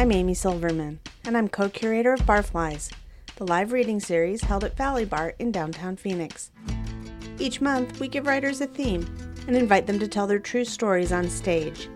I'm 0.00 0.12
Amy 0.12 0.32
Silverman, 0.32 0.98
and 1.26 1.36
I'm 1.36 1.46
co 1.46 1.68
curator 1.68 2.14
of 2.14 2.22
Barflies, 2.22 2.90
the 3.36 3.46
live 3.46 3.70
reading 3.70 4.00
series 4.00 4.40
held 4.40 4.64
at 4.64 4.74
Valley 4.74 5.04
Bar 5.04 5.34
in 5.38 5.52
downtown 5.52 5.94
Phoenix. 5.94 6.50
Each 7.38 7.60
month, 7.60 8.00
we 8.00 8.08
give 8.08 8.26
writers 8.26 8.62
a 8.62 8.66
theme 8.66 9.04
and 9.46 9.54
invite 9.54 9.86
them 9.86 9.98
to 9.98 10.08
tell 10.08 10.26
their 10.26 10.38
true 10.38 10.64
stories 10.64 11.12
on 11.12 11.28
stage. 11.28 11.90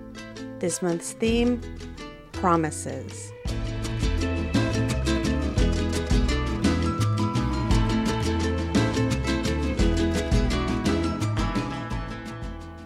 This 0.58 0.82
month's 0.82 1.12
theme 1.12 1.62
Promises. 2.32 3.32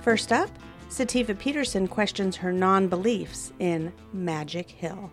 First 0.00 0.30
up, 0.30 0.57
Sativa 0.98 1.32
Peterson 1.32 1.86
questions 1.86 2.34
her 2.34 2.52
non 2.52 2.88
beliefs 2.88 3.52
in 3.60 3.92
Magic 4.12 4.68
Hill. 4.68 5.12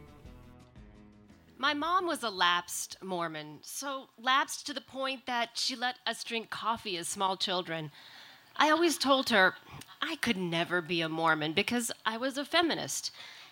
My 1.59 1.75
mom 1.75 2.07
was 2.07 2.23
a 2.23 2.29
lapsed 2.31 2.97
Mormon, 3.03 3.59
so 3.61 4.09
lapsed 4.19 4.65
to 4.65 4.73
the 4.73 4.81
point 4.81 5.27
that 5.27 5.49
she 5.53 5.75
let 5.75 5.97
us 6.07 6.23
drink 6.23 6.49
coffee 6.49 6.97
as 6.97 7.07
small 7.07 7.37
children. 7.37 7.91
I 8.55 8.71
always 8.71 8.97
told 8.97 9.29
her 9.29 9.53
I 10.01 10.15
could 10.15 10.37
never 10.37 10.81
be 10.81 11.01
a 11.01 11.07
Mormon 11.07 11.53
because 11.53 11.91
I 12.03 12.17
was 12.17 12.39
a 12.39 12.45
feminist. 12.45 13.11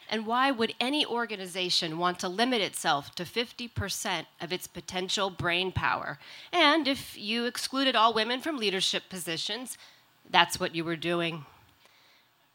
And 0.10 0.26
why 0.26 0.50
would 0.50 0.74
any 0.80 1.06
organization 1.06 2.00
want 2.00 2.18
to 2.18 2.28
limit 2.28 2.62
itself 2.62 3.14
to 3.14 3.26
50% 3.26 4.26
of 4.42 4.52
its 4.52 4.66
potential 4.66 5.30
brain 5.30 5.72
power? 5.72 6.18
And 6.52 6.88
if 6.88 7.16
you 7.16 7.46
excluded 7.46 7.96
all 7.96 8.12
women 8.12 8.42
from 8.42 8.58
leadership 8.58 9.04
positions, 9.08 9.78
that's 10.28 10.60
what 10.60 10.74
you 10.74 10.84
were 10.84 10.96
doing. 10.96 11.46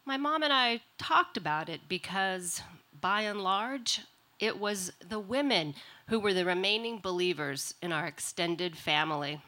My 0.09 0.17
mom 0.17 0.41
and 0.41 0.51
I 0.51 0.81
talked 0.97 1.37
about 1.37 1.69
it 1.69 1.81
because, 1.87 2.63
by 2.99 3.21
and 3.21 3.41
large, 3.41 4.01
it 4.39 4.57
was 4.59 4.91
the 5.07 5.19
women 5.19 5.75
who 6.07 6.19
were 6.19 6.33
the 6.33 6.45
remaining 6.45 6.97
believers 6.97 7.75
in 7.79 7.91
our 7.91 8.07
extended 8.07 8.75
family, 8.75 9.39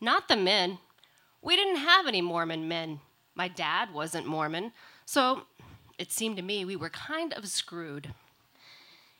not 0.00 0.28
the 0.28 0.36
men. 0.36 0.78
We 1.42 1.56
didn't 1.56 1.80
have 1.80 2.06
any 2.06 2.20
Mormon 2.20 2.68
men. 2.68 3.00
My 3.34 3.48
dad 3.48 3.92
wasn't 3.92 4.28
Mormon, 4.28 4.70
so 5.04 5.42
it 5.98 6.12
seemed 6.12 6.36
to 6.36 6.44
me 6.44 6.64
we 6.64 6.76
were 6.76 6.90
kind 6.90 7.32
of 7.32 7.48
screwed. 7.48 8.14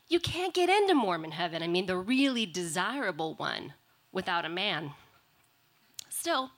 You 0.07 0.21
can't 0.21 0.53
get 0.53 0.69
into 0.69 0.95
Mormon 0.95 1.31
heaven, 1.31 1.61
I 1.61 1.67
mean, 1.67 1.87
the 1.87 1.97
really 1.97 2.45
desirable 2.45 3.33
one, 3.33 3.73
without 4.13 4.45
a 4.45 4.49
man. 4.49 4.91
Still, 6.07 6.51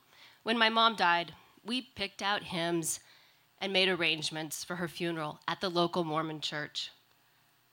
when 0.44 0.56
my 0.56 0.68
mom 0.68 0.94
died, 0.94 1.34
we 1.64 1.82
picked 1.82 2.22
out 2.22 2.44
hymns 2.44 3.00
and 3.62 3.72
made 3.72 3.88
arrangements 3.88 4.64
for 4.64 4.76
her 4.76 4.88
funeral 4.88 5.38
at 5.46 5.60
the 5.60 5.68
local 5.68 6.02
Mormon 6.02 6.40
church. 6.40 6.90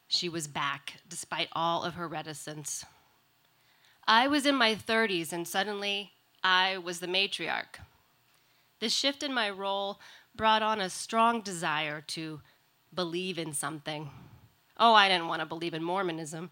She 0.07 0.29
was 0.29 0.47
back 0.47 0.97
despite 1.09 1.49
all 1.51 1.83
of 1.83 1.95
her 1.95 2.07
reticence. 2.07 2.85
I 4.07 4.27
was 4.27 4.45
in 4.45 4.55
my 4.55 4.75
30s 4.75 5.33
and 5.33 5.47
suddenly 5.47 6.11
I 6.43 6.77
was 6.77 6.99
the 6.99 7.07
matriarch. 7.07 7.79
This 8.79 8.93
shift 8.93 9.23
in 9.23 9.33
my 9.33 9.49
role 9.49 9.99
brought 10.35 10.61
on 10.61 10.79
a 10.79 10.91
strong 10.91 11.41
desire 11.41 12.01
to 12.07 12.41
believe 12.93 13.39
in 13.39 13.51
something. 13.51 14.11
Oh, 14.77 14.93
I 14.93 15.09
didn't 15.09 15.27
want 15.27 15.41
to 15.41 15.47
believe 15.47 15.73
in 15.73 15.83
Mormonism, 15.83 16.51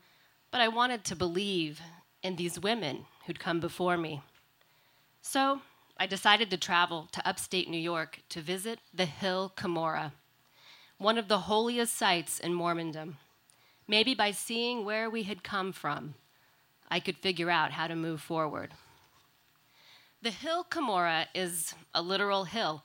but 0.50 0.62
I 0.62 0.68
wanted 0.68 1.04
to 1.06 1.16
believe 1.16 1.80
in 2.24 2.38
these 2.38 2.60
women 2.60 3.06
who'd 3.28 3.40
come 3.40 3.60
before 3.60 3.98
me. 3.98 4.22
So 5.22 5.62
I 6.00 6.06
decided 6.06 6.52
to 6.52 6.58
travel 6.58 7.08
to 7.12 7.28
upstate 7.28 7.68
New 7.68 7.80
York 7.80 8.20
to 8.30 8.40
visit 8.40 8.80
the 8.94 9.06
Hill 9.06 9.52
Cumorah, 9.58 10.12
one 11.00 11.18
of 11.18 11.28
the 11.28 11.40
holiest 11.40 11.96
sites 11.96 12.40
in 12.40 12.54
Mormondom. 12.54 13.16
Maybe 13.88 14.14
by 14.14 14.30
seeing 14.30 14.86
where 14.86 15.10
we 15.10 15.24
had 15.24 15.44
come 15.44 15.72
from, 15.72 16.14
I 16.90 17.00
could 17.00 17.18
figure 17.18 17.50
out 17.50 17.72
how 17.72 17.88
to 17.88 17.96
move 17.96 18.22
forward. 18.22 18.74
The 20.22 20.30
Hill 20.30 20.66
Cumorah 20.70 21.28
is 21.34 21.74
a 21.96 22.02
literal 22.04 22.44
hill 22.44 22.84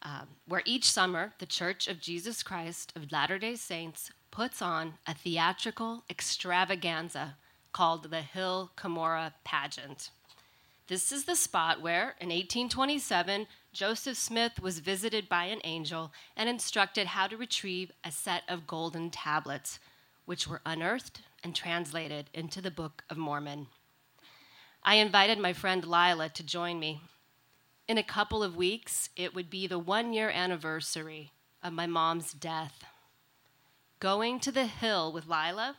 uh, 0.00 0.22
where 0.46 0.62
each 0.64 0.90
summer 0.90 1.34
the 1.38 1.46
Church 1.46 1.86
of 1.86 2.00
Jesus 2.00 2.42
Christ 2.42 2.94
of 2.96 3.12
Latter 3.12 3.38
day 3.38 3.56
Saints 3.56 4.10
puts 4.30 4.62
on 4.62 4.94
a 5.06 5.12
theatrical 5.12 6.04
extravaganza 6.08 7.36
called 7.72 8.10
the 8.10 8.22
Hill 8.22 8.70
Cumorah 8.76 9.32
Pageant. 9.44 10.10
This 10.88 11.12
is 11.12 11.24
the 11.26 11.36
spot 11.36 11.82
where, 11.82 12.14
in 12.18 12.30
1827, 12.30 13.46
Joseph 13.74 14.16
Smith 14.16 14.58
was 14.58 14.78
visited 14.78 15.28
by 15.28 15.44
an 15.44 15.60
angel 15.62 16.12
and 16.34 16.48
instructed 16.48 17.08
how 17.08 17.26
to 17.26 17.36
retrieve 17.36 17.92
a 18.02 18.10
set 18.10 18.42
of 18.48 18.66
golden 18.66 19.10
tablets, 19.10 19.78
which 20.24 20.48
were 20.48 20.62
unearthed 20.64 21.20
and 21.44 21.54
translated 21.54 22.30
into 22.32 22.62
the 22.62 22.70
Book 22.70 23.04
of 23.10 23.18
Mormon. 23.18 23.66
I 24.82 24.94
invited 24.94 25.38
my 25.38 25.52
friend 25.52 25.84
Lila 25.84 26.30
to 26.30 26.42
join 26.42 26.80
me. 26.80 27.02
In 27.86 27.98
a 27.98 28.02
couple 28.02 28.42
of 28.42 28.56
weeks, 28.56 29.10
it 29.14 29.34
would 29.34 29.50
be 29.50 29.66
the 29.66 29.78
one 29.78 30.14
year 30.14 30.30
anniversary 30.30 31.32
of 31.62 31.74
my 31.74 31.86
mom's 31.86 32.32
death. 32.32 32.84
Going 34.00 34.40
to 34.40 34.50
the 34.50 34.66
hill 34.66 35.12
with 35.12 35.26
Lila 35.26 35.76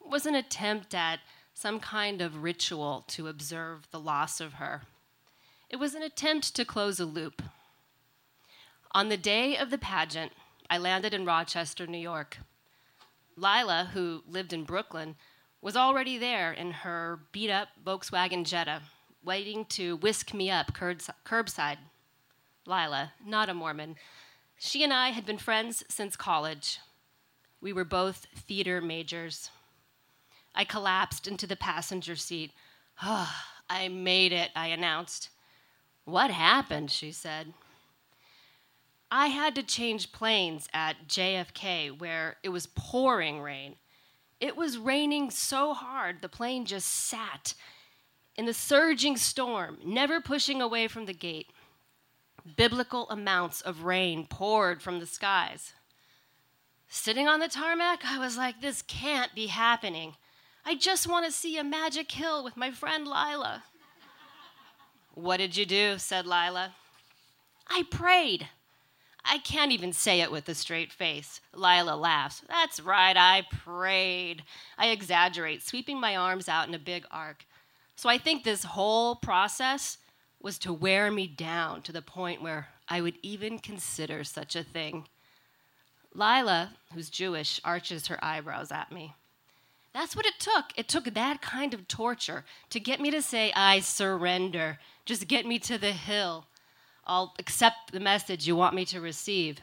was 0.00 0.24
an 0.24 0.34
attempt 0.34 0.94
at 0.94 1.20
some 1.54 1.80
kind 1.80 2.20
of 2.20 2.42
ritual 2.42 3.04
to 3.08 3.28
observe 3.28 3.90
the 3.90 4.00
loss 4.00 4.40
of 4.40 4.54
her. 4.54 4.82
It 5.70 5.76
was 5.76 5.94
an 5.94 6.02
attempt 6.02 6.54
to 6.56 6.64
close 6.64 7.00
a 7.00 7.06
loop. 7.06 7.42
On 8.92 9.08
the 9.08 9.16
day 9.16 9.56
of 9.56 9.70
the 9.70 9.78
pageant, 9.78 10.32
I 10.68 10.78
landed 10.78 11.14
in 11.14 11.24
Rochester, 11.24 11.86
New 11.86 11.98
York. 11.98 12.38
Lila, 13.36 13.90
who 13.92 14.22
lived 14.28 14.52
in 14.52 14.64
Brooklyn, 14.64 15.16
was 15.60 15.76
already 15.76 16.18
there 16.18 16.52
in 16.52 16.70
her 16.70 17.20
beat 17.32 17.50
up 17.50 17.68
Volkswagen 17.84 18.44
Jetta, 18.44 18.82
waiting 19.24 19.64
to 19.66 19.96
whisk 19.96 20.34
me 20.34 20.50
up 20.50 20.74
curbside. 20.74 21.78
Lila, 22.66 23.12
not 23.24 23.48
a 23.48 23.54
Mormon, 23.54 23.96
she 24.58 24.82
and 24.82 24.92
I 24.92 25.10
had 25.10 25.26
been 25.26 25.38
friends 25.38 25.84
since 25.88 26.16
college. 26.16 26.78
We 27.60 27.72
were 27.72 27.84
both 27.84 28.26
theater 28.34 28.80
majors. 28.80 29.50
I 30.54 30.64
collapsed 30.64 31.26
into 31.26 31.46
the 31.46 31.56
passenger 31.56 32.16
seat. 32.16 32.52
Oh, 33.02 33.32
I 33.68 33.88
made 33.88 34.32
it, 34.32 34.50
I 34.54 34.68
announced. 34.68 35.30
What 36.04 36.30
happened? 36.30 36.90
she 36.90 37.12
said. 37.12 37.54
I 39.10 39.28
had 39.28 39.54
to 39.54 39.62
change 39.62 40.12
planes 40.12 40.68
at 40.72 41.08
JFK 41.08 41.98
where 41.98 42.36
it 42.42 42.48
was 42.48 42.66
pouring 42.66 43.40
rain. 43.40 43.76
It 44.40 44.56
was 44.56 44.76
raining 44.76 45.30
so 45.30 45.72
hard 45.72 46.20
the 46.20 46.28
plane 46.28 46.66
just 46.66 46.88
sat 46.88 47.54
in 48.36 48.46
the 48.46 48.54
surging 48.54 49.16
storm, 49.16 49.78
never 49.84 50.20
pushing 50.20 50.60
away 50.60 50.88
from 50.88 51.06
the 51.06 51.14
gate. 51.14 51.48
Biblical 52.56 53.08
amounts 53.08 53.60
of 53.60 53.84
rain 53.84 54.26
poured 54.28 54.82
from 54.82 54.98
the 54.98 55.06
skies. 55.06 55.72
Sitting 56.88 57.26
on 57.26 57.40
the 57.40 57.48
tarmac, 57.48 58.04
I 58.04 58.18
was 58.18 58.36
like, 58.36 58.60
this 58.60 58.82
can't 58.82 59.34
be 59.34 59.46
happening. 59.46 60.16
I 60.66 60.74
just 60.74 61.06
want 61.06 61.26
to 61.26 61.32
see 61.32 61.58
a 61.58 61.64
magic 61.64 62.10
hill 62.10 62.42
with 62.42 62.56
my 62.56 62.70
friend 62.70 63.06
Lila. 63.06 63.64
what 65.14 65.36
did 65.36 65.56
you 65.56 65.66
do? 65.66 65.98
said 65.98 66.26
Lila. 66.26 66.74
I 67.68 67.84
prayed. 67.90 68.48
I 69.24 69.38
can't 69.38 69.72
even 69.72 69.92
say 69.92 70.20
it 70.20 70.30
with 70.30 70.48
a 70.48 70.54
straight 70.54 70.92
face. 70.92 71.40
Lila 71.54 71.96
laughs. 71.96 72.42
That's 72.48 72.80
right, 72.80 73.16
I 73.16 73.46
prayed. 73.50 74.42
I 74.76 74.88
exaggerate, 74.88 75.62
sweeping 75.62 75.98
my 75.98 76.16
arms 76.16 76.48
out 76.48 76.68
in 76.68 76.74
a 76.74 76.78
big 76.78 77.06
arc. 77.10 77.44
So 77.96 78.08
I 78.08 78.18
think 78.18 78.44
this 78.44 78.64
whole 78.64 79.16
process 79.16 79.98
was 80.40 80.58
to 80.60 80.72
wear 80.72 81.10
me 81.10 81.26
down 81.26 81.82
to 81.82 81.92
the 81.92 82.02
point 82.02 82.42
where 82.42 82.68
I 82.88 83.00
would 83.00 83.18
even 83.22 83.58
consider 83.58 84.24
such 84.24 84.56
a 84.56 84.62
thing. 84.62 85.08
Lila, 86.14 86.72
who's 86.92 87.08
Jewish, 87.08 87.60
arches 87.64 88.08
her 88.08 88.22
eyebrows 88.22 88.70
at 88.70 88.92
me. 88.92 89.14
That's 89.94 90.16
what 90.16 90.26
it 90.26 90.40
took. 90.40 90.66
It 90.76 90.88
took 90.88 91.04
that 91.04 91.40
kind 91.40 91.72
of 91.72 91.86
torture 91.86 92.44
to 92.70 92.80
get 92.80 93.00
me 93.00 93.12
to 93.12 93.22
say, 93.22 93.52
I 93.54 93.78
surrender. 93.78 94.78
Just 95.06 95.28
get 95.28 95.46
me 95.46 95.60
to 95.60 95.78
the 95.78 95.92
hill. 95.92 96.46
I'll 97.06 97.34
accept 97.38 97.92
the 97.92 98.00
message 98.00 98.46
you 98.46 98.56
want 98.56 98.74
me 98.74 98.84
to 98.86 99.00
receive. 99.00 99.60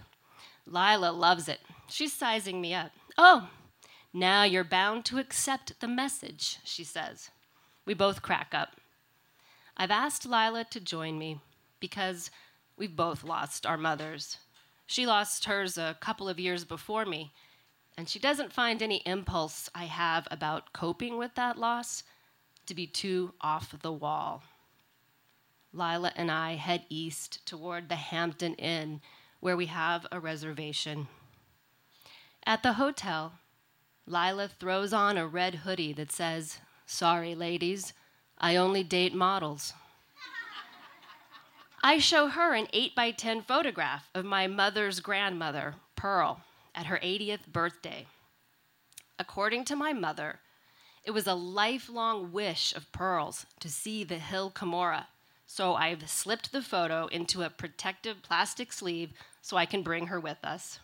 Lila 0.65 1.11
loves 1.11 1.49
it. 1.49 1.59
She's 1.89 2.13
sizing 2.13 2.61
me 2.61 2.73
up. 2.73 2.91
Oh, 3.17 3.49
now 4.13 4.43
you're 4.43 4.63
bound 4.63 5.03
to 5.05 5.19
accept 5.19 5.79
the 5.81 5.87
message, 5.87 6.59
she 6.63 6.85
says. 6.85 7.29
We 7.85 7.93
both 7.93 8.21
crack 8.21 8.53
up. 8.53 8.77
I've 9.75 9.91
asked 9.91 10.25
Lila 10.25 10.65
to 10.69 10.79
join 10.79 11.17
me 11.17 11.39
because 11.79 12.31
we've 12.77 12.95
both 12.95 13.23
lost 13.23 13.65
our 13.65 13.77
mothers. 13.77 14.37
She 14.85 15.05
lost 15.05 15.45
hers 15.45 15.77
a 15.77 15.97
couple 15.99 16.29
of 16.29 16.39
years 16.39 16.63
before 16.63 17.05
me, 17.05 17.33
and 18.01 18.09
she 18.09 18.17
doesn't 18.17 18.51
find 18.51 18.81
any 18.81 19.03
impulse 19.05 19.69
I 19.75 19.83
have 19.83 20.27
about 20.31 20.73
coping 20.73 21.19
with 21.19 21.35
that 21.35 21.59
loss 21.59 22.01
to 22.65 22.73
be 22.73 22.87
too 22.87 23.35
off 23.41 23.75
the 23.79 23.93
wall. 23.93 24.41
Lila 25.71 26.11
and 26.15 26.31
I 26.31 26.55
head 26.55 26.83
east 26.89 27.45
toward 27.45 27.89
the 27.89 27.95
Hampton 27.95 28.55
Inn, 28.55 29.01
where 29.39 29.55
we 29.55 29.67
have 29.67 30.07
a 30.11 30.19
reservation. 30.19 31.09
At 32.43 32.63
the 32.63 32.73
hotel, 32.73 33.33
Lila 34.07 34.47
throws 34.47 34.93
on 34.93 35.15
a 35.15 35.27
red 35.27 35.53
hoodie 35.53 35.93
that 35.93 36.11
says, 36.11 36.57
Sorry, 36.87 37.35
ladies, 37.35 37.93
I 38.39 38.55
only 38.55 38.81
date 38.81 39.13
models. 39.13 39.73
I 41.83 41.99
show 41.99 42.29
her 42.29 42.55
an 42.55 42.65
8 42.73 42.95
by 42.95 43.11
10 43.11 43.43
photograph 43.43 44.09
of 44.15 44.25
my 44.25 44.47
mother's 44.47 45.01
grandmother, 45.01 45.75
Pearl, 45.95 46.41
at 46.75 46.87
her 46.87 46.99
80th 47.03 47.47
birthday. 47.47 48.07
According 49.19 49.65
to 49.65 49.75
my 49.75 49.93
mother, 49.93 50.39
it 51.03 51.11
was 51.11 51.27
a 51.27 51.33
lifelong 51.33 52.31
wish 52.31 52.75
of 52.75 52.91
Pearl's 52.91 53.45
to 53.59 53.69
see 53.69 54.03
the 54.03 54.19
hill 54.19 54.51
Cumorah, 54.51 55.07
so 55.45 55.75
I've 55.75 56.09
slipped 56.09 56.51
the 56.51 56.61
photo 56.61 57.07
into 57.07 57.41
a 57.41 57.49
protective 57.49 58.21
plastic 58.21 58.71
sleeve 58.71 59.11
so 59.41 59.57
I 59.57 59.65
can 59.65 59.81
bring 59.83 60.07
her 60.07 60.19
with 60.19 60.43
us. 60.43 60.79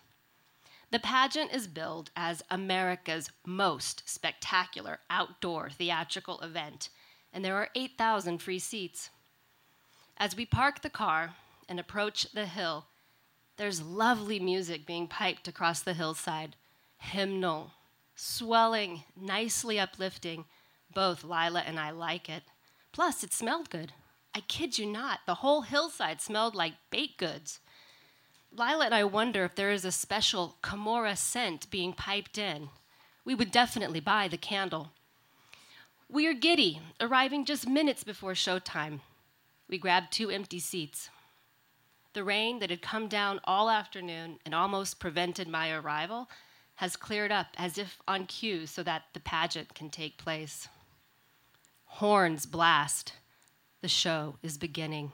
The 0.90 1.00
pageant 1.00 1.54
is 1.54 1.68
billed 1.68 2.12
as 2.16 2.44
America's 2.50 3.30
most 3.46 4.04
spectacular 4.10 5.00
outdoor 5.10 5.70
theatrical 5.70 6.40
event, 6.42 6.90
and 7.34 7.44
there 7.44 7.56
are 7.56 7.70
8,000 7.76 8.38
free 8.40 8.60
seats. 8.60 9.10
As 10.18 10.36
we 10.36 10.46
park 10.46 10.82
the 10.82 10.90
car 10.90 11.36
and 11.70 11.80
approach 11.80 12.32
the 12.32 12.46
hill, 12.46 12.86
there's 13.58 13.82
lovely 13.82 14.40
music 14.40 14.86
being 14.86 15.08
piped 15.08 15.48
across 15.48 15.82
the 15.82 15.94
hillside, 15.94 16.56
hymnal, 16.98 17.72
swelling, 18.16 19.04
nicely 19.20 19.80
uplifting. 19.80 20.46
Both 20.94 21.24
Lila 21.24 21.64
and 21.66 21.80
I 21.80 21.92
like 21.92 22.30
it. 22.30 22.44
Plus, 22.92 23.24
it 23.24 23.34
smelled 23.34 23.70
good. 23.70 23.94
I 24.34 24.42
kid 24.42 24.78
you 24.78 24.86
not, 24.86 25.20
the 25.26 25.36
whole 25.36 25.62
hillside 25.62 26.22
smelled 26.22 26.56
like 26.56 26.74
baked 26.92 27.18
goods. 27.18 27.60
Lila 28.52 28.86
and 28.86 28.96
I 28.96 29.04
wonder 29.04 29.44
if 29.44 29.56
there 29.56 29.72
is 29.72 29.86
a 29.86 29.92
special 29.92 30.58
Cumorah 30.64 31.18
scent 31.18 31.70
being 31.70 31.94
piped 31.94 32.38
in. 32.38 32.70
We 33.26 33.36
would 33.36 33.52
definitely 33.52 34.00
buy 34.00 34.28
the 34.28 34.38
candle. 34.38 34.92
We 36.10 36.28
are 36.28 36.34
giddy, 36.34 36.80
arriving 37.02 37.46
just 37.46 37.68
minutes 37.68 38.04
before 38.04 38.34
showtime. 38.34 39.02
We 39.68 39.78
grab 39.78 40.06
two 40.10 40.30
empty 40.30 40.60
seats. 40.60 41.10
The 42.14 42.24
rain 42.24 42.60
that 42.60 42.70
had 42.70 42.82
come 42.82 43.08
down 43.08 43.40
all 43.44 43.70
afternoon 43.70 44.40
and 44.46 44.56
almost 44.56 45.00
prevented 45.00 45.48
my 45.48 45.72
arrival 45.72 46.30
has 46.76 46.96
cleared 46.96 47.32
up 47.32 47.48
as 47.58 47.78
if 47.78 48.00
on 48.08 48.26
cue 48.26 48.66
so 48.66 48.84
that 48.84 49.04
the 49.14 49.20
pageant 49.20 49.74
can 49.74 49.90
take 49.90 50.18
place. 50.18 50.68
Horns 51.86 52.46
blast. 52.46 53.14
The 53.82 53.88
show 53.88 54.38
is 54.42 54.58
beginning. 54.58 55.12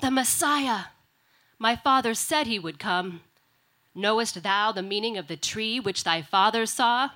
The 0.00 0.10
Messiah! 0.10 0.84
My 1.58 1.74
father 1.74 2.14
said 2.14 2.46
he 2.46 2.58
would 2.58 2.78
come. 2.78 3.22
Knowest 3.94 4.42
thou 4.42 4.72
the 4.72 4.82
meaning 4.82 5.18
of 5.18 5.26
the 5.26 5.36
tree 5.36 5.80
which 5.80 6.04
thy 6.04 6.22
father 6.22 6.66
saw? 6.66 7.10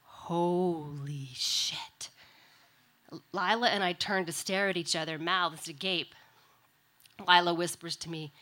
Holy 0.00 1.28
shit. 1.34 2.10
Lila 3.32 3.68
and 3.68 3.84
I 3.84 3.92
turn 3.92 4.24
to 4.26 4.32
stare 4.32 4.68
at 4.68 4.76
each 4.76 4.96
other, 4.96 5.18
mouths 5.18 5.68
agape. 5.68 6.14
Lila 7.24 7.54
whispers 7.54 7.96
to 7.96 8.10
me, 8.10 8.32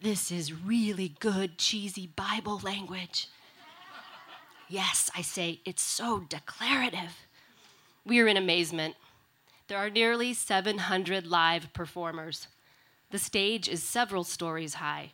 This 0.00 0.30
is 0.30 0.52
really 0.52 1.14
good, 1.20 1.58
cheesy 1.58 2.06
Bible 2.06 2.60
language. 2.62 3.28
yes, 4.68 5.10
I 5.14 5.22
say, 5.22 5.60
it's 5.64 5.82
so 5.82 6.20
declarative. 6.28 7.26
We 8.04 8.20
are 8.20 8.26
in 8.28 8.36
amazement. 8.36 8.96
There 9.68 9.78
are 9.78 9.88
nearly 9.90 10.34
700 10.34 11.26
live 11.26 11.72
performers. 11.72 12.48
The 13.10 13.18
stage 13.18 13.68
is 13.68 13.82
several 13.82 14.24
stories 14.24 14.74
high. 14.74 15.12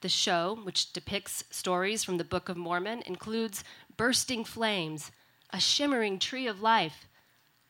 The 0.00 0.08
show, 0.08 0.58
which 0.62 0.92
depicts 0.92 1.44
stories 1.50 2.04
from 2.04 2.18
the 2.18 2.24
Book 2.24 2.48
of 2.48 2.56
Mormon, 2.56 3.02
includes 3.06 3.64
bursting 3.96 4.44
flames, 4.44 5.10
a 5.50 5.58
shimmering 5.60 6.18
tree 6.18 6.46
of 6.46 6.60
life, 6.60 7.08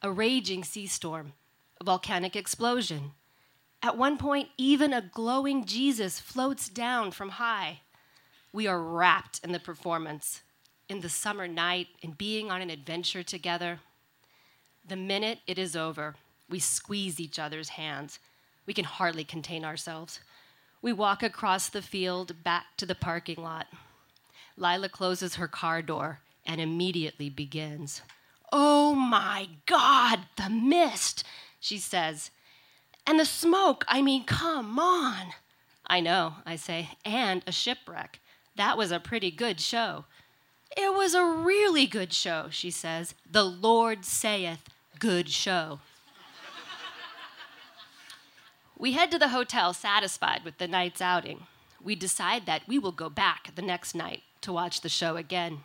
a 0.02 0.10
raging 0.10 0.64
sea 0.64 0.86
storm, 0.86 1.34
a 1.80 1.84
volcanic 1.84 2.34
explosion. 2.34 3.12
At 3.82 3.96
one 3.96 4.18
point, 4.18 4.48
even 4.56 4.92
a 4.92 5.00
glowing 5.00 5.64
Jesus 5.64 6.18
floats 6.18 6.68
down 6.68 7.12
from 7.12 7.30
high. 7.30 7.80
We 8.52 8.66
are 8.66 8.82
wrapped 8.82 9.40
in 9.44 9.52
the 9.52 9.60
performance, 9.60 10.42
in 10.88 11.00
the 11.00 11.08
summer 11.08 11.46
night, 11.46 11.88
in 12.02 12.12
being 12.12 12.50
on 12.50 12.60
an 12.60 12.70
adventure 12.70 13.22
together. 13.22 13.78
The 14.86 14.96
minute 14.96 15.40
it 15.46 15.58
is 15.58 15.76
over, 15.76 16.16
we 16.48 16.58
squeeze 16.58 17.20
each 17.20 17.38
other's 17.38 17.70
hands. 17.70 18.18
We 18.66 18.74
can 18.74 18.84
hardly 18.84 19.24
contain 19.24 19.64
ourselves. 19.64 20.20
We 20.82 20.92
walk 20.92 21.22
across 21.22 21.68
the 21.68 21.82
field 21.82 22.42
back 22.42 22.64
to 22.78 22.86
the 22.86 22.94
parking 22.94 23.42
lot. 23.42 23.66
Lila 24.56 24.88
closes 24.88 25.36
her 25.36 25.48
car 25.48 25.82
door 25.82 26.20
and 26.46 26.60
immediately 26.60 27.28
begins. 27.28 28.02
Oh 28.50 28.94
my 28.94 29.48
God, 29.66 30.20
the 30.36 30.48
mist, 30.48 31.24
she 31.60 31.78
says. 31.78 32.30
And 33.08 33.18
the 33.18 33.24
smoke, 33.24 33.86
I 33.88 34.02
mean, 34.02 34.24
come 34.24 34.78
on. 34.78 35.28
I 35.86 35.98
know, 35.98 36.34
I 36.44 36.56
say, 36.56 36.90
and 37.06 37.42
a 37.46 37.52
shipwreck. 37.52 38.20
That 38.56 38.76
was 38.76 38.92
a 38.92 39.00
pretty 39.00 39.30
good 39.30 39.62
show. 39.62 40.04
It 40.76 40.92
was 40.92 41.14
a 41.14 41.24
really 41.24 41.86
good 41.86 42.12
show, 42.12 42.48
she 42.50 42.70
says. 42.70 43.14
The 43.28 43.44
Lord 43.44 44.04
saith, 44.04 44.68
good 44.98 45.30
show. 45.30 45.80
we 48.76 48.92
head 48.92 49.10
to 49.12 49.18
the 49.18 49.28
hotel 49.28 49.72
satisfied 49.72 50.44
with 50.44 50.58
the 50.58 50.68
night's 50.68 51.00
outing. 51.00 51.46
We 51.82 51.94
decide 51.94 52.44
that 52.44 52.68
we 52.68 52.78
will 52.78 52.92
go 52.92 53.08
back 53.08 53.54
the 53.54 53.62
next 53.62 53.94
night 53.94 54.22
to 54.42 54.52
watch 54.52 54.82
the 54.82 54.90
show 54.90 55.16
again. 55.16 55.60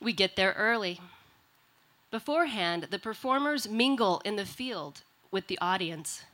We 0.00 0.12
get 0.12 0.34
there 0.34 0.54
early. 0.58 1.00
Beforehand, 2.10 2.88
the 2.90 2.98
performers 2.98 3.68
mingle 3.68 4.20
in 4.24 4.34
the 4.34 4.44
field 4.44 5.02
with 5.30 5.46
the 5.46 5.58
audience. 5.60 6.24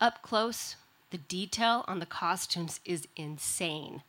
Up 0.00 0.22
close, 0.22 0.76
the 1.10 1.18
detail 1.18 1.84
on 1.86 2.00
the 2.00 2.06
costumes 2.06 2.80
is 2.84 3.06
insane. 3.16 4.02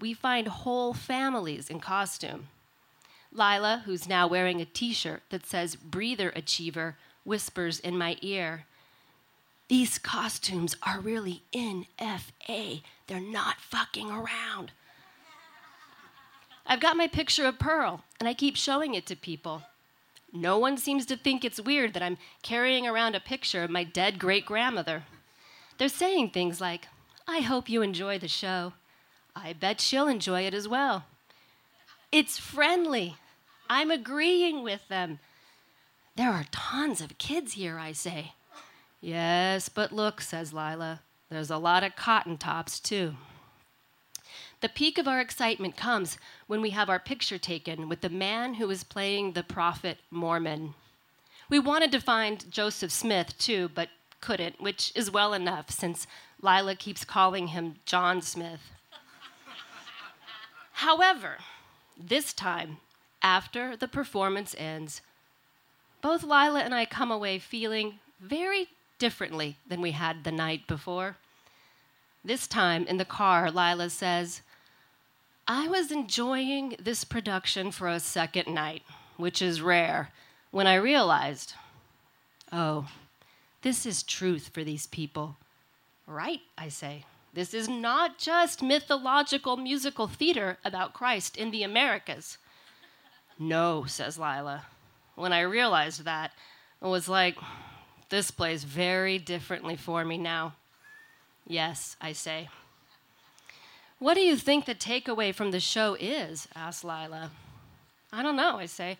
We 0.00 0.14
find 0.14 0.48
whole 0.48 0.94
families 0.94 1.68
in 1.68 1.80
costume. 1.80 2.48
Lila, 3.32 3.82
who's 3.84 4.08
now 4.08 4.26
wearing 4.26 4.60
a 4.60 4.64
t 4.64 4.92
shirt 4.92 5.22
that 5.30 5.46
says 5.46 5.76
Breather 5.76 6.30
Achiever, 6.34 6.96
whispers 7.24 7.78
in 7.78 7.96
my 7.96 8.16
ear 8.22 8.64
These 9.68 9.98
costumes 9.98 10.76
are 10.82 10.98
really 10.98 11.42
NFA. 11.54 12.82
They're 13.06 13.20
not 13.20 13.60
fucking 13.60 14.10
around. 14.10 14.72
I've 16.66 16.80
got 16.80 16.96
my 16.96 17.06
picture 17.06 17.46
of 17.46 17.58
Pearl, 17.58 18.04
and 18.18 18.28
I 18.28 18.34
keep 18.34 18.56
showing 18.56 18.94
it 18.94 19.06
to 19.06 19.16
people. 19.16 19.62
No 20.32 20.58
one 20.58 20.76
seems 20.76 21.06
to 21.06 21.16
think 21.16 21.44
it's 21.44 21.60
weird 21.60 21.94
that 21.94 22.02
I'm 22.02 22.18
carrying 22.42 22.86
around 22.86 23.14
a 23.14 23.20
picture 23.20 23.64
of 23.64 23.70
my 23.70 23.84
dead 23.84 24.18
great 24.18 24.46
grandmother. 24.46 25.04
They're 25.78 25.88
saying 25.88 26.30
things 26.30 26.60
like, 26.60 26.86
I 27.26 27.40
hope 27.40 27.68
you 27.68 27.82
enjoy 27.82 28.18
the 28.18 28.28
show. 28.28 28.74
I 29.34 29.52
bet 29.52 29.80
she'll 29.80 30.08
enjoy 30.08 30.42
it 30.42 30.54
as 30.54 30.68
well. 30.68 31.04
It's 32.12 32.38
friendly. 32.38 33.16
I'm 33.68 33.90
agreeing 33.90 34.62
with 34.62 34.86
them. 34.88 35.20
There 36.16 36.30
are 36.30 36.46
tons 36.50 37.00
of 37.00 37.18
kids 37.18 37.52
here, 37.52 37.78
I 37.78 37.92
say. 37.92 38.32
Yes, 39.00 39.68
but 39.68 39.92
look, 39.92 40.20
says 40.20 40.52
Lila, 40.52 41.00
there's 41.30 41.50
a 41.50 41.56
lot 41.56 41.84
of 41.84 41.96
cotton 41.96 42.36
tops, 42.36 42.78
too. 42.78 43.14
The 44.60 44.68
peak 44.68 44.98
of 44.98 45.08
our 45.08 45.20
excitement 45.20 45.76
comes 45.76 46.18
when 46.46 46.60
we 46.60 46.70
have 46.70 46.90
our 46.90 46.98
picture 46.98 47.38
taken 47.38 47.88
with 47.88 48.02
the 48.02 48.10
man 48.10 48.54
who 48.54 48.68
is 48.70 48.84
playing 48.84 49.32
the 49.32 49.42
prophet 49.42 49.98
Mormon. 50.10 50.74
We 51.48 51.58
wanted 51.58 51.90
to 51.92 52.00
find 52.00 52.50
Joseph 52.50 52.92
Smith 52.92 53.38
too, 53.38 53.70
but 53.74 53.88
couldn't, 54.20 54.60
which 54.60 54.92
is 54.94 55.10
well 55.10 55.32
enough 55.32 55.70
since 55.70 56.06
Lila 56.42 56.76
keeps 56.76 57.04
calling 57.04 57.48
him 57.48 57.76
John 57.86 58.20
Smith. 58.20 58.60
However, 60.72 61.38
this 61.98 62.34
time, 62.34 62.78
after 63.22 63.76
the 63.76 63.88
performance 63.88 64.54
ends, 64.58 65.00
both 66.02 66.22
Lila 66.22 66.60
and 66.60 66.74
I 66.74 66.84
come 66.84 67.10
away 67.10 67.38
feeling 67.38 67.98
very 68.20 68.68
differently 68.98 69.56
than 69.66 69.80
we 69.80 69.92
had 69.92 70.24
the 70.24 70.32
night 70.32 70.66
before. 70.66 71.16
This 72.22 72.46
time 72.46 72.86
in 72.86 72.98
the 72.98 73.04
car, 73.06 73.50
Lila 73.50 73.88
says, 73.88 74.42
I 75.52 75.66
was 75.66 75.90
enjoying 75.90 76.76
this 76.80 77.02
production 77.02 77.72
for 77.72 77.88
a 77.88 77.98
second 77.98 78.54
night, 78.54 78.84
which 79.16 79.42
is 79.42 79.60
rare, 79.60 80.10
when 80.52 80.68
I 80.68 80.76
realized, 80.76 81.54
oh, 82.52 82.86
this 83.62 83.84
is 83.84 84.04
truth 84.04 84.50
for 84.54 84.62
these 84.62 84.86
people. 84.86 85.38
Right, 86.06 86.42
I 86.56 86.68
say. 86.68 87.04
This 87.34 87.52
is 87.52 87.68
not 87.68 88.16
just 88.16 88.62
mythological 88.62 89.56
musical 89.56 90.06
theater 90.06 90.58
about 90.64 90.94
Christ 90.94 91.36
in 91.36 91.50
the 91.50 91.64
Americas. 91.64 92.38
No, 93.36 93.82
says 93.88 94.20
Lila. 94.20 94.66
When 95.16 95.32
I 95.32 95.40
realized 95.40 96.04
that, 96.04 96.30
it 96.80 96.86
was 96.86 97.08
like, 97.08 97.36
this 98.08 98.30
plays 98.30 98.62
very 98.62 99.18
differently 99.18 99.74
for 99.74 100.04
me 100.04 100.16
now. 100.16 100.54
Yes, 101.44 101.96
I 102.00 102.12
say. 102.12 102.50
What 104.00 104.14
do 104.14 104.22
you 104.22 104.36
think 104.36 104.64
the 104.64 104.74
takeaway 104.74 105.34
from 105.34 105.50
the 105.50 105.60
show 105.60 105.94
is? 106.00 106.48
asked 106.56 106.84
Lila. 106.84 107.30
I 108.10 108.22
don't 108.22 108.34
know, 108.34 108.56
I 108.56 108.64
say. 108.64 108.96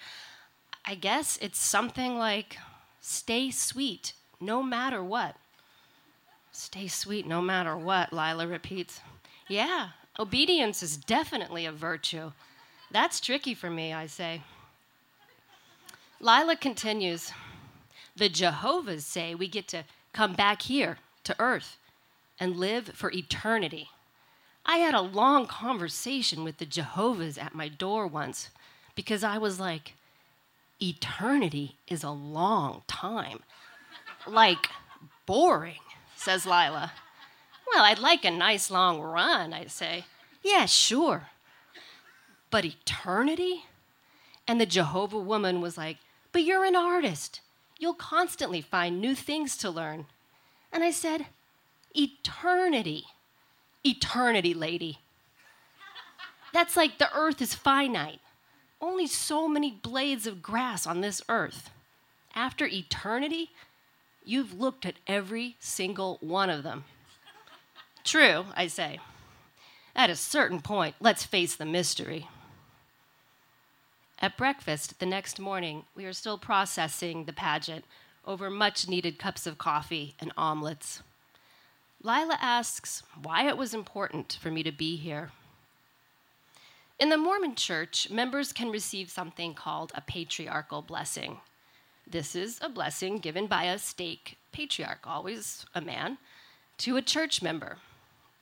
I 0.85 0.95
guess 0.95 1.39
it's 1.41 1.59
something 1.59 2.19
like 2.19 2.59
stay 3.01 3.51
sweet 3.51 4.13
no 4.41 4.63
matter 4.63 5.03
what. 5.03 5.37
Stay 6.53 6.87
sweet 6.87 7.27
no 7.27 7.41
matter 7.41 7.79
what, 7.79 8.13
Lila 8.13 8.47
repeats. 8.47 9.01
Yeah, 9.49 9.89
obedience 10.19 10.83
is 10.83 10.99
definitely 10.99 11.65
a 11.65 11.73
virtue. 11.73 12.33
That's 12.91 13.21
tricky 13.21 13.55
for 13.55 13.71
me, 13.71 13.95
I 13.95 14.07
say. 14.07 14.43
Lila 16.21 16.57
continues 16.57 17.33
The 18.15 18.29
Jehovah's 18.29 19.07
say 19.07 19.35
we 19.35 19.49
get 19.49 19.67
to 19.69 19.85
come 20.13 20.35
back 20.35 20.61
here 20.63 20.99
to 21.25 21.35
earth 21.39 21.79
and 22.39 22.57
live 22.57 22.89
for 22.89 23.11
eternity. 23.13 23.89
I 24.65 24.77
had 24.77 24.95
a 24.95 25.01
long 25.01 25.47
conversation 25.47 26.45
with 26.45 26.59
the 26.59 26.67
Jehovah's 26.67 27.39
at 27.39 27.55
my 27.55 27.69
door 27.69 28.07
once 28.07 28.51
because 28.95 29.25
I 29.25 29.39
was 29.39 29.59
like, 29.59 29.95
eternity 30.81 31.77
is 31.89 32.03
a 32.03 32.11
long 32.11 32.83
time. 32.87 33.41
like, 34.27 34.69
boring, 35.27 35.81
says 36.17 36.45
Lila. 36.45 36.93
Well, 37.73 37.85
I'd 37.85 37.99
like 37.99 38.25
a 38.25 38.31
nice 38.31 38.71
long 38.71 39.01
run, 39.01 39.53
I 39.53 39.67
say. 39.67 40.05
Yeah, 40.43 40.67
sure. 40.67 41.29
But 42.51 42.65
eternity? 42.65 43.65
And 44.49 44.61
the 44.61 44.67
Jehovah 44.67 45.19
woman 45.19 45.61
was 45.61 45.79
like, 45.79 45.99
But 46.33 46.43
you're 46.43 46.65
an 46.65 46.77
artist. 46.77 47.41
You'll 47.79 47.95
constantly 47.95 48.61
find 48.61 49.01
new 49.01 49.15
things 49.15 49.57
to 49.59 49.71
learn. 49.71 50.07
And 50.73 50.83
I 50.83 50.91
said, 50.91 51.27
Eternity. 51.95 53.05
Eternity, 53.85 54.55
lady. 54.55 54.99
That's 56.53 56.77
like 56.77 56.99
the 56.99 57.13
earth 57.15 57.41
is 57.41 57.55
finite. 57.55 58.21
Only 58.81 59.07
so 59.07 59.47
many 59.47 59.71
blades 59.71 60.27
of 60.27 60.43
grass 60.43 60.87
on 60.87 61.01
this 61.01 61.23
earth. 61.29 61.71
After 62.35 62.67
eternity, 62.67 63.51
you've 64.25 64.59
looked 64.59 64.87
at 64.87 64.95
every 65.07 65.57
single 65.61 66.19
one 66.21 66.51
of 66.51 66.63
them. 66.63 66.85
True, 68.05 68.47
I 68.57 68.67
say. 68.67 68.99
At 69.95 70.11
a 70.11 70.17
certain 70.17 70.61
point, 70.61 70.95
let's 71.01 71.25
face 71.25 71.57
the 71.57 71.67
mystery. 71.67 72.29
At 74.19 74.37
breakfast 74.37 75.01
the 75.01 75.07
next 75.07 75.41
morning, 75.41 75.85
we 75.95 76.05
are 76.05 76.13
still 76.13 76.39
processing 76.39 77.25
the 77.25 77.33
pageant 77.33 77.85
over 78.27 78.51
much 78.51 78.89
needed 78.89 79.19
cups 79.19 79.47
of 79.47 79.59
coffee 79.59 80.15
and 80.21 80.33
omelets. 80.37 81.03
Lila 82.03 82.39
asks 82.41 83.03
why 83.23 83.47
it 83.47 83.59
was 83.59 83.75
important 83.75 84.39
for 84.41 84.51
me 84.51 84.63
to 84.63 84.73
be 84.73 84.97
here. 84.97 85.31
In 86.99 87.11
the 87.11 87.19
Mormon 87.19 87.55
church, 87.55 88.09
members 88.11 88.53
can 88.53 88.71
receive 88.71 89.11
something 89.11 89.55
called 89.55 89.93
a 89.95 90.01
patriarchal 90.01 90.83
blessing. 90.83 91.41
This 92.07 92.35
is 92.35 92.59
a 92.63 92.69
blessing 92.69 93.19
given 93.19 93.47
by 93.47 93.65
a 93.65 93.79
stake 93.79 94.37
patriarch, 94.51 95.07
always 95.07 95.67
a 95.75 95.81
man, 95.81 96.19
to 96.79 96.97
a 96.97 97.03
church 97.03 97.43
member. 97.43 97.79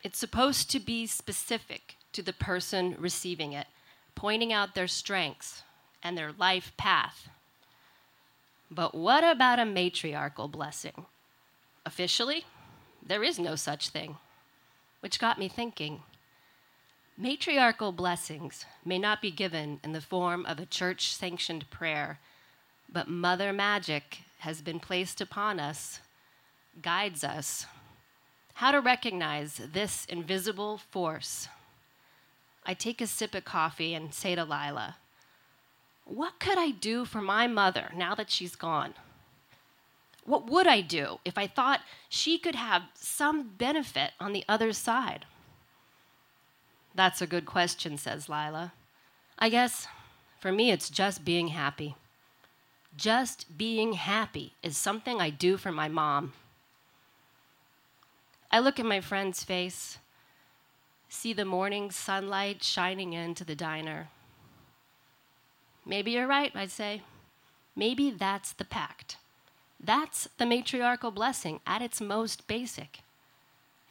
It's 0.04 0.18
supposed 0.18 0.70
to 0.70 0.80
be 0.80 1.06
specific 1.06 1.96
to 2.12 2.22
the 2.22 2.32
person 2.32 2.96
receiving 2.98 3.52
it, 3.52 3.66
pointing 4.14 4.52
out 4.52 4.74
their 4.74 4.86
strengths 4.86 5.62
and 6.02 6.16
their 6.16 6.32
life 6.32 6.72
path. 6.76 7.28
But 8.70 8.94
what 8.94 9.24
about 9.24 9.58
a 9.58 9.64
matriarchal 9.64 10.48
blessing? 10.48 11.06
Officially, 11.84 12.44
there 13.08 13.24
is 13.24 13.38
no 13.38 13.56
such 13.56 13.88
thing, 13.88 14.16
which 15.00 15.18
got 15.18 15.38
me 15.38 15.48
thinking. 15.48 16.02
Matriarchal 17.16 17.90
blessings 17.90 18.66
may 18.84 18.98
not 18.98 19.22
be 19.22 19.30
given 19.30 19.80
in 19.82 19.92
the 19.92 20.00
form 20.00 20.46
of 20.46 20.60
a 20.60 20.66
church 20.66 21.12
sanctioned 21.14 21.68
prayer, 21.70 22.20
but 22.88 23.08
Mother 23.08 23.52
Magic 23.52 24.18
has 24.40 24.60
been 24.60 24.78
placed 24.78 25.20
upon 25.20 25.58
us, 25.58 26.00
guides 26.80 27.24
us. 27.24 27.66
How 28.54 28.70
to 28.72 28.80
recognize 28.80 29.60
this 29.72 30.04
invisible 30.04 30.78
force. 30.78 31.48
I 32.64 32.74
take 32.74 33.00
a 33.00 33.06
sip 33.06 33.34
of 33.34 33.44
coffee 33.44 33.94
and 33.94 34.12
say 34.12 34.34
to 34.34 34.44
Lila, 34.44 34.96
What 36.04 36.38
could 36.38 36.58
I 36.58 36.70
do 36.70 37.04
for 37.04 37.22
my 37.22 37.46
mother 37.46 37.90
now 37.96 38.14
that 38.14 38.30
she's 38.30 38.54
gone? 38.54 38.94
What 40.28 40.50
would 40.50 40.66
I 40.66 40.82
do 40.82 41.20
if 41.24 41.38
I 41.38 41.46
thought 41.46 41.80
she 42.10 42.36
could 42.36 42.54
have 42.54 42.82
some 42.92 43.48
benefit 43.56 44.10
on 44.20 44.34
the 44.34 44.44
other 44.46 44.74
side? 44.74 45.24
That's 46.94 47.22
a 47.22 47.26
good 47.26 47.46
question, 47.46 47.96
says 47.96 48.28
Lila. 48.28 48.74
I 49.38 49.48
guess 49.48 49.88
for 50.38 50.52
me, 50.52 50.70
it's 50.70 50.90
just 50.90 51.24
being 51.24 51.48
happy. 51.48 51.96
Just 52.94 53.56
being 53.56 53.94
happy 53.94 54.52
is 54.62 54.76
something 54.76 55.18
I 55.18 55.30
do 55.30 55.56
for 55.56 55.72
my 55.72 55.88
mom. 55.88 56.34
I 58.52 58.58
look 58.58 58.78
at 58.78 58.84
my 58.84 59.00
friend's 59.00 59.42
face, 59.42 59.96
see 61.08 61.32
the 61.32 61.46
morning 61.46 61.90
sunlight 61.90 62.62
shining 62.62 63.14
into 63.14 63.44
the 63.44 63.56
diner. 63.56 64.08
Maybe 65.86 66.10
you're 66.10 66.26
right, 66.26 66.52
I'd 66.54 66.70
say. 66.70 67.00
Maybe 67.74 68.10
that's 68.10 68.52
the 68.52 68.66
pact. 68.66 69.16
That's 69.80 70.28
the 70.38 70.46
matriarchal 70.46 71.10
blessing 71.10 71.60
at 71.66 71.82
its 71.82 72.00
most 72.00 72.46
basic. 72.46 73.00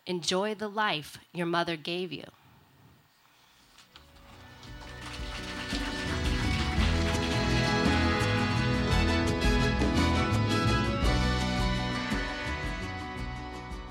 Enjoy 0.06 0.54
the 0.54 0.68
life 0.68 1.18
your 1.34 1.46
mother 1.46 1.76
gave 1.76 2.12
you. 2.12 2.26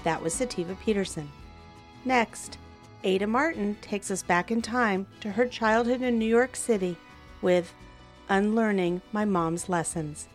That 0.05 0.23
was 0.23 0.35
Sativa 0.35 0.77
Peterson. 0.77 1.29
Next, 2.05 2.59
Ada 3.03 3.27
Martin 3.27 3.77
takes 3.81 4.11
us 4.11 4.23
back 4.23 4.53
in 4.53 4.63
time 4.63 5.07
to 5.21 5.33
her 5.33 5.47
childhood 5.47 6.01
in 6.01 6.19
New 6.19 6.27
York 6.27 6.55
City 6.55 6.97
with 7.43 7.75
Unlearning 8.29 9.03
My 9.13 9.25
Mom's 9.25 9.69
Lessons. 9.69 10.29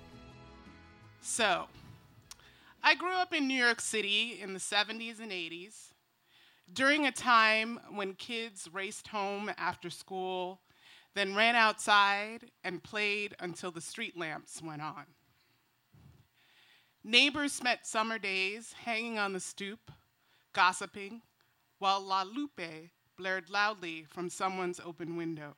So, 1.23 1.67
I 2.83 2.95
grew 2.95 3.13
up 3.13 3.31
in 3.31 3.47
New 3.47 3.53
York 3.53 3.79
City 3.79 4.39
in 4.41 4.53
the 4.53 4.59
70s 4.59 5.19
and 5.21 5.31
80s 5.31 5.91
during 6.73 7.05
a 7.05 7.11
time 7.11 7.79
when 7.91 8.13
kids 8.15 8.67
raced 8.71 9.09
home 9.09 9.51
after 9.55 9.91
school, 9.91 10.61
then 11.13 11.35
ran 11.35 11.55
outside 11.55 12.49
and 12.63 12.83
played 12.83 13.35
until 13.39 13.69
the 13.71 13.81
street 13.81 14.17
lamps 14.17 14.61
went 14.63 14.81
on. 14.81 15.05
Neighbors 17.03 17.53
spent 17.53 17.85
summer 17.85 18.17
days 18.17 18.73
hanging 18.85 19.19
on 19.19 19.33
the 19.33 19.39
stoop, 19.39 19.91
gossiping, 20.53 21.21
while 21.77 22.01
La 22.01 22.23
Lupe 22.23 22.89
blared 23.15 23.49
loudly 23.49 24.05
from 24.09 24.29
someone's 24.29 24.79
open 24.79 25.15
window. 25.15 25.55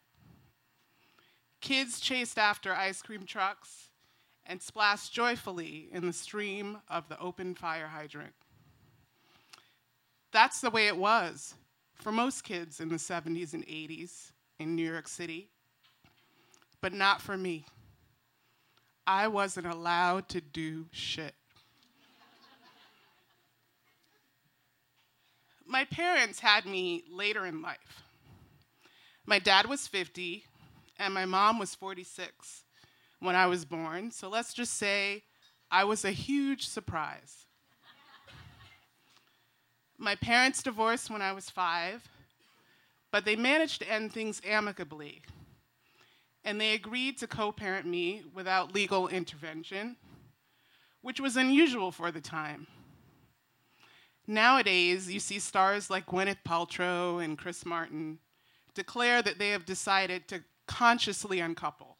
Kids 1.61 2.01
chased 2.01 2.37
after 2.37 2.73
ice 2.73 3.01
cream 3.01 3.25
trucks 3.25 3.89
and 4.45 4.61
splashed 4.61 5.13
joyfully 5.13 5.89
in 5.91 6.05
the 6.05 6.13
stream 6.13 6.79
of 6.89 7.07
the 7.09 7.19
open 7.19 7.55
fire 7.55 7.87
hydrant. 7.87 8.33
That's 10.31 10.61
the 10.61 10.69
way 10.69 10.87
it 10.87 10.97
was 10.97 11.55
for 11.95 12.11
most 12.11 12.43
kids 12.43 12.79
in 12.79 12.89
the 12.89 12.95
70s 12.95 13.53
and 13.53 13.65
80s 13.65 14.31
in 14.59 14.75
New 14.75 14.89
York 14.89 15.07
City, 15.07 15.49
but 16.81 16.93
not 16.93 17.21
for 17.21 17.37
me. 17.37 17.65
I 19.05 19.27
wasn't 19.27 19.67
allowed 19.67 20.29
to 20.29 20.41
do 20.41 20.87
shit. 20.91 21.35
My 25.65 25.85
parents 25.85 26.39
had 26.39 26.65
me 26.65 27.03
later 27.09 27.45
in 27.45 27.61
life. 27.61 28.03
My 29.25 29.39
dad 29.39 29.67
was 29.67 29.87
50, 29.87 30.43
and 30.99 31.13
my 31.13 31.25
mom 31.25 31.57
was 31.57 31.73
46 31.73 32.62
when 33.23 33.35
I 33.35 33.47
was 33.47 33.63
born, 33.63 34.11
so 34.11 34.27
let's 34.27 34.53
just 34.53 34.73
say 34.73 35.23
I 35.71 35.85
was 35.85 36.03
a 36.03 36.11
huge 36.11 36.67
surprise. 36.67 37.45
My 39.97 40.15
parents 40.15 40.61
divorced 40.61 41.09
when 41.09 41.21
I 41.21 41.31
was 41.31 41.49
five, 41.49 42.09
but 43.11 43.23
they 43.23 43.37
managed 43.37 43.81
to 43.81 43.89
end 43.89 44.11
things 44.11 44.41
amicably. 44.45 45.21
And 46.43 46.59
they 46.59 46.73
agreed 46.73 47.17
to 47.19 47.27
co 47.27 47.53
parent 47.53 47.87
me 47.87 48.23
without 48.33 48.75
legal 48.75 49.07
intervention, 49.07 49.95
which 51.01 51.21
was 51.21 51.37
unusual 51.37 51.91
for 51.91 52.11
the 52.11 52.19
time. 52.19 52.67
Nowadays, 54.27 55.11
you 55.11 55.21
see 55.21 55.39
stars 55.39 55.89
like 55.89 56.07
Gwyneth 56.07 56.43
Paltrow 56.45 57.23
and 57.23 57.37
Chris 57.37 57.65
Martin 57.65 58.19
declare 58.73 59.21
that 59.21 59.39
they 59.39 59.49
have 59.49 59.65
decided 59.65 60.27
to 60.27 60.43
consciously 60.67 61.39
uncouple 61.39 61.92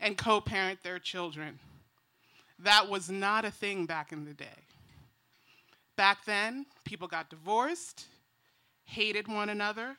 and 0.00 0.16
co 0.16 0.40
parent 0.40 0.82
their 0.82 0.98
children. 0.98 1.58
That 2.58 2.88
was 2.88 3.10
not 3.10 3.44
a 3.44 3.50
thing 3.50 3.86
back 3.86 4.12
in 4.12 4.24
the 4.24 4.34
day. 4.34 4.66
Back 5.96 6.24
then, 6.24 6.66
people 6.84 7.08
got 7.08 7.30
divorced, 7.30 8.06
hated 8.84 9.28
one 9.28 9.50
another, 9.50 9.96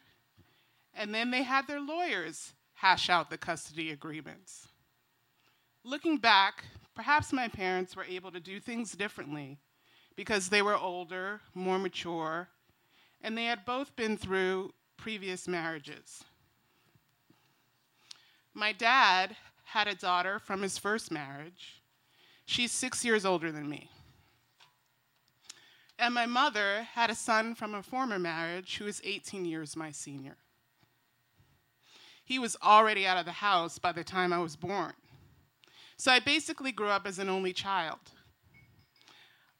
and 0.93 1.13
then 1.13 1.31
they 1.31 1.43
had 1.43 1.67
their 1.67 1.79
lawyers 1.79 2.53
hash 2.73 3.09
out 3.09 3.29
the 3.29 3.37
custody 3.37 3.91
agreements. 3.91 4.67
Looking 5.83 6.17
back, 6.17 6.63
perhaps 6.95 7.31
my 7.31 7.47
parents 7.47 7.95
were 7.95 8.03
able 8.03 8.31
to 8.31 8.39
do 8.39 8.59
things 8.59 8.91
differently 8.91 9.57
because 10.15 10.49
they 10.49 10.61
were 10.61 10.75
older, 10.75 11.41
more 11.53 11.79
mature, 11.79 12.49
and 13.21 13.37
they 13.37 13.45
had 13.45 13.65
both 13.65 13.95
been 13.95 14.17
through 14.17 14.73
previous 14.97 15.47
marriages. 15.47 16.23
My 18.53 18.71
dad 18.73 19.35
had 19.71 19.87
a 19.87 19.95
daughter 19.95 20.37
from 20.37 20.61
his 20.61 20.77
first 20.77 21.11
marriage. 21.11 21.81
She's 22.45 22.73
six 22.73 23.05
years 23.05 23.23
older 23.23 23.53
than 23.53 23.69
me. 23.69 23.89
And 25.97 26.13
my 26.13 26.25
mother 26.25 26.85
had 26.91 27.09
a 27.09 27.15
son 27.15 27.55
from 27.55 27.73
a 27.73 27.81
former 27.81 28.19
marriage 28.19 28.75
who 28.75 28.85
is 28.85 29.01
18 29.05 29.45
years 29.45 29.77
my 29.77 29.89
senior. 29.91 30.35
He 32.25 32.37
was 32.37 32.57
already 32.61 33.07
out 33.07 33.17
of 33.17 33.23
the 33.23 33.31
house 33.31 33.79
by 33.79 33.93
the 33.93 34.03
time 34.03 34.33
I 34.33 34.39
was 34.39 34.57
born. 34.57 34.91
So 35.95 36.11
I 36.11 36.19
basically 36.19 36.73
grew 36.73 36.89
up 36.89 37.07
as 37.07 37.17
an 37.17 37.29
only 37.29 37.53
child. 37.53 37.99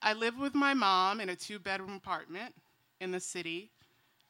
I 0.02 0.12
lived 0.12 0.40
with 0.40 0.54
my 0.54 0.74
mom 0.74 1.22
in 1.22 1.30
a 1.30 1.38
two 1.38 1.58
bedroom 1.58 1.96
apartment 1.96 2.54
in 3.00 3.12
the 3.12 3.20
city, 3.22 3.72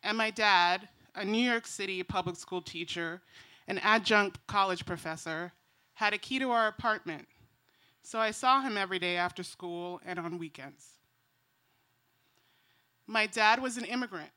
and 0.03 0.15
my 0.15 0.29
dad, 0.29 0.89
a 1.15 1.25
New 1.25 1.43
York 1.43 1.65
City 1.65 2.03
public 2.03 2.35
school 2.35 2.61
teacher, 2.61 3.23
an 3.67 3.79
adjunct 3.79 4.45
college 4.45 4.85
professor, 4.85 5.51
had 6.01 6.15
a 6.15 6.17
key 6.17 6.39
to 6.39 6.49
our 6.49 6.67
apartment. 6.67 7.27
So 8.01 8.17
I 8.17 8.31
saw 8.31 8.61
him 8.61 8.75
every 8.75 8.97
day 8.97 9.17
after 9.17 9.43
school 9.43 10.01
and 10.03 10.17
on 10.17 10.39
weekends. 10.39 10.95
My 13.05 13.27
dad 13.27 13.61
was 13.61 13.77
an 13.77 13.85
immigrant, 13.85 14.31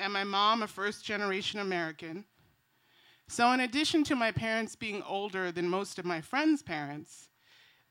and 0.00 0.12
my 0.12 0.24
mom, 0.24 0.64
a 0.64 0.66
first 0.66 1.04
generation 1.04 1.60
American. 1.60 2.24
So, 3.28 3.52
in 3.52 3.60
addition 3.60 4.02
to 4.04 4.16
my 4.16 4.32
parents 4.32 4.74
being 4.74 5.00
older 5.02 5.52
than 5.52 5.68
most 5.68 6.00
of 6.00 6.04
my 6.04 6.20
friends' 6.20 6.60
parents, 6.60 7.28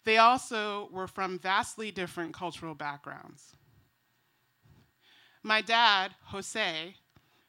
they 0.04 0.18
also 0.18 0.90
were 0.92 1.08
from 1.08 1.40
vastly 1.40 1.92
different 1.92 2.34
cultural 2.34 2.76
backgrounds. 2.76 3.56
My 5.42 5.62
dad, 5.62 6.16
Jose, 6.26 6.96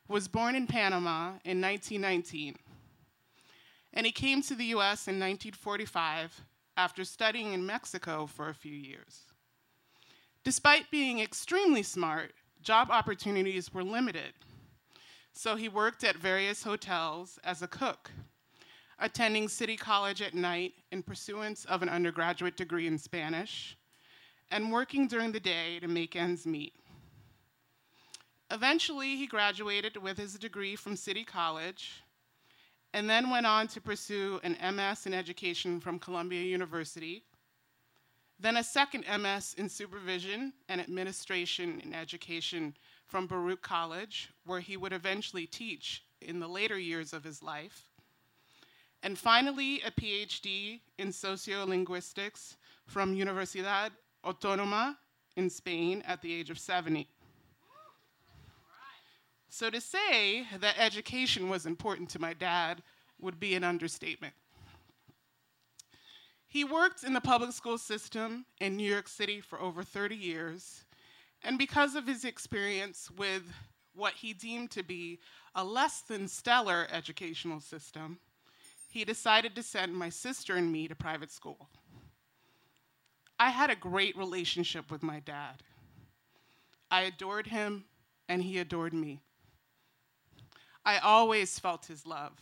was 0.06 0.28
born 0.28 0.54
in 0.54 0.68
Panama 0.68 1.38
in 1.44 1.60
1919, 1.60 2.56
and 3.96 4.04
he 4.04 4.12
came 4.12 4.42
to 4.42 4.54
the 4.54 4.66
US 4.66 5.08
in 5.08 5.18
1945 5.18 6.44
after 6.76 7.02
studying 7.02 7.54
in 7.54 7.64
Mexico 7.64 8.26
for 8.26 8.50
a 8.50 8.54
few 8.54 8.74
years. 8.74 9.22
Despite 10.44 10.90
being 10.90 11.18
extremely 11.18 11.82
smart, 11.82 12.32
job 12.62 12.90
opportunities 12.90 13.72
were 13.72 13.82
limited. 13.82 14.34
So 15.32 15.56
he 15.56 15.70
worked 15.70 16.04
at 16.04 16.16
various 16.16 16.62
hotels 16.62 17.38
as 17.42 17.62
a 17.62 17.66
cook, 17.66 18.10
attending 18.98 19.48
City 19.48 19.76
College 19.76 20.20
at 20.20 20.34
night 20.34 20.74
in 20.92 21.02
pursuance 21.02 21.64
of 21.64 21.82
an 21.82 21.88
undergraduate 21.88 22.56
degree 22.56 22.86
in 22.86 22.98
Spanish, 22.98 23.78
and 24.50 24.70
working 24.70 25.08
during 25.08 25.32
the 25.32 25.40
day 25.40 25.80
to 25.80 25.88
make 25.88 26.14
ends 26.14 26.46
meet. 26.46 26.74
Eventually, 28.50 29.16
he 29.16 29.26
graduated 29.26 29.96
with 29.96 30.18
his 30.18 30.34
degree 30.34 30.76
from 30.76 30.96
City 30.96 31.24
College 31.24 32.02
and 32.96 33.08
then 33.08 33.30
went 33.30 33.46
on 33.46 33.68
to 33.68 33.80
pursue 33.80 34.40
an 34.42 34.56
MS 34.74 35.06
in 35.06 35.14
education 35.14 35.78
from 35.78 36.00
Columbia 36.00 36.42
University 36.42 37.22
then 38.38 38.58
a 38.58 38.64
second 38.64 39.04
MS 39.08 39.54
in 39.56 39.68
supervision 39.68 40.52
and 40.68 40.80
administration 40.80 41.80
in 41.82 41.94
education 41.94 42.76
from 43.06 43.26
Baruch 43.26 43.62
College, 43.62 44.30
where 44.44 44.60
he 44.60 44.76
would 44.76 44.92
eventually 44.92 45.46
teach 45.46 46.04
in 46.20 46.40
the 46.40 46.48
later 46.48 46.78
years 46.78 47.12
of 47.12 47.24
his 47.24 47.42
life. 47.42 47.84
And 49.02 49.16
finally, 49.18 49.80
a 49.82 49.90
PhD 49.90 50.80
in 50.98 51.08
sociolinguistics 51.08 52.56
from 52.86 53.14
Universidad 53.14 53.90
Autónoma 54.24 54.96
in 55.36 55.48
Spain 55.48 56.02
at 56.06 56.20
the 56.20 56.32
age 56.32 56.50
of 56.50 56.58
70. 56.58 57.08
So 59.48 59.70
to 59.70 59.80
say 59.80 60.46
that 60.58 60.78
education 60.78 61.48
was 61.48 61.66
important 61.66 62.10
to 62.10 62.18
my 62.18 62.34
dad 62.34 62.82
would 63.18 63.40
be 63.40 63.54
an 63.54 63.64
understatement. 63.64 64.34
He 66.48 66.64
worked 66.64 67.04
in 67.04 67.12
the 67.12 67.20
public 67.20 67.52
school 67.52 67.78
system 67.78 68.46
in 68.60 68.76
New 68.76 68.90
York 68.90 69.08
City 69.08 69.40
for 69.40 69.60
over 69.60 69.82
30 69.82 70.16
years, 70.16 70.84
and 71.42 71.58
because 71.58 71.94
of 71.94 72.06
his 72.06 72.24
experience 72.24 73.10
with 73.16 73.42
what 73.94 74.14
he 74.14 74.32
deemed 74.32 74.70
to 74.72 74.82
be 74.82 75.18
a 75.54 75.64
less 75.64 76.00
than 76.02 76.28
stellar 76.28 76.86
educational 76.90 77.60
system, 77.60 78.18
he 78.90 79.04
decided 79.04 79.54
to 79.54 79.62
send 79.62 79.94
my 79.94 80.08
sister 80.08 80.54
and 80.54 80.70
me 80.70 80.88
to 80.88 80.94
private 80.94 81.30
school. 81.30 81.68
I 83.38 83.50
had 83.50 83.70
a 83.70 83.76
great 83.76 84.16
relationship 84.16 84.90
with 84.90 85.02
my 85.02 85.20
dad. 85.20 85.62
I 86.90 87.02
adored 87.02 87.48
him, 87.48 87.84
and 88.28 88.42
he 88.42 88.58
adored 88.58 88.94
me. 88.94 89.20
I 90.86 90.98
always 90.98 91.58
felt 91.58 91.86
his 91.86 92.06
love. 92.06 92.38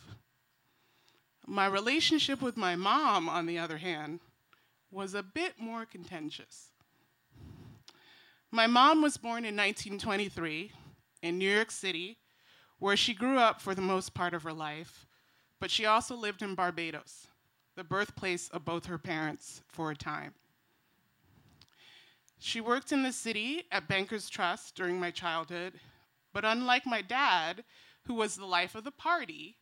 My 1.47 1.67
relationship 1.67 2.43
with 2.43 2.59
my 2.59 2.77
mom, 2.77 3.27
on 3.27 3.47
the 3.47 3.59
other 3.59 3.79
hand, 3.79 4.21
was 4.91 5.15
a 5.15 5.23
bit 5.23 5.55
more 5.59 5.87
contentious. 5.87 6.69
My 8.51 8.67
mom 8.67 9.01
was 9.01 9.17
born 9.17 9.47
in 9.47 9.57
1923 9.57 10.71
in 11.23 11.39
New 11.39 11.51
York 11.51 11.71
City, 11.71 12.19
where 12.79 12.99
she 12.99 13.15
grew 13.15 13.39
up 13.39 13.63
for 13.63 13.75
the 13.75 13.81
most 13.81 14.13
part 14.13 14.35
of 14.35 14.43
her 14.43 14.53
life, 14.53 15.07
but 15.59 15.71
she 15.71 15.87
also 15.87 16.15
lived 16.15 16.43
in 16.43 16.55
Barbados, 16.55 17.29
the 17.77 17.83
birthplace 17.83 18.51
of 18.51 18.67
both 18.67 18.85
her 18.87 18.99
parents, 18.99 19.63
for 19.69 19.91
a 19.91 19.97
time. 19.97 20.35
She 22.39 22.61
worked 22.61 22.93
in 22.93 23.03
the 23.03 23.13
city 23.13 23.63
at 23.73 23.89
Bankers 23.89 24.29
Trust 24.29 24.75
during 24.75 25.01
my 25.01 25.11
childhood, 25.11 25.81
but 26.35 26.45
unlike 26.45 26.85
my 26.85 27.01
dad, 27.01 27.65
who 28.07 28.15
was 28.15 28.37
the 28.37 28.45
life 28.47 28.75
of 28.75 28.85
the 28.85 28.91
party, 28.91 29.57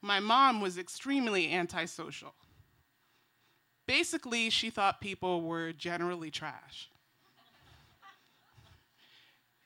my 0.00 0.20
mom 0.20 0.60
was 0.60 0.78
extremely 0.78 1.52
antisocial. 1.52 2.34
Basically, 3.86 4.50
she 4.50 4.70
thought 4.70 5.00
people 5.00 5.42
were 5.42 5.72
generally 5.72 6.30
trash. 6.30 6.90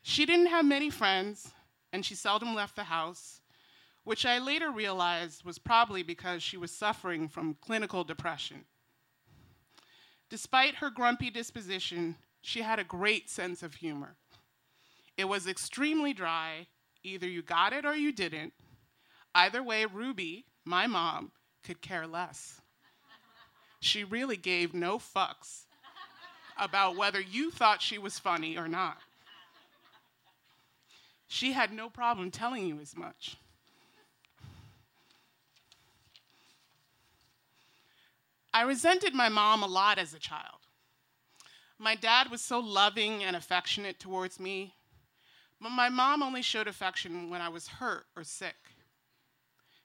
she 0.03 0.27
didn't 0.27 0.47
have 0.47 0.65
many 0.65 0.91
friends, 0.91 1.53
and 1.93 2.05
she 2.05 2.15
seldom 2.15 2.55
left 2.55 2.77
the 2.77 2.85
house, 2.85 3.41
which 4.05 4.25
I 4.27 4.39
later 4.39 4.71
realized 4.71 5.45
was 5.45 5.59
probably 5.59 6.03
because 6.03 6.43
she 6.43 6.57
was 6.57 6.71
suffering 6.71 7.29
from 7.29 7.57
clinical 7.61 8.05
depression. 8.05 8.65
Despite 10.29 10.77
her 10.77 10.91
grumpy 10.91 11.31
disposition, 11.31 12.17
she 12.41 12.63
had 12.63 12.79
a 12.79 12.85
great 12.85 13.29
sense 13.29 13.63
of 13.63 13.75
humor. 13.75 14.17
It 15.17 15.27
was 15.27 15.47
extremely 15.47 16.13
dry, 16.13 16.67
either 17.05 17.29
you 17.29 17.43
got 17.43 17.73
it 17.73 17.85
or 17.85 17.95
you 17.95 18.13
didn't, 18.13 18.53
Either 19.35 19.63
way, 19.63 19.87
Ruby, 19.87 20.45
my 20.65 20.87
mom, 20.87 21.33
could 21.65 21.81
care 21.81 22.07
less. 22.07 22.61
She 23.81 24.05
really 24.05 24.37
gave 24.37 24.75
no 24.75 24.99
fucks 24.99 25.65
about 26.59 26.97
whether 26.97 27.21
you 27.21 27.51
thought 27.51 27.83
she 27.83 27.99
was 27.99 28.19
funny 28.19 28.57
or 28.57 28.69
not. 28.69 28.99
She 31.27 31.53
had 31.53 31.73
no 31.73 31.89
problem 31.89 32.31
telling 32.31 32.67
you 32.67 32.79
as 32.81 32.95
much. 32.95 33.37
I 38.53 38.63
resented 38.63 39.15
my 39.15 39.31
mom 39.31 39.63
a 39.63 39.67
lot 39.67 39.99
as 39.99 40.13
a 40.13 40.19
child. 40.19 40.59
My 41.79 41.95
dad 41.95 42.31
was 42.31 42.43
so 42.43 42.61
loving 42.61 43.25
and 43.25 43.35
affectionate 43.35 43.99
towards 43.99 44.39
me, 44.39 44.75
my 45.71 45.89
mom 45.89 46.23
only 46.23 46.43
showed 46.43 46.67
affection 46.67 47.31
when 47.31 47.41
I 47.41 47.49
was 47.49 47.69
hurt 47.69 48.07
or 48.17 48.25
sick. 48.25 48.57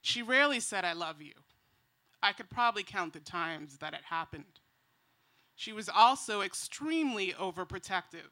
She 0.02 0.24
rarely 0.24 0.60
said, 0.60 0.84
I 0.84 0.94
love 0.94 1.22
you. 1.22 1.34
I 2.24 2.34
could 2.34 2.50
probably 2.50 2.84
count 2.84 3.14
the 3.14 3.20
times 3.20 3.78
that 3.78 3.94
it 3.94 4.02
happened. 4.10 4.60
She 5.56 5.74
was 5.74 5.90
also 5.90 6.42
extremely 6.42 7.34
overprotective. 7.34 8.32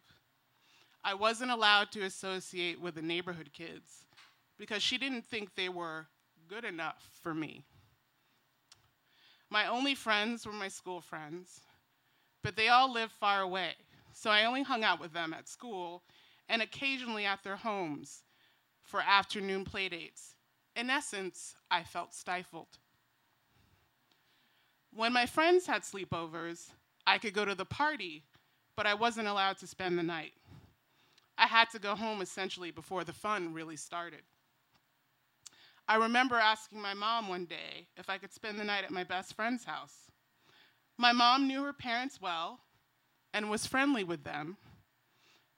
I 1.03 1.13
wasn't 1.13 1.51
allowed 1.51 1.91
to 1.91 2.01
associate 2.01 2.81
with 2.81 2.95
the 2.95 3.01
neighborhood 3.01 3.51
kids 3.53 4.05
because 4.57 4.81
she 4.81 4.97
didn't 4.97 5.25
think 5.25 5.53
they 5.53 5.69
were 5.69 6.07
good 6.47 6.65
enough 6.65 7.09
for 7.21 7.33
me. 7.33 7.63
My 9.49 9.67
only 9.67 9.93
friends 9.93 10.45
were 10.45 10.53
my 10.53 10.67
school 10.67 11.01
friends, 11.01 11.61
but 12.41 12.55
they 12.55 12.69
all 12.69 12.91
lived 12.91 13.11
far 13.11 13.41
away, 13.41 13.73
so 14.13 14.31
I 14.31 14.45
only 14.45 14.63
hung 14.63 14.83
out 14.83 14.99
with 14.99 15.13
them 15.13 15.33
at 15.33 15.47
school 15.47 16.03
and 16.47 16.61
occasionally 16.61 17.25
at 17.25 17.43
their 17.43 17.57
homes 17.57 18.23
for 18.83 19.01
afternoon 19.01 19.65
playdates 19.65 20.35
in 20.75 20.89
essence, 20.89 21.55
I 21.71 21.83
felt 21.83 22.13
stifled. 22.13 22.77
When 24.93 25.13
my 25.13 25.25
friends 25.25 25.65
had 25.67 25.83
sleepovers, 25.83 26.69
I 27.07 27.17
could 27.17 27.33
go 27.33 27.45
to 27.45 27.55
the 27.55 27.65
party, 27.65 28.23
but 28.75 28.85
I 28.85 28.93
wasn't 28.93 29.27
allowed 29.27 29.57
to 29.59 29.67
spend 29.67 29.97
the 29.97 30.03
night. 30.03 30.33
I 31.37 31.47
had 31.47 31.69
to 31.71 31.79
go 31.79 31.95
home 31.95 32.21
essentially 32.21 32.71
before 32.71 33.03
the 33.03 33.13
fun 33.13 33.53
really 33.53 33.75
started. 33.77 34.21
I 35.87 35.95
remember 35.97 36.35
asking 36.35 36.81
my 36.81 36.93
mom 36.93 37.27
one 37.27 37.45
day 37.45 37.87
if 37.95 38.09
I 38.09 38.17
could 38.17 38.33
spend 38.33 38.59
the 38.59 38.63
night 38.63 38.83
at 38.83 38.91
my 38.91 39.03
best 39.03 39.35
friend's 39.35 39.65
house. 39.65 40.11
My 40.97 41.11
mom 41.11 41.47
knew 41.47 41.63
her 41.63 41.73
parents 41.73 42.19
well 42.21 42.59
and 43.33 43.49
was 43.49 43.67
friendly 43.67 44.03
with 44.03 44.23
them, 44.23 44.57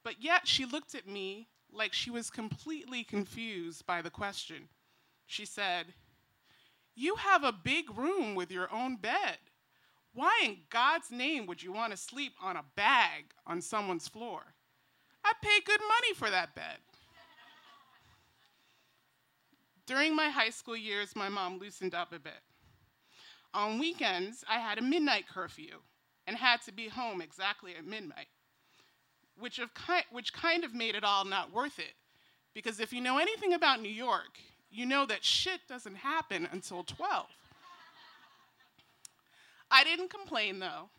but 0.08 0.24
yet 0.24 0.48
she 0.48 0.63
looked 0.63 0.96
at 0.96 1.06
me 1.06 1.50
like 1.70 1.91
she 1.91 2.10
was 2.10 2.30
completely 2.30 3.04
confused 3.04 3.86
by 3.86 4.02
the 4.02 4.10
question. 4.10 4.70
She 5.26 5.43
said, 5.43 5.88
You 6.96 7.15
have 7.15 7.43
a 7.43 7.52
big 7.52 7.98
room 7.98 8.34
with 8.34 8.50
your 8.50 8.74
own 8.74 8.96
bed. 8.96 9.38
Why 10.13 10.43
in 10.46 10.60
God's 10.70 11.12
name 11.12 11.46
would 11.46 11.62
you 11.62 11.74
want 11.74 11.91
to 11.91 11.98
sleep 11.98 12.32
on 12.41 12.56
a 12.56 12.63
bag 12.78 13.34
on 13.46 13.60
someone's 13.60 14.08
floor? 14.08 14.43
I 15.26 15.34
pay 15.41 15.60
good 15.65 15.82
money 15.82 16.13
for 16.15 16.30
that 16.30 16.56
bed. 16.56 16.78
During 19.86 20.15
my 20.15 20.30
high 20.30 20.52
school 20.52 20.78
years, 20.78 21.17
my 21.17 21.28
mom 21.28 21.60
loosened 21.60 21.93
up 21.93 22.13
a 22.13 22.20
bit. 22.20 22.39
On 23.54 23.78
weekends, 23.78 24.46
I 24.50 24.60
had 24.60 24.78
a 24.78 24.82
midnight 24.82 25.28
curfew 25.28 25.82
and 26.26 26.38
had 26.38 26.62
to 26.62 26.72
be 26.72 26.88
home 26.88 27.22
exactly 27.22 27.76
at 27.76 27.86
midnight, 27.86 28.28
which, 29.39 29.60
of 29.60 29.73
ki- 29.73 30.08
which 30.12 30.34
kind 30.34 30.63
of 30.63 30.73
made 30.73 30.95
it 30.95 31.04
all 31.04 31.26
not 31.26 31.54
worth 31.54 31.80
it. 31.80 31.93
Because 32.54 32.80
if 32.80 32.91
you 32.91 33.02
know 33.02 33.17
anything 33.17 33.54
about 33.54 33.82
New 33.82 33.89
York, 33.89 34.39
you 34.69 34.86
know 34.86 35.06
that 35.06 35.23
shit 35.23 35.62
doesn't 35.67 35.95
happen 35.95 36.47
until 36.52 36.84
12. 36.84 37.28
I 39.69 39.84
didn't 39.84 40.10
complain 40.10 40.60
though. 40.60 40.89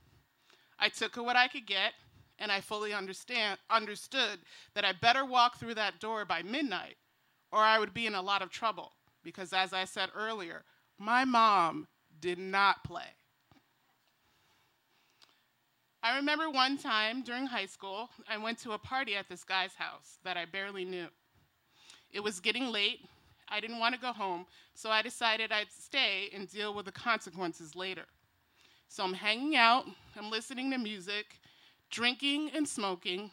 I 0.78 0.88
took 0.88 1.16
what 1.16 1.36
I 1.36 1.48
could 1.48 1.66
get, 1.66 1.92
and 2.38 2.52
I 2.52 2.60
fully 2.60 2.92
understand, 2.92 3.58
understood 3.68 4.38
that 4.74 4.84
I 4.84 4.92
better 4.92 5.24
walk 5.24 5.58
through 5.58 5.74
that 5.74 5.98
door 5.98 6.24
by 6.24 6.42
midnight 6.42 6.96
or 7.50 7.60
I 7.60 7.78
would 7.78 7.94
be 7.94 8.06
in 8.06 8.14
a 8.14 8.22
lot 8.22 8.42
of 8.42 8.50
trouble. 8.50 8.92
Because 9.24 9.52
as 9.52 9.72
I 9.72 9.84
said 9.84 10.10
earlier, 10.14 10.64
my 10.98 11.24
mom 11.24 11.88
did 12.20 12.38
not 12.38 12.84
play. 12.84 13.14
I 16.02 16.16
remember 16.16 16.48
one 16.48 16.78
time 16.78 17.22
during 17.22 17.46
high 17.46 17.66
school, 17.66 18.08
I 18.28 18.38
went 18.38 18.58
to 18.58 18.72
a 18.72 18.78
party 18.78 19.16
at 19.16 19.28
this 19.28 19.42
guy's 19.42 19.74
house 19.74 20.18
that 20.22 20.36
I 20.36 20.44
barely 20.44 20.84
knew. 20.84 21.08
It 22.12 22.20
was 22.20 22.38
getting 22.38 22.70
late. 22.70 23.00
I 23.48 23.60
didn't 23.60 23.80
want 23.80 23.94
to 23.94 24.00
go 24.00 24.12
home, 24.12 24.46
so 24.74 24.90
I 24.90 25.02
decided 25.02 25.50
I'd 25.50 25.72
stay 25.72 26.30
and 26.32 26.48
deal 26.48 26.72
with 26.72 26.86
the 26.86 26.92
consequences 26.92 27.74
later. 27.74 28.04
So 28.88 29.02
I'm 29.02 29.14
hanging 29.14 29.56
out, 29.56 29.86
I'm 30.16 30.30
listening 30.30 30.70
to 30.70 30.78
music, 30.78 31.40
drinking 31.90 32.50
and 32.54 32.68
smoking. 32.68 33.32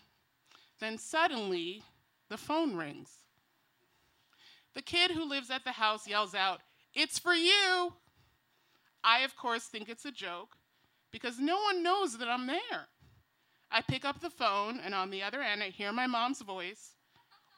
Then 0.79 0.97
suddenly, 0.97 1.83
the 2.29 2.37
phone 2.37 2.75
rings. 2.75 3.11
The 4.73 4.81
kid 4.81 5.11
who 5.11 5.23
lives 5.23 5.51
at 5.51 5.63
the 5.63 5.73
house 5.73 6.07
yells 6.07 6.33
out, 6.33 6.61
It's 6.93 7.19
for 7.19 7.33
you! 7.33 7.93
I, 9.03 9.19
of 9.19 9.37
course, 9.37 9.65
think 9.65 9.87
it's 9.87 10.05
a 10.05 10.11
joke 10.11 10.57
because 11.15 11.39
no 11.39 11.55
one 11.61 11.81
knows 11.81 12.17
that 12.17 12.27
I'm 12.27 12.45
there. 12.45 12.89
I 13.71 13.79
pick 13.79 14.03
up 14.03 14.19
the 14.19 14.29
phone, 14.29 14.81
and 14.83 14.93
on 14.93 15.09
the 15.09 15.23
other 15.23 15.39
end, 15.41 15.63
I 15.63 15.69
hear 15.69 15.93
my 15.93 16.07
mom's 16.07 16.41
voice 16.41 16.93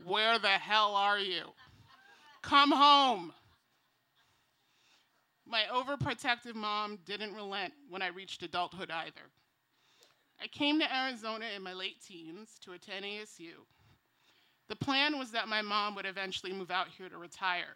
Where 0.05 0.37
the 0.37 0.47
hell 0.47 0.93
are 0.93 1.17
you? 1.17 1.41
Come 2.43 2.71
home. 2.71 3.33
My 5.47 5.63
overprotective 5.73 6.53
mom 6.53 6.99
didn't 7.03 7.33
relent 7.33 7.73
when 7.89 8.03
I 8.03 8.09
reached 8.09 8.43
adulthood 8.43 8.91
either. 8.91 9.25
I 10.39 10.45
came 10.45 10.79
to 10.79 10.95
Arizona 10.95 11.47
in 11.55 11.63
my 11.63 11.73
late 11.73 11.99
teens 12.07 12.59
to 12.61 12.73
attend 12.73 13.05
ASU. 13.05 13.53
The 14.69 14.75
plan 14.75 15.17
was 15.17 15.31
that 15.31 15.47
my 15.47 15.63
mom 15.63 15.95
would 15.95 16.05
eventually 16.05 16.53
move 16.53 16.69
out 16.69 16.89
here 16.95 17.09
to 17.09 17.17
retire. 17.17 17.75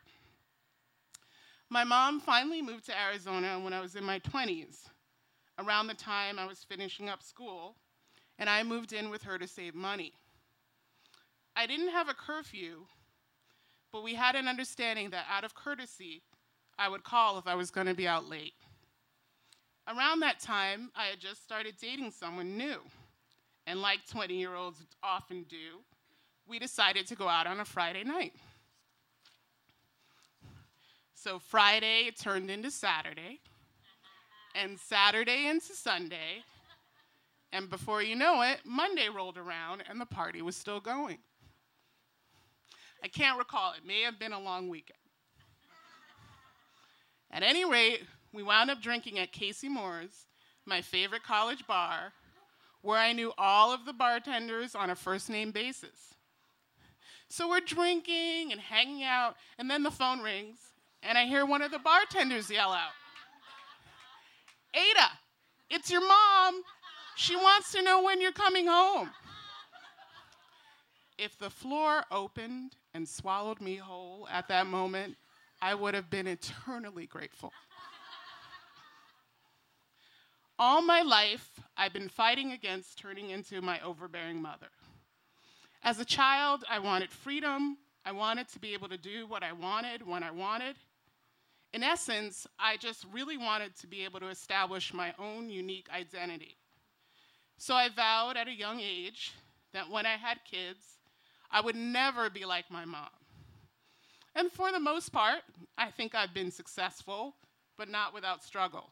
My 1.71 1.83
mom 1.83 2.19
finally 2.19 2.61
moved 2.61 2.85
to 2.85 3.01
Arizona 3.01 3.59
when 3.59 3.73
I 3.73 3.81
was 3.81 3.95
in 3.95 4.03
my 4.03 4.19
20s, 4.19 4.85
around 5.62 5.88
the 5.88 5.93
time 5.93 6.39
I 6.39 6.45
was 6.45 6.65
finishing 6.67 7.10
up 7.10 7.24
school, 7.24 7.76
and 8.39 8.50
I 8.50 8.63
moved 8.63 8.93
in 8.93 9.10
with 9.10 9.24
her 9.24 9.38
to 9.38 9.47
save 9.47 9.76
money. 9.76 10.13
I 11.56 11.65
didn't 11.67 11.89
have 11.89 12.10
a 12.10 12.13
curfew, 12.13 12.86
but 13.91 14.04
we 14.04 14.15
had 14.15 14.36
an 14.36 14.47
understanding 14.47 15.10
that 15.12 15.26
out 15.30 15.43
of 15.43 15.54
courtesy, 15.54 16.21
I 16.80 16.89
would 16.89 17.04
call 17.04 17.38
if 17.38 17.47
I 17.47 17.56
was 17.56 17.71
going 17.71 17.88
to 17.88 17.93
be 17.93 18.08
out 18.08 18.28
late. 18.28 18.54
Around 19.88 20.21
that 20.21 20.39
time, 20.39 20.91
I 20.95 21.06
had 21.06 21.19
just 21.19 21.43
started 21.43 21.76
dating 21.80 22.12
someone 22.12 22.58
new. 22.58 22.80
And 23.67 23.82
like 23.82 24.00
20 24.10 24.34
year 24.34 24.56
olds 24.56 24.80
often 25.04 25.43
do, 25.43 25.82
we 26.47 26.60
decided 26.60 27.08
to 27.08 27.15
go 27.15 27.28
out 27.28 27.47
on 27.47 27.60
a 27.60 27.65
Friday 27.65 28.04
night. 28.04 28.34
So 31.13 31.38
Friday 31.38 32.10
turned 32.19 32.50
into 32.50 32.71
Saturday, 32.71 33.41
and 34.55 34.79
Saturday 34.79 35.47
into 35.47 35.73
Sunday, 35.73 36.43
and 37.51 37.69
before 37.69 38.01
you 38.01 38.15
know 38.15 38.41
it, 38.41 38.59
Monday 38.65 39.09
rolled 39.09 39.37
around 39.37 39.83
and 39.89 39.99
the 39.99 40.05
party 40.05 40.41
was 40.41 40.55
still 40.55 40.79
going. 40.79 41.17
I 43.03 43.07
can't 43.07 43.37
recall, 43.37 43.73
it 43.73 43.85
may 43.85 44.01
have 44.03 44.19
been 44.19 44.33
a 44.33 44.39
long 44.39 44.69
weekend. 44.69 44.97
At 47.31 47.43
any 47.43 47.65
rate, 47.65 48.03
we 48.33 48.43
wound 48.43 48.69
up 48.69 48.81
drinking 48.81 49.19
at 49.19 49.31
Casey 49.31 49.69
Moore's, 49.69 50.25
my 50.65 50.81
favorite 50.81 51.23
college 51.23 51.65
bar, 51.65 52.13
where 52.81 52.97
I 52.97 53.13
knew 53.13 53.33
all 53.37 53.73
of 53.73 53.85
the 53.85 53.93
bartenders 53.93 54.75
on 54.75 54.89
a 54.89 54.95
first 54.95 55.29
name 55.29 55.51
basis. 55.51 56.15
So 57.29 57.49
we're 57.49 57.61
drinking 57.61 58.51
and 58.51 58.59
hanging 58.59 59.03
out, 59.03 59.35
and 59.57 59.69
then 59.69 59.83
the 59.83 59.91
phone 59.91 60.19
rings, 60.21 60.59
and 61.01 61.17
I 61.17 61.25
hear 61.25 61.45
one 61.45 61.61
of 61.61 61.71
the 61.71 61.79
bartenders 61.79 62.49
yell 62.49 62.71
out 62.71 62.91
Ada, 64.73 65.10
it's 65.69 65.91
your 65.91 66.05
mom. 66.05 66.62
She 67.15 67.36
wants 67.36 67.71
to 67.73 67.81
know 67.81 68.03
when 68.03 68.21
you're 68.21 68.31
coming 68.31 68.67
home. 68.67 69.10
If 71.17 71.38
the 71.38 71.49
floor 71.49 72.03
opened 72.10 72.75
and 72.93 73.07
swallowed 73.07 73.62
me 73.62 73.75
whole 73.75 74.27
at 74.31 74.47
that 74.47 74.65
moment, 74.65 75.17
I 75.62 75.75
would 75.75 75.93
have 75.93 76.10
been 76.10 76.25
eternally 76.25 77.05
grateful. 77.05 77.53
All 80.57 80.81
my 80.81 81.01
life, 81.01 81.60
I've 81.75 81.93
been 81.93 82.10
fighting 82.10 82.51
against 82.51 82.97
turning 82.97 83.29
into 83.31 83.62
my 83.62 83.79
overbearing 83.81 84.41
mother. 84.41 84.69
As 85.84 85.99
a 85.99 86.05
child, 86.05 86.63
I 86.69 86.79
wanted 86.79 87.12
freedom. 87.12 87.77
I 88.05 88.12
wanted 88.12 88.47
to 88.49 88.60
be 88.60 88.73
able 88.73 88.89
to 88.89 88.97
do 88.97 89.27
what 89.27 89.43
I 89.43 89.53
wanted 89.53 90.05
when 90.05 90.23
I 90.23 90.31
wanted. 90.31 90.75
In 91.73 91.84
essence, 91.84 92.45
I 92.60 92.77
just 92.77 93.05
really 93.13 93.38
wanted 93.38 93.75
to 93.77 93.88
be 93.88 94.03
able 94.03 94.19
to 94.19 94.27
establish 94.27 94.93
my 94.93 95.13
own 95.17 95.49
unique 95.49 95.88
identity. 95.95 96.57
So 97.57 97.75
I 97.75 97.89
vowed 97.89 98.36
at 98.38 98.47
a 98.47 98.53
young 98.53 98.79
age 98.79 99.31
that 99.73 99.89
when 99.89 100.05
I 100.05 100.17
had 100.17 100.39
kids, 100.49 100.97
I 101.49 101.62
would 101.62 101.75
never 101.75 102.29
be 102.29 102.43
like 102.43 102.69
my 102.69 102.86
mom. 102.86 103.10
And 104.36 104.51
for 104.51 104.71
the 104.71 104.79
most 104.79 105.12
part, 105.12 105.41
I 105.77 105.91
think 105.91 106.15
I've 106.15 106.34
been 106.34 106.51
successful, 106.51 107.36
but 107.77 107.89
not 107.89 108.13
without 108.13 108.43
struggle. 108.43 108.91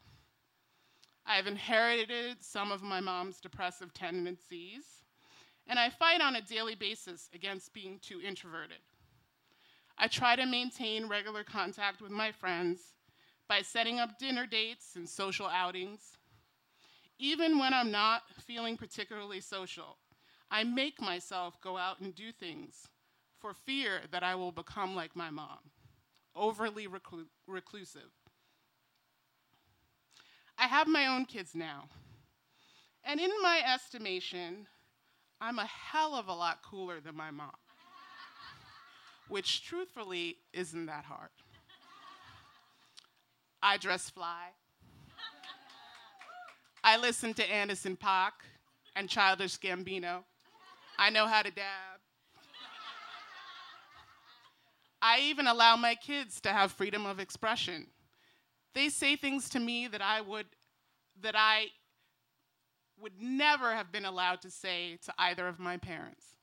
I've 1.26 1.48
inherited 1.48 2.38
some 2.42 2.72
of 2.72 2.82
my 2.82 3.00
mom's 3.00 3.40
depressive 3.40 3.94
tendencies, 3.94 4.84
and 5.68 5.78
I 5.78 5.90
fight 5.90 6.22
on 6.22 6.36
a 6.36 6.42
daily 6.42 6.76
basis 6.76 7.30
against 7.34 7.74
being 7.74 8.00
too 8.02 8.20
introverted. 8.26 8.80
I 10.00 10.08
try 10.08 10.38
to 10.38 10.46
maintain 10.46 11.08
regular 11.08 11.44
contact 11.44 12.02
with 12.02 12.12
my 12.12 12.32
friends 12.32 12.80
by 13.50 13.62
setting 13.62 14.00
up 14.00 14.18
dinner 14.18 14.46
dates 14.46 14.96
and 14.96 15.08
social 15.08 15.48
outings. 15.48 16.18
Even 17.20 17.60
when 17.60 17.74
I'm 17.74 17.92
not 17.92 18.24
feeling 18.40 18.78
particularly 18.78 19.42
social, 19.42 19.98
I 20.50 20.64
make 20.64 21.02
myself 21.02 21.60
go 21.62 21.78
out 21.78 22.00
and 22.00 22.16
do 22.16 22.32
things 22.32 22.88
for 23.40 23.54
fear 23.54 24.02
that 24.12 24.24
I 24.24 24.36
will 24.36 24.54
become 24.54 24.96
like 24.96 25.16
my 25.16 25.30
mom, 25.30 25.60
overly 26.34 26.88
reclu- 26.88 27.28
reclusive. 27.46 28.12
I 30.58 30.68
have 30.68 30.88
my 30.88 31.08
own 31.08 31.26
kids 31.26 31.56
now. 31.56 31.90
And 33.04 33.20
in 33.20 33.32
my 33.42 33.62
estimation, 33.74 34.68
I'm 35.42 35.60
a 35.60 35.66
hell 35.66 36.16
of 36.16 36.28
a 36.28 36.34
lot 36.34 36.62
cooler 36.64 37.00
than 37.00 37.16
my 37.16 37.32
mom, 37.32 37.52
which 39.30 39.64
truthfully 39.64 40.38
isn't 40.54 40.88
that 40.88 41.06
hard. 41.06 41.30
I 43.62 43.78
dress 43.78 44.10
fly. 44.10 44.48
I 46.84 46.98
listen 46.98 47.34
to 47.36 47.52
Anderson 47.52 47.96
.Paak 47.96 48.32
and 48.96 49.10
Childish 49.10 49.58
Gambino. 49.58 50.24
I 50.98 51.10
know 51.10 51.28
how 51.28 51.42
to 51.42 51.52
dab. 51.52 52.00
I 55.02 55.20
even 55.22 55.48
allow 55.48 55.78
my 55.78 55.96
kids 55.96 56.42
to 56.42 56.50
have 56.50 56.72
freedom 56.72 57.06
of 57.06 57.20
expression. 57.20 57.88
They 58.74 58.90
say 58.90 59.16
things 59.16 59.50
to 59.50 59.60
me 59.60 59.88
that 59.88 60.02
I 60.02 60.22
would 60.22 60.46
that 61.22 61.36
I 61.38 61.68
would 63.02 63.22
never 63.22 63.74
have 63.74 63.92
been 63.92 64.06
allowed 64.06 64.42
to 64.42 64.52
say 64.52 64.98
to 65.06 65.14
either 65.18 65.48
of 65.48 65.60
my 65.60 65.78
parents. 65.78 66.36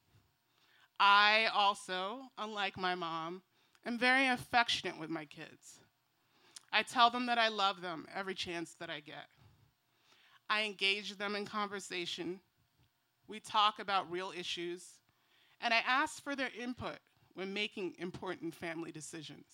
I 0.99 1.49
also, 1.55 2.31
unlike 2.39 2.79
my 2.79 2.95
mom, 2.95 3.43
am 3.85 3.99
very 3.99 4.27
affectionate 4.29 4.99
with 4.99 5.11
my 5.11 5.25
kids. 5.25 5.81
I 6.73 6.83
tell 6.83 7.11
them 7.11 7.27
that 7.27 7.39
I 7.39 7.49
love 7.49 7.81
them 7.81 8.07
every 8.15 8.35
chance 8.35 8.75
that 8.81 8.91
I 8.91 9.01
get. 9.01 9.29
I 10.49 10.65
engage 10.65 11.17
them 11.17 11.35
in 11.35 11.45
conversation. 11.45 12.41
We 13.29 13.41
talk 13.41 13.79
about 13.79 14.11
real 14.11 14.33
issues, 14.37 14.85
and 15.61 15.75
I 15.75 15.83
ask 15.87 16.23
for 16.23 16.37
their 16.37 16.51
input 16.59 16.99
when 17.35 17.53
making 17.53 17.95
important 17.99 18.55
family 18.55 18.93
decisions. 18.93 19.47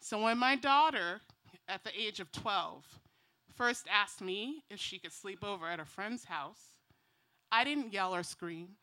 So 0.00 0.22
when 0.22 0.38
my 0.38 0.56
daughter, 0.56 1.20
at 1.68 1.84
the 1.84 1.98
age 1.98 2.20
of 2.20 2.32
12, 2.32 2.84
first 3.54 3.86
asked 3.92 4.20
me 4.20 4.64
if 4.70 4.78
she 4.80 4.98
could 4.98 5.12
sleep 5.12 5.44
over 5.44 5.66
at 5.66 5.80
a 5.80 5.84
friend's 5.84 6.24
house, 6.24 6.60
I 7.52 7.64
didn't 7.64 7.92
yell 7.92 8.14
or 8.14 8.22
scream. 8.22 8.76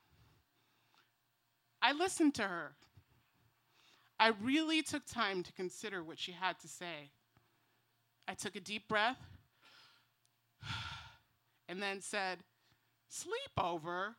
I 1.82 1.94
listened 1.94 2.36
to 2.36 2.44
her. 2.44 2.72
I 4.20 4.30
really 4.42 4.82
took 4.82 5.06
time 5.06 5.44
to 5.44 5.52
consider 5.54 6.04
what 6.04 6.20
she 6.20 6.32
had 6.32 6.60
to 6.60 6.68
say. 6.68 7.12
I 8.28 8.34
took 8.34 8.56
a 8.56 8.60
deep 8.60 8.88
breath 8.88 9.20
and 11.70 11.82
then 11.82 12.02
said, 12.02 12.40
Sleepover? 13.12 14.16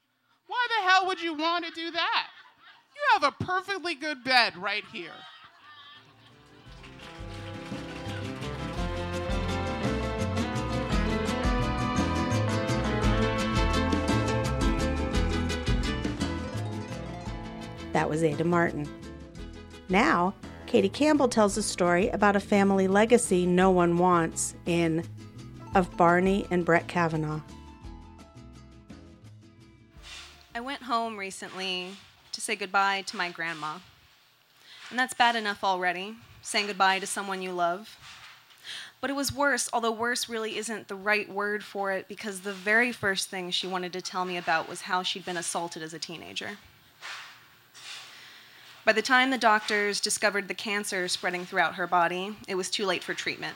Why 0.47 0.67
the 0.69 0.89
hell 0.89 1.07
would 1.07 1.21
you 1.21 1.35
want 1.35 1.67
to 1.67 1.71
do 1.73 1.91
that? 1.91 2.27
You 2.95 3.21
have 3.21 3.35
a 3.35 3.45
perfectly 3.45 3.95
good 3.95 4.25
bed 4.25 4.57
right 4.57 4.85
here. 4.93 5.13
That 17.99 18.09
was 18.09 18.23
Ada 18.23 18.45
Martin. 18.45 18.89
Now, 19.89 20.33
Katie 20.67 20.89
Campbell 20.89 21.27
tells 21.29 21.57
a 21.57 21.65
story 21.65 22.11
about 22.11 22.37
a 22.37 22.41
family 22.41 22.87
legacy 22.87 23.45
no 23.45 23.73
one 23.73 23.99
wants 23.99 24.55
in 24.67 25.03
Of 25.75 25.97
Barney 25.97 26.47
and 26.53 26.65
Brett 26.65 26.87
Kavanaugh. 26.87 27.41
I 30.55 30.61
went 30.61 30.83
home 30.83 31.17
recently 31.17 31.89
to 32.31 32.41
say 32.41 32.55
goodbye 32.55 33.03
to 33.09 33.17
my 33.17 33.33
grandma. 33.33 33.79
And 34.91 34.97
that's 34.97 35.15
bad 35.15 35.35
enough 35.35 35.65
already, 35.65 36.15
saying 36.41 36.69
goodbye 36.69 37.01
to 37.01 37.07
someone 37.09 37.43
you 37.43 37.51
love. 37.51 37.97
But 39.01 39.11
it 39.11 39.17
was 39.17 39.35
worse, 39.35 39.69
although 39.73 39.91
worse 39.91 40.29
really 40.29 40.57
isn't 40.57 40.87
the 40.87 40.95
right 40.95 41.29
word 41.29 41.65
for 41.65 41.91
it, 41.91 42.07
because 42.07 42.43
the 42.43 42.53
very 42.53 42.93
first 42.93 43.29
thing 43.29 43.51
she 43.51 43.67
wanted 43.67 43.93
to 43.93 44.01
tell 44.01 44.25
me 44.25 44.37
about 44.37 44.69
was 44.69 44.83
how 44.83 45.03
she'd 45.03 45.25
been 45.25 45.37
assaulted 45.37 45.83
as 45.83 45.93
a 45.93 45.99
teenager. 45.99 46.59
By 48.89 48.95
the 48.95 49.03
time 49.03 49.29
the 49.29 49.37
doctors 49.37 50.01
discovered 50.01 50.49
the 50.49 50.55
cancer 50.55 51.09
spreading 51.09 51.45
throughout 51.45 51.75
her 51.75 51.87
body, 51.87 52.35
it 52.49 52.55
was 52.55 52.71
too 52.71 52.87
late 52.87 53.05
for 53.05 53.13
treatment. 53.13 53.55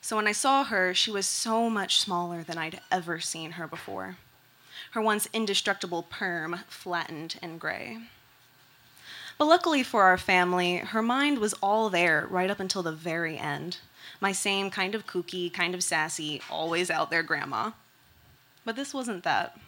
So 0.00 0.16
when 0.16 0.26
I 0.26 0.32
saw 0.32 0.64
her, 0.64 0.94
she 0.94 1.10
was 1.10 1.26
so 1.26 1.68
much 1.68 2.00
smaller 2.00 2.42
than 2.42 2.56
I'd 2.56 2.80
ever 2.90 3.20
seen 3.20 3.50
her 3.50 3.66
before. 3.66 4.16
Her 4.92 5.02
once 5.02 5.28
indestructible 5.34 6.02
perm 6.02 6.60
flattened 6.66 7.38
and 7.42 7.60
gray. 7.60 7.98
But 9.36 9.48
luckily 9.48 9.82
for 9.82 10.04
our 10.04 10.16
family, 10.16 10.78
her 10.78 11.02
mind 11.02 11.40
was 11.40 11.52
all 11.62 11.90
there 11.90 12.26
right 12.30 12.50
up 12.50 12.58
until 12.58 12.82
the 12.82 12.90
very 12.90 13.36
end. 13.36 13.76
My 14.18 14.32
same 14.32 14.70
kind 14.70 14.94
of 14.94 15.06
kooky, 15.06 15.52
kind 15.52 15.74
of 15.74 15.84
sassy, 15.84 16.40
always 16.50 16.88
out 16.88 17.10
there 17.10 17.22
grandma. 17.22 17.72
But 18.64 18.76
this 18.76 18.94
wasn't 18.94 19.24
that. 19.24 19.58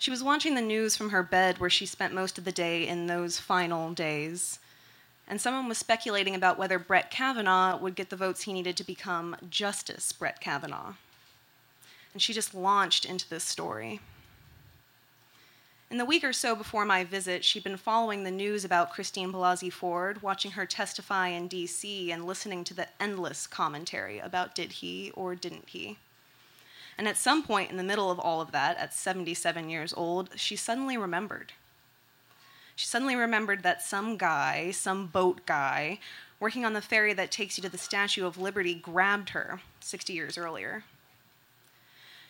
She 0.00 0.10
was 0.10 0.24
watching 0.24 0.54
the 0.54 0.62
news 0.62 0.96
from 0.96 1.10
her 1.10 1.22
bed 1.22 1.58
where 1.58 1.68
she 1.68 1.84
spent 1.84 2.14
most 2.14 2.38
of 2.38 2.46
the 2.46 2.52
day 2.52 2.88
in 2.88 3.06
those 3.06 3.38
final 3.38 3.92
days. 3.92 4.58
And 5.28 5.38
someone 5.38 5.68
was 5.68 5.76
speculating 5.76 6.34
about 6.34 6.58
whether 6.58 6.78
Brett 6.78 7.10
Kavanaugh 7.10 7.76
would 7.76 7.96
get 7.96 8.08
the 8.08 8.16
votes 8.16 8.44
he 8.44 8.54
needed 8.54 8.78
to 8.78 8.84
become 8.84 9.36
Justice 9.50 10.10
Brett 10.12 10.40
Kavanaugh. 10.40 10.94
And 12.14 12.22
she 12.22 12.32
just 12.32 12.54
launched 12.54 13.04
into 13.04 13.28
this 13.28 13.44
story. 13.44 14.00
In 15.90 15.98
the 15.98 16.06
week 16.06 16.24
or 16.24 16.32
so 16.32 16.56
before 16.56 16.86
my 16.86 17.04
visit, 17.04 17.44
she'd 17.44 17.62
been 17.64 17.76
following 17.76 18.24
the 18.24 18.30
news 18.30 18.64
about 18.64 18.92
Christine 18.92 19.30
Blasey 19.30 19.70
Ford, 19.70 20.22
watching 20.22 20.52
her 20.52 20.64
testify 20.64 21.28
in 21.28 21.46
DC, 21.46 22.10
and 22.10 22.24
listening 22.24 22.64
to 22.64 22.72
the 22.72 22.88
endless 22.98 23.46
commentary 23.46 24.18
about 24.18 24.54
did 24.54 24.72
he 24.72 25.10
or 25.10 25.34
didn't 25.34 25.68
he. 25.68 25.98
And 27.00 27.08
at 27.08 27.16
some 27.16 27.42
point 27.42 27.70
in 27.70 27.78
the 27.78 27.82
middle 27.82 28.10
of 28.10 28.18
all 28.20 28.42
of 28.42 28.52
that, 28.52 28.76
at 28.76 28.92
77 28.92 29.70
years 29.70 29.94
old, 29.96 30.38
she 30.38 30.54
suddenly 30.54 30.98
remembered. 30.98 31.54
She 32.76 32.86
suddenly 32.86 33.16
remembered 33.16 33.62
that 33.62 33.80
some 33.80 34.18
guy, 34.18 34.70
some 34.72 35.06
boat 35.06 35.46
guy, 35.46 35.98
working 36.38 36.66
on 36.66 36.74
the 36.74 36.82
ferry 36.82 37.14
that 37.14 37.30
takes 37.30 37.56
you 37.56 37.62
to 37.62 37.70
the 37.70 37.78
Statue 37.78 38.26
of 38.26 38.36
Liberty 38.36 38.74
grabbed 38.74 39.30
her 39.30 39.62
60 39.80 40.12
years 40.12 40.36
earlier. 40.36 40.84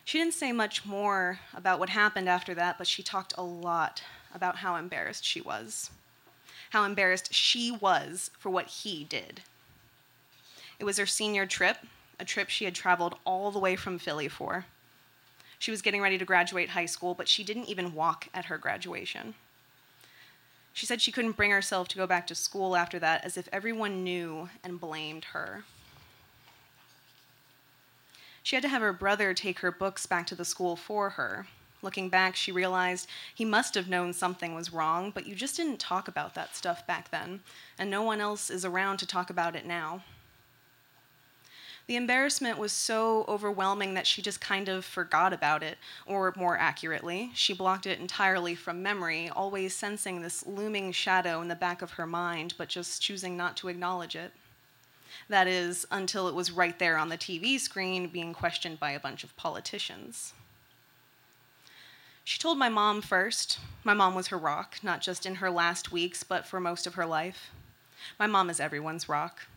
She 0.05 0.19
didn't 0.19 0.35
say 0.35 0.53
much 0.53 0.87
more 0.87 1.41
about 1.53 1.81
what 1.81 1.89
happened 1.89 2.29
after 2.29 2.55
that, 2.55 2.79
but 2.79 2.87
she 2.87 3.03
talked 3.03 3.35
a 3.37 3.43
lot 3.43 4.05
about 4.33 4.59
how 4.59 4.77
embarrassed 4.77 5.25
she 5.25 5.41
was. 5.41 5.91
How 6.71 6.85
embarrassed 6.85 7.35
she 7.35 7.73
was 7.73 8.31
for 8.39 8.51
what 8.51 8.69
he 8.69 9.03
did. 9.03 9.41
It 10.79 10.85
was 10.85 10.97
her 10.97 11.07
senior 11.07 11.45
trip, 11.45 11.79
a 12.21 12.25
trip 12.25 12.49
she 12.49 12.65
had 12.65 12.75
traveled 12.75 13.17
all 13.25 13.51
the 13.51 13.59
way 13.59 13.77
from 13.77 13.99
Philly 13.99 14.29
for. 14.29 14.67
She 15.59 15.71
was 15.71 15.83
getting 15.83 16.01
ready 16.01 16.19
to 16.19 16.25
graduate 16.25 16.71
high 16.71 16.87
school, 16.87 17.15
but 17.15 17.29
she 17.29 17.45
didn't 17.45 17.69
even 17.69 17.95
walk 17.95 18.29
at 18.33 18.47
her 18.47 18.59
graduation. 18.59 19.35
She 20.73 20.87
said 20.87 21.01
she 21.01 21.13
couldn't 21.13 21.37
bring 21.37 21.51
herself 21.51 21.89
to 21.89 21.97
go 21.97 22.07
back 22.07 22.27
to 22.29 22.35
school 22.35 22.77
after 22.77 22.99
that, 22.99 23.25
as 23.25 23.37
if 23.37 23.49
everyone 23.53 24.05
knew 24.05 24.49
and 24.63 24.81
blamed 24.81 25.27
her. 25.27 25.65
She 28.43 28.57
had 28.57 28.63
to 28.63 28.69
have 28.69 28.81
her 28.81 28.93
brother 28.93 29.35
take 29.35 29.59
her 29.59 29.71
books 29.71 30.07
back 30.07 30.27
to 30.29 30.35
the 30.35 30.45
school 30.45 30.77
for 30.77 31.11
her. 31.11 31.47
Looking 31.83 32.09
back, 32.09 32.37
she 32.37 32.53
realized 32.53 33.09
he 33.35 33.45
must 33.45 33.75
have 33.75 33.89
known 33.89 34.13
something 34.13 34.55
was 34.55 34.73
wrong, 34.73 35.11
but 35.11 35.27
you 35.27 35.35
just 35.35 35.57
didn't 35.57 35.79
talk 35.79 36.09
about 36.09 36.35
that 36.35 36.57
stuff 36.57 36.87
back 36.87 37.11
then, 37.11 37.41
and 37.79 37.91
no 37.91 38.03
one 38.03 38.21
else 38.21 38.51
is 38.51 38.65
around 38.65 38.99
to 38.99 39.07
talk 39.07 39.31
about 39.31 39.57
it 39.57 39.67
now. 39.67 40.03
The 41.91 41.97
embarrassment 41.97 42.57
was 42.57 42.73
so 42.73 43.25
overwhelming 43.27 43.95
that 43.95 44.07
she 44.07 44.23
just 44.23 44.41
kind 44.41 44.69
of 44.69 44.85
forgot 44.85 45.33
about 45.33 45.65
it, 45.65 45.77
or 46.07 46.33
more 46.37 46.57
accurately, 46.57 47.33
she 47.35 47.53
blocked 47.53 47.85
it 47.85 47.99
entirely 47.99 48.55
from 48.55 48.81
memory, 48.81 49.29
always 49.29 49.75
sensing 49.75 50.23
this 50.23 50.47
looming 50.47 50.93
shadow 50.93 51.43
in 51.43 51.49
the 51.49 51.57
back 51.57 51.83
of 51.83 51.91
her 51.95 52.07
mind, 52.07 52.55
but 52.57 52.69
just 52.69 53.03
choosing 53.03 53.37
not 53.37 53.57
to 53.57 53.67
acknowledge 53.67 54.15
it. 54.15 54.31
That 55.29 55.49
is, 55.49 55.85
until 55.91 56.29
it 56.29 56.35
was 56.37 56.53
right 56.53 56.79
there 56.79 56.97
on 56.97 57.09
the 57.09 57.19
TV 57.19 57.59
screen 57.59 58.07
being 58.07 58.35
questioned 58.35 58.79
by 58.79 58.93
a 58.93 59.01
bunch 59.01 59.25
of 59.25 59.37
politicians. 59.37 60.33
She 62.23 62.39
told 62.39 62.57
my 62.57 62.69
mom 62.69 63.03
first. 63.03 63.59
My 63.83 63.95
mom 63.95 64.15
was 64.15 64.29
her 64.29 64.39
rock, 64.39 64.77
not 64.85 65.01
just 65.01 65.27
in 65.27 65.35
her 65.35 65.51
last 65.51 65.91
weeks, 65.91 66.23
but 66.23 66.47
for 66.47 66.61
most 66.61 66.87
of 66.87 66.95
her 66.95 67.05
life. 67.05 67.51
My 68.17 68.29
mom 68.29 68.49
is 68.49 68.61
everyone's 68.61 69.09
rock. 69.09 69.49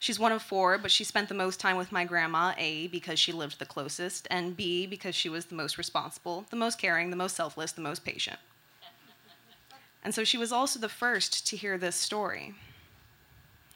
She's 0.00 0.18
one 0.18 0.32
of 0.32 0.42
four, 0.42 0.78
but 0.78 0.92
she 0.92 1.02
spent 1.02 1.28
the 1.28 1.34
most 1.34 1.58
time 1.58 1.76
with 1.76 1.90
my 1.90 2.04
grandma, 2.04 2.54
A, 2.56 2.86
because 2.86 3.18
she 3.18 3.32
lived 3.32 3.58
the 3.58 3.66
closest, 3.66 4.28
and 4.30 4.56
B, 4.56 4.86
because 4.86 5.14
she 5.14 5.28
was 5.28 5.46
the 5.46 5.56
most 5.56 5.76
responsible, 5.76 6.46
the 6.50 6.56
most 6.56 6.78
caring, 6.78 7.10
the 7.10 7.16
most 7.16 7.34
selfless, 7.34 7.72
the 7.72 7.80
most 7.80 8.04
patient. 8.04 8.38
And 10.04 10.14
so 10.14 10.22
she 10.22 10.38
was 10.38 10.52
also 10.52 10.78
the 10.78 10.88
first 10.88 11.46
to 11.48 11.56
hear 11.56 11.76
this 11.76 11.96
story. 11.96 12.54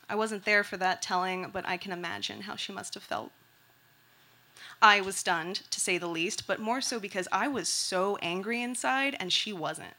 I 0.08 0.14
wasn't 0.14 0.44
there 0.44 0.62
for 0.62 0.76
that 0.76 1.02
telling, 1.02 1.50
but 1.52 1.66
I 1.66 1.76
can 1.76 1.90
imagine 1.90 2.42
how 2.42 2.54
she 2.54 2.72
must 2.72 2.94
have 2.94 3.02
felt. 3.02 3.32
I 4.80 5.00
was 5.00 5.16
stunned, 5.16 5.62
to 5.70 5.80
say 5.80 5.98
the 5.98 6.06
least, 6.06 6.46
but 6.46 6.60
more 6.60 6.80
so 6.80 7.00
because 7.00 7.26
I 7.32 7.48
was 7.48 7.68
so 7.68 8.16
angry 8.22 8.62
inside 8.62 9.16
and 9.18 9.32
she 9.32 9.52
wasn't. 9.52 9.94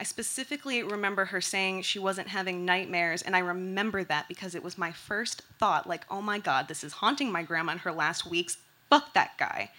I 0.00 0.02
specifically 0.02 0.82
remember 0.82 1.26
her 1.26 1.42
saying 1.42 1.82
she 1.82 1.98
wasn't 1.98 2.28
having 2.28 2.64
nightmares, 2.64 3.20
and 3.20 3.36
I 3.36 3.40
remember 3.40 4.02
that 4.04 4.28
because 4.28 4.54
it 4.54 4.64
was 4.64 4.78
my 4.78 4.92
first 4.92 5.42
thought 5.58 5.86
like, 5.86 6.06
oh 6.10 6.22
my 6.22 6.38
God, 6.38 6.68
this 6.68 6.82
is 6.82 6.94
haunting 6.94 7.30
my 7.30 7.42
grandma 7.42 7.72
in 7.72 7.78
her 7.78 7.92
last 7.92 8.24
weeks. 8.24 8.56
Fuck 8.88 9.12
that 9.12 9.36
guy. 9.36 9.70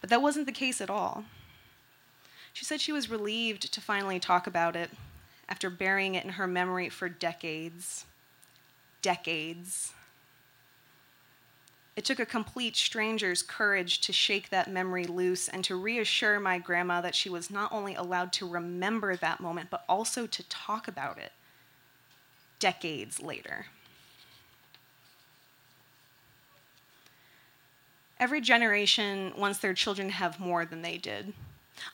But 0.00 0.08
that 0.10 0.22
wasn't 0.22 0.46
the 0.46 0.52
case 0.52 0.80
at 0.80 0.88
all. 0.88 1.24
She 2.52 2.64
said 2.64 2.80
she 2.80 2.92
was 2.92 3.10
relieved 3.10 3.72
to 3.72 3.80
finally 3.80 4.20
talk 4.20 4.46
about 4.46 4.76
it 4.76 4.90
after 5.48 5.68
burying 5.68 6.14
it 6.14 6.24
in 6.24 6.30
her 6.30 6.46
memory 6.46 6.88
for 6.88 7.08
decades. 7.08 8.04
Decades. 9.02 9.94
It 11.96 12.04
took 12.04 12.18
a 12.18 12.26
complete 12.26 12.76
stranger's 12.76 13.42
courage 13.42 14.00
to 14.00 14.12
shake 14.12 14.50
that 14.50 14.70
memory 14.70 15.04
loose 15.04 15.48
and 15.48 15.62
to 15.64 15.76
reassure 15.76 16.40
my 16.40 16.58
grandma 16.58 17.00
that 17.00 17.14
she 17.14 17.30
was 17.30 17.50
not 17.50 17.72
only 17.72 17.94
allowed 17.94 18.32
to 18.34 18.48
remember 18.48 19.16
that 19.16 19.40
moment, 19.40 19.70
but 19.70 19.84
also 19.88 20.26
to 20.26 20.48
talk 20.48 20.88
about 20.88 21.18
it 21.18 21.32
decades 22.58 23.22
later. 23.22 23.66
Every 28.18 28.40
generation 28.40 29.32
wants 29.36 29.58
their 29.58 29.74
children 29.74 30.08
to 30.08 30.14
have 30.14 30.40
more 30.40 30.64
than 30.64 30.82
they 30.82 30.98
did. 30.98 31.32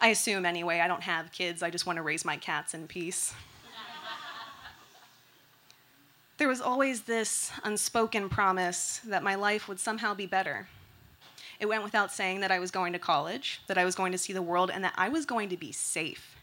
I 0.01 0.09
assume, 0.09 0.47
anyway. 0.47 0.81
I 0.81 0.89
don't 0.89 1.03
have 1.03 1.33
kids, 1.33 1.63
I 1.63 1.71
just 1.71 1.87
want 1.87 1.97
to 1.97 2.03
raise 2.03 2.25
my 2.25 2.37
cats 2.37 2.73
in 2.73 2.87
peace. 2.87 3.35
There 6.41 6.49
was 6.49 6.63
always 6.63 7.03
this 7.03 7.53
unspoken 7.65 8.31
promise 8.31 9.03
that 9.05 9.23
my 9.23 9.35
life 9.35 9.69
would 9.69 9.79
somehow 9.79 10.15
be 10.15 10.25
better. 10.25 10.69
It 11.59 11.69
went 11.69 11.85
without 11.85 12.15
saying 12.15 12.41
that 12.41 12.51
I 12.51 12.59
was 12.59 12.71
going 12.71 12.95
to 12.95 12.99
college, 12.99 13.61
that 13.67 13.77
I 13.77 13.85
was 13.85 13.95
going 13.95 14.11
to 14.13 14.17
see 14.17 14.33
the 14.33 14.41
world, 14.41 14.71
and 14.71 14.83
that 14.83 14.95
I 14.97 15.11
was 15.11 15.27
going 15.27 15.51
to 15.51 15.59
be 15.59 15.71
safe. 15.71 16.37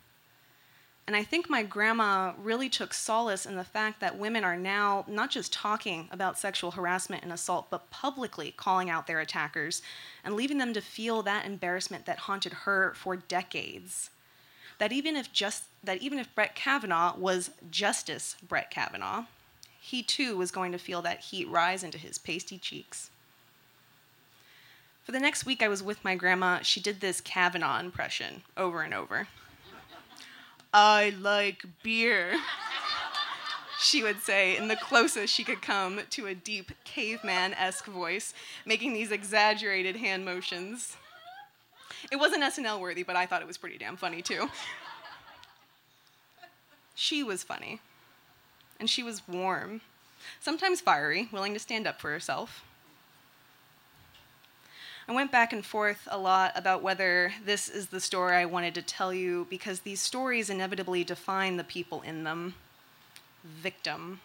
And 1.07 1.15
I 1.15 1.23
think 1.23 1.49
my 1.49 1.63
grandma 1.63 2.33
really 2.38 2.69
took 2.69 2.93
solace 2.93 3.47
in 3.47 3.55
the 3.55 3.63
fact 3.63 3.99
that 3.99 4.19
women 4.19 4.43
are 4.43 4.55
now 4.55 5.03
not 5.07 5.31
just 5.31 5.51
talking 5.51 6.10
about 6.12 6.38
sexual 6.38 6.69
harassment 6.69 7.23
and 7.23 7.33
assault, 7.33 7.71
but 7.71 7.89
publicly 7.89 8.53
calling 8.55 8.91
out 8.91 9.07
their 9.07 9.19
attackers 9.19 9.81
and 10.23 10.36
leaving 10.36 10.60
them 10.60 10.75
to 10.75 10.81
feel 10.81 11.23
that 11.23 11.47
embarrassment 11.47 12.05
that 12.05 12.19
haunted 12.19 12.53
her 12.53 12.93
for 12.95 13.15
decades. 13.15 14.12
That 14.77 14.91
even 14.91 15.15
if 15.15 15.33
just 15.33 15.63
that 15.83 16.03
even 16.03 16.19
if 16.19 16.36
Brett 16.36 16.53
Kavanaugh 16.53 17.17
was 17.17 17.49
Justice 17.71 18.36
Brett 18.47 18.69
Kavanaugh, 18.69 19.23
he 19.88 20.04
too 20.04 20.36
was 20.36 20.52
going 20.52 20.73
to 20.73 20.78
feel 20.78 21.02
that 21.02 21.21
heat 21.21 21.47
rise 21.47 21.82
into 21.82 21.97
his 21.97 22.17
pasty 22.17 22.58
cheeks. 22.58 23.10
For 25.06 25.13
the 25.13 25.19
next 25.19 25.45
week 25.45 25.63
I 25.63 25.69
was 25.69 25.82
with 25.82 26.04
my 26.04 26.13
grandma, 26.13 26.60
she 26.62 26.82
did 26.82 27.00
this 27.00 27.21
Kavanaugh 27.21 27.80
impression 27.80 28.41
over 28.58 28.82
and 28.82 28.93
over. 28.93 29.30
I 30.73 31.13
like 31.17 31.63
beer. 31.84 32.38
she 33.80 34.04
would 34.04 34.21
say, 34.21 34.58
in 34.58 34.67
the 34.67 34.76
closest 34.76 35.34
she 35.34 35.45
could 35.45 35.62
come 35.62 36.02
to 36.10 36.28
a 36.28 36.36
deep 36.36 36.73
caveman 36.84 37.54
esque 37.54 37.86
voice, 37.86 38.34
making 38.65 38.91
these 38.91 39.10
exaggerated 39.10 39.95
hand 39.95 40.26
motions. 40.26 40.97
It 42.12 42.17
wasn't 42.17 42.43
SNL 42.43 42.82
worthy, 42.82 43.04
but 43.04 43.15
I 43.15 43.26
thought 43.26 43.41
it 43.41 43.47
was 43.47 43.58
pretty 43.58 43.78
damn 43.78 43.95
funny 43.95 44.21
too. 44.21 44.50
She 46.93 47.23
was 47.23 47.41
funny. 47.41 47.80
And 48.79 48.89
she 48.89 49.03
was 49.03 49.27
warm, 49.27 49.81
sometimes 50.39 50.81
fiery, 50.81 51.29
willing 51.31 51.53
to 51.53 51.59
stand 51.59 51.87
up 51.87 51.99
for 51.99 52.11
herself. 52.11 52.63
I 55.09 55.13
went 55.13 55.31
back 55.31 55.53
and 55.53 55.65
forth 55.65 56.05
a 56.11 56.17
lot 56.17 56.51
about 56.55 56.83
whether 56.83 57.31
this 57.45 57.69
is 57.69 57.87
the 57.87 58.01
story 58.01 58.35
I 58.35 58.45
wanted 58.45 58.75
to 58.75 58.81
tell 58.81 59.13
you 59.13 59.47
because 59.49 59.79
these 59.79 60.01
stories 60.01 60.49
inevitably 60.49 61.05
define 61.05 61.55
the 61.55 61.63
people 61.63 62.01
in 62.01 62.25
them. 62.25 62.55
Victim. 63.43 64.19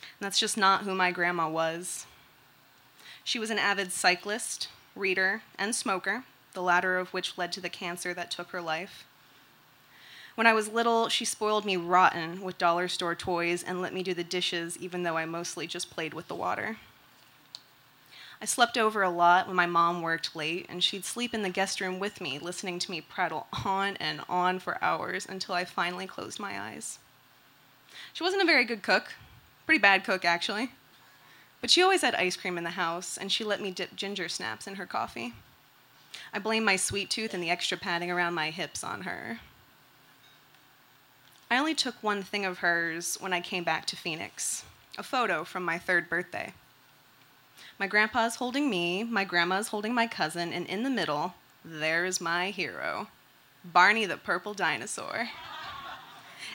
And 0.00 0.26
that's 0.26 0.38
just 0.38 0.56
not 0.56 0.82
who 0.82 0.94
my 0.94 1.10
grandma 1.10 1.48
was. 1.48 2.06
She 3.24 3.40
was 3.40 3.50
an 3.50 3.58
avid 3.58 3.90
cyclist, 3.90 4.68
reader, 4.94 5.42
and 5.58 5.74
smoker, 5.74 6.22
the 6.52 6.62
latter 6.62 6.96
of 6.96 7.12
which 7.12 7.36
led 7.36 7.50
to 7.52 7.60
the 7.60 7.68
cancer 7.68 8.14
that 8.14 8.30
took 8.30 8.50
her 8.50 8.60
life. 8.60 9.04
When 10.34 10.46
I 10.48 10.52
was 10.52 10.68
little, 10.68 11.08
she 11.08 11.24
spoiled 11.24 11.64
me 11.64 11.76
rotten 11.76 12.40
with 12.42 12.58
dollar 12.58 12.88
store 12.88 13.14
toys 13.14 13.62
and 13.62 13.80
let 13.80 13.94
me 13.94 14.02
do 14.02 14.14
the 14.14 14.24
dishes, 14.24 14.76
even 14.78 15.04
though 15.04 15.16
I 15.16 15.26
mostly 15.26 15.66
just 15.66 15.90
played 15.90 16.12
with 16.12 16.26
the 16.26 16.34
water. 16.34 16.76
I 18.42 18.46
slept 18.46 18.76
over 18.76 19.02
a 19.02 19.10
lot 19.10 19.46
when 19.46 19.54
my 19.56 19.66
mom 19.66 20.02
worked 20.02 20.34
late, 20.34 20.66
and 20.68 20.82
she'd 20.82 21.04
sleep 21.04 21.34
in 21.34 21.42
the 21.42 21.48
guest 21.48 21.80
room 21.80 22.00
with 22.00 22.20
me, 22.20 22.38
listening 22.38 22.80
to 22.80 22.90
me 22.90 23.00
prattle 23.00 23.46
on 23.64 23.96
and 23.96 24.22
on 24.28 24.58
for 24.58 24.82
hours 24.82 25.24
until 25.24 25.54
I 25.54 25.64
finally 25.64 26.06
closed 26.06 26.40
my 26.40 26.60
eyes. 26.60 26.98
She 28.12 28.24
wasn't 28.24 28.42
a 28.42 28.46
very 28.46 28.64
good 28.64 28.82
cook, 28.82 29.14
pretty 29.66 29.80
bad 29.80 30.04
cook, 30.04 30.24
actually. 30.24 30.72
But 31.60 31.70
she 31.70 31.80
always 31.80 32.02
had 32.02 32.16
ice 32.16 32.36
cream 32.36 32.58
in 32.58 32.64
the 32.64 32.70
house, 32.70 33.16
and 33.16 33.30
she 33.30 33.44
let 33.44 33.62
me 33.62 33.70
dip 33.70 33.94
ginger 33.94 34.28
snaps 34.28 34.66
in 34.66 34.74
her 34.74 34.84
coffee. 34.84 35.32
I 36.32 36.40
blame 36.40 36.64
my 36.64 36.76
sweet 36.76 37.08
tooth 37.08 37.32
and 37.32 37.42
the 37.42 37.50
extra 37.50 37.78
padding 37.78 38.10
around 38.10 38.34
my 38.34 38.50
hips 38.50 38.82
on 38.82 39.02
her. 39.02 39.38
I 41.50 41.58
only 41.58 41.74
took 41.74 41.94
one 42.02 42.22
thing 42.22 42.44
of 42.44 42.58
hers 42.58 43.16
when 43.20 43.32
I 43.32 43.40
came 43.40 43.64
back 43.64 43.86
to 43.86 43.96
Phoenix 43.96 44.64
a 44.96 45.02
photo 45.02 45.42
from 45.42 45.64
my 45.64 45.76
third 45.76 46.08
birthday. 46.08 46.52
My 47.78 47.88
grandpa's 47.88 48.36
holding 48.36 48.70
me, 48.70 49.02
my 49.02 49.24
grandma's 49.24 49.68
holding 49.68 49.92
my 49.92 50.06
cousin, 50.06 50.52
and 50.52 50.66
in 50.66 50.84
the 50.84 50.90
middle, 50.90 51.34
there's 51.64 52.20
my 52.20 52.50
hero, 52.50 53.08
Barney 53.64 54.06
the 54.06 54.16
purple 54.16 54.54
dinosaur. 54.54 55.28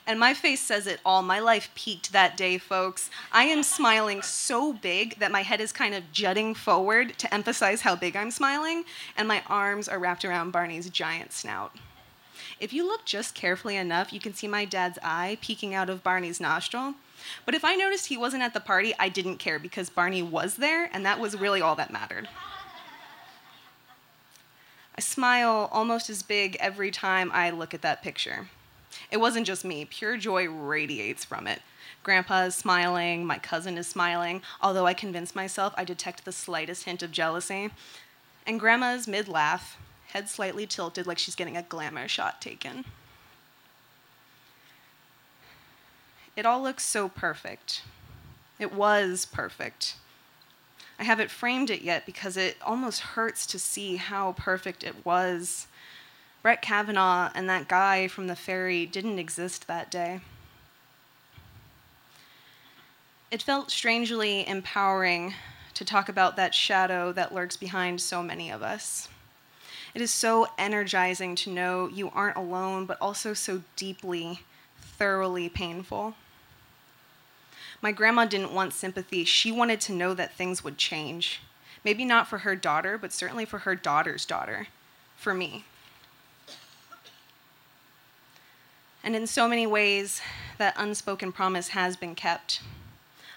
And 0.08 0.20
my 0.20 0.34
face 0.34 0.62
says 0.62 0.88
it 0.88 1.00
all. 1.06 1.22
My 1.22 1.40
life 1.40 1.70
peaked 1.76 2.14
that 2.14 2.38
day, 2.38 2.58
folks. 2.58 3.10
I 3.32 3.44
am 3.44 3.62
smiling 3.62 4.22
so 4.22 4.74
big 4.74 5.20
that 5.20 5.32
my 5.32 5.44
head 5.44 5.62
is 5.62 5.72
kind 5.72 5.94
of 5.94 6.12
jutting 6.12 6.56
forward 6.56 7.18
to 7.20 7.32
emphasize 7.34 7.82
how 7.82 7.96
big 7.96 8.16
I'm 8.16 8.32
smiling, 8.32 8.86
and 9.18 9.28
my 9.28 9.44
arms 9.48 9.88
are 9.88 10.00
wrapped 10.00 10.26
around 10.26 10.52
Barney's 10.52 10.90
giant 10.90 11.34
snout. 11.34 11.76
If 12.60 12.74
you 12.74 12.86
look 12.86 13.06
just 13.06 13.36
carefully 13.36 13.78
enough, 13.78 14.12
you 14.12 14.20
can 14.20 14.34
see 14.34 14.48
my 14.48 14.66
dad's 14.66 15.00
eye 15.02 15.38
peeking 15.42 15.74
out 15.74 15.90
of 15.90 16.04
Barney's 16.04 16.42
nostril, 16.42 16.96
but 17.46 17.56
if 17.56 17.64
I 17.64 17.76
noticed 17.76 18.08
he 18.08 18.18
wasn't 18.18 18.44
at 18.44 18.54
the 18.54 18.60
party, 18.60 18.94
I 19.00 19.10
didn't 19.10 19.38
care 19.38 19.60
because 19.60 19.90
Barney 19.90 20.22
was 20.22 20.56
there, 20.58 20.90
and 20.94 21.06
that 21.06 21.20
was 21.20 21.40
really 21.40 21.62
all 21.62 21.76
that 21.76 21.92
mattered. 21.92 22.28
I 24.96 25.02
smile 25.02 25.70
almost 25.72 26.10
as 26.10 26.22
big 26.22 26.58
every 26.60 26.92
time 26.92 27.32
I 27.34 27.50
look 27.52 27.74
at 27.74 27.82
that 27.82 28.04
picture. 28.04 28.50
It 29.10 29.18
wasn't 29.18 29.48
just 29.48 29.64
me, 29.64 29.86
pure 29.86 30.18
joy 30.18 30.50
radiates 30.50 31.24
from 31.24 31.48
it. 31.48 31.62
Grandpa 32.04 32.44
is 32.44 32.56
smiling, 32.56 33.26
my 33.26 33.38
cousin 33.38 33.78
is 33.78 33.88
smiling, 33.88 34.42
although 34.62 34.86
I 34.86 34.94
convince 34.94 35.36
myself 35.36 35.74
I 35.78 35.86
detect 35.86 36.26
the 36.26 36.32
slightest 36.34 36.84
hint 36.84 37.02
of 37.02 37.12
jealousy. 37.12 37.70
And 38.46 38.60
Grandma's 38.60 39.08
mid 39.08 39.30
laugh, 39.30 39.78
head 40.10 40.30
slightly 40.30 40.66
tilted 40.66 41.08
like 41.08 41.18
she's 41.18 41.36
getting 41.36 41.58
a 41.58 41.64
glamour 41.64 42.08
shot 42.08 42.42
taken. 42.42 42.86
It 46.36 46.46
all 46.46 46.62
looks 46.62 46.86
so 46.86 47.10
perfect. 47.10 47.84
It 48.60 48.74
was 48.74 49.26
perfect. 49.26 49.96
I 50.98 51.04
haven't 51.04 51.32
framed 51.32 51.70
it 51.70 51.82
yet 51.82 52.06
because 52.06 52.38
it 52.38 52.58
almost 52.62 53.02
hurts 53.02 53.46
to 53.48 53.60
see 53.60 53.96
how 53.96 54.34
perfect 54.34 54.84
it 54.84 55.06
was. 55.06 55.68
Brett 56.42 56.62
Kavanaugh 56.62 57.30
and 57.36 57.50
that 57.50 57.68
guy 57.68 58.08
from 58.08 58.28
the 58.28 58.36
ferry 58.36 58.86
didn't 58.86 59.20
exist 59.20 59.68
that 59.68 59.92
day. 59.92 60.22
It 63.32 63.42
felt 63.42 63.70
strangely 63.70 64.48
empowering 64.48 65.36
to 65.76 65.86
talk 65.86 66.10
about 66.10 66.36
that 66.36 66.56
shadow 66.56 67.12
that 67.12 67.34
lurks 67.34 67.56
behind 67.56 68.02
so 68.02 68.24
many 68.24 68.50
of 68.52 68.64
us. 68.64 69.08
It 69.94 70.02
is 70.02 70.12
so 70.14 70.48
energizing 70.58 71.36
to 71.36 71.50
know 71.50 71.88
you 71.88 72.12
aren't 72.14 72.38
alone, 72.38 72.86
but 72.86 72.98
also 73.02 73.34
so 73.34 73.64
deeply, 73.76 74.42
thoroughly 74.80 75.50
painful. 75.50 76.16
My 77.82 77.92
grandma 77.92 78.26
didn't 78.26 78.54
want 78.54 78.74
sympathy. 78.74 79.24
She 79.24 79.52
wanted 79.52 79.82
to 79.82 79.94
know 79.94 80.14
that 80.14 80.34
things 80.34 80.64
would 80.64 80.78
change. 80.78 81.42
Maybe 81.84 82.04
not 82.04 82.28
for 82.28 82.40
her 82.40 82.56
daughter, 82.56 82.98
but 82.98 83.14
certainly 83.14 83.46
for 83.46 83.60
her 83.60 83.76
daughter's 83.76 84.26
daughter, 84.26 84.68
for 85.16 85.34
me. 85.34 85.64
And 89.02 89.16
in 89.16 89.28
so 89.28 89.48
many 89.48 89.66
ways, 89.66 90.22
that 90.58 90.74
unspoken 90.78 91.32
promise 91.32 91.70
has 91.70 91.96
been 91.96 92.16
kept. 92.16 92.62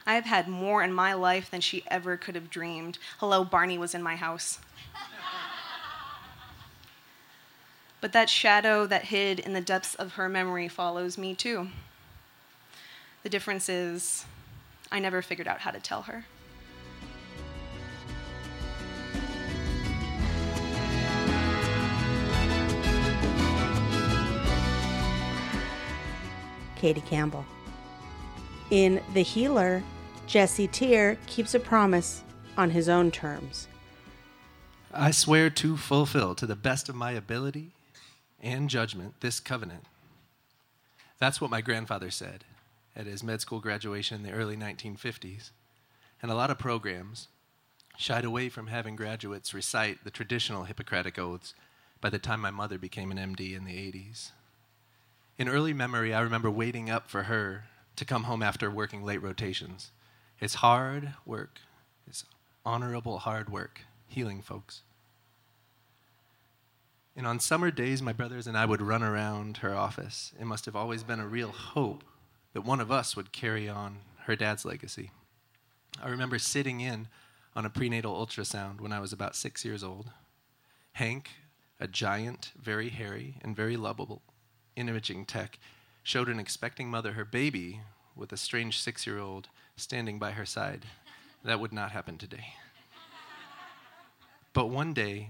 I 0.04 0.14
have 0.14 0.24
had 0.24 0.48
more 0.48 0.82
in 0.82 0.92
my 0.92 1.14
life 1.14 1.48
than 1.50 1.60
she 1.60 1.84
ever 1.86 2.16
could 2.16 2.34
have 2.34 2.50
dreamed. 2.50 2.98
Hello, 3.18 3.44
Barney 3.44 3.78
was 3.78 3.94
in 3.94 4.02
my 4.02 4.16
house. 4.16 4.58
But 8.02 8.12
that 8.12 8.28
shadow 8.28 8.84
that 8.84 9.04
hid 9.04 9.38
in 9.38 9.52
the 9.52 9.60
depths 9.60 9.94
of 9.94 10.14
her 10.14 10.28
memory 10.28 10.66
follows 10.66 11.16
me 11.16 11.36
too. 11.36 11.68
The 13.22 13.28
difference 13.28 13.68
is, 13.68 14.26
I 14.90 14.98
never 14.98 15.22
figured 15.22 15.46
out 15.46 15.60
how 15.60 15.70
to 15.70 15.78
tell 15.78 16.02
her. 16.02 16.24
Katie 26.74 27.00
Campbell. 27.02 27.46
In 28.72 29.00
The 29.14 29.22
Healer, 29.22 29.84
Jesse 30.26 30.66
Tier 30.66 31.16
keeps 31.26 31.54
a 31.54 31.60
promise 31.60 32.24
on 32.58 32.70
his 32.70 32.88
own 32.88 33.12
terms. 33.12 33.68
I 34.92 35.12
swear 35.12 35.50
to 35.50 35.76
fulfill 35.76 36.34
to 36.34 36.46
the 36.46 36.56
best 36.56 36.88
of 36.88 36.96
my 36.96 37.12
ability 37.12 37.70
and 38.42 38.68
judgment 38.68 39.14
this 39.20 39.40
covenant. 39.40 39.84
That's 41.18 41.40
what 41.40 41.50
my 41.50 41.60
grandfather 41.60 42.10
said 42.10 42.44
at 42.96 43.06
his 43.06 43.22
med 43.22 43.40
school 43.40 43.60
graduation 43.60 44.18
in 44.18 44.22
the 44.24 44.36
early 44.36 44.56
1950s. 44.56 45.50
And 46.20 46.30
a 46.30 46.34
lot 46.34 46.50
of 46.50 46.58
programs 46.58 47.28
shied 47.96 48.24
away 48.24 48.48
from 48.48 48.66
having 48.66 48.96
graduates 48.96 49.54
recite 49.54 50.04
the 50.04 50.10
traditional 50.10 50.64
Hippocratic 50.64 51.18
oaths 51.18 51.54
by 52.00 52.10
the 52.10 52.18
time 52.18 52.40
my 52.40 52.50
mother 52.50 52.78
became 52.78 53.10
an 53.10 53.18
MD 53.18 53.56
in 53.56 53.64
the 53.64 53.72
80s. 53.72 54.30
In 55.38 55.48
early 55.48 55.72
memory, 55.72 56.12
I 56.12 56.20
remember 56.20 56.50
waiting 56.50 56.90
up 56.90 57.08
for 57.08 57.24
her 57.24 57.64
to 57.96 58.04
come 58.04 58.24
home 58.24 58.42
after 58.42 58.70
working 58.70 59.04
late 59.04 59.22
rotations. 59.22 59.90
It's 60.40 60.54
hard 60.54 61.14
work, 61.24 61.60
it's 62.06 62.24
honorable 62.64 63.18
hard 63.18 63.48
work, 63.48 63.82
healing 64.08 64.42
folks. 64.42 64.82
And 67.22 67.28
on 67.28 67.38
summer 67.38 67.70
days, 67.70 68.02
my 68.02 68.12
brothers 68.12 68.48
and 68.48 68.58
I 68.58 68.66
would 68.66 68.82
run 68.82 69.04
around 69.04 69.58
her 69.58 69.76
office. 69.76 70.32
It 70.40 70.44
must 70.44 70.64
have 70.64 70.74
always 70.74 71.04
been 71.04 71.20
a 71.20 71.28
real 71.28 71.50
hope 71.50 72.02
that 72.52 72.62
one 72.62 72.80
of 72.80 72.90
us 72.90 73.14
would 73.14 73.30
carry 73.30 73.68
on 73.68 73.98
her 74.24 74.34
dad's 74.34 74.64
legacy. 74.64 75.12
I 76.02 76.08
remember 76.08 76.40
sitting 76.40 76.80
in 76.80 77.06
on 77.54 77.64
a 77.64 77.70
prenatal 77.70 78.16
ultrasound 78.16 78.80
when 78.80 78.92
I 78.92 78.98
was 78.98 79.12
about 79.12 79.36
six 79.36 79.64
years 79.64 79.84
old. 79.84 80.10
Hank, 80.94 81.30
a 81.78 81.86
giant, 81.86 82.50
very 82.60 82.88
hairy, 82.88 83.36
and 83.40 83.54
very 83.54 83.76
lovable 83.76 84.22
imaging 84.74 85.24
tech, 85.24 85.60
showed 86.02 86.28
an 86.28 86.40
expecting 86.40 86.90
mother 86.90 87.12
her 87.12 87.24
baby 87.24 87.82
with 88.16 88.32
a 88.32 88.36
strange 88.36 88.80
six 88.80 89.06
year 89.06 89.20
old 89.20 89.46
standing 89.76 90.18
by 90.18 90.32
her 90.32 90.44
side. 90.44 90.86
That 91.44 91.60
would 91.60 91.72
not 91.72 91.92
happen 91.92 92.18
today. 92.18 92.54
But 94.52 94.70
one 94.70 94.92
day, 94.92 95.28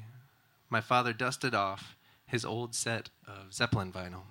my 0.73 0.81
father 0.81 1.13
dusted 1.13 1.55
off 1.55 1.99
his 2.27 2.47
old 2.47 2.75
set 2.75 3.11
of 3.29 3.53
Zeppelin 3.53 3.93
vinyl. 3.93 4.23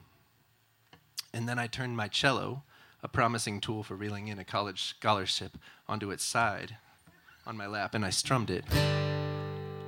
And 1.32 1.48
then 1.48 1.60
I 1.60 1.68
turned 1.68 1.96
my 1.96 2.08
cello, 2.08 2.64
a 3.04 3.08
promising 3.08 3.62
tool 3.62 3.84
for 3.84 3.96
reeling 3.96 4.28
in 4.28 4.40
a 4.40 4.44
college 4.44 4.82
scholarship, 4.82 5.56
onto 5.88 6.10
its 6.10 6.24
side 6.24 6.78
on 7.46 7.56
my 7.56 7.68
lap, 7.68 7.94
and 7.94 8.04
I 8.04 8.10
strummed 8.10 8.50
it 8.50 8.66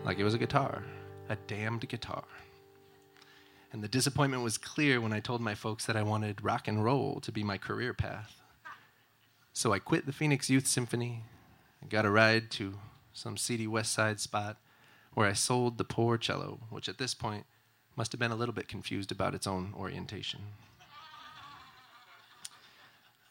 like 0.06 0.20
it 0.20 0.24
was 0.24 0.36
a 0.36 0.38
guitar, 0.38 0.84
a 1.28 1.38
damned 1.48 1.90
guitar. 1.90 2.26
And 3.72 3.84
the 3.84 3.88
disappointment 3.88 4.44
was 4.44 4.60
clear 4.60 5.02
when 5.02 5.12
I 5.12 5.22
told 5.22 5.42
my 5.42 5.56
folks 5.56 5.88
that 5.88 5.96
I 5.96 6.04
wanted 6.04 6.44
rock 6.44 6.68
and 6.68 6.84
roll 6.84 7.20
to 7.22 7.32
be 7.32 7.44
my 7.44 7.58
career 7.58 7.96
path. 7.96 8.40
So 9.54 9.74
I 9.74 9.80
quit 9.80 10.06
the 10.06 10.14
Phoenix 10.14 10.52
Youth 10.52 10.68
Symphony 10.68 11.24
and 11.82 11.90
got 11.90 12.06
a 12.06 12.12
ride 12.12 12.52
to 12.52 12.76
some 13.12 13.38
seedy 13.38 13.66
West 13.66 13.92
Side 13.92 14.20
spot 14.20 14.58
where 15.14 15.28
I 15.28 15.34
sold 15.34 15.78
the 15.78 15.84
poor 15.84 16.18
cello, 16.18 16.60
which 16.70 16.90
at 16.90 16.98
this 16.98 17.14
point 17.14 17.46
must 17.96 18.12
have 18.12 18.20
been 18.20 18.32
a 18.32 18.36
little 18.36 18.54
bit 18.54 18.68
confused 18.68 19.12
about 19.12 19.36
its 19.36 19.48
own 19.48 19.74
orientation. 19.78 20.42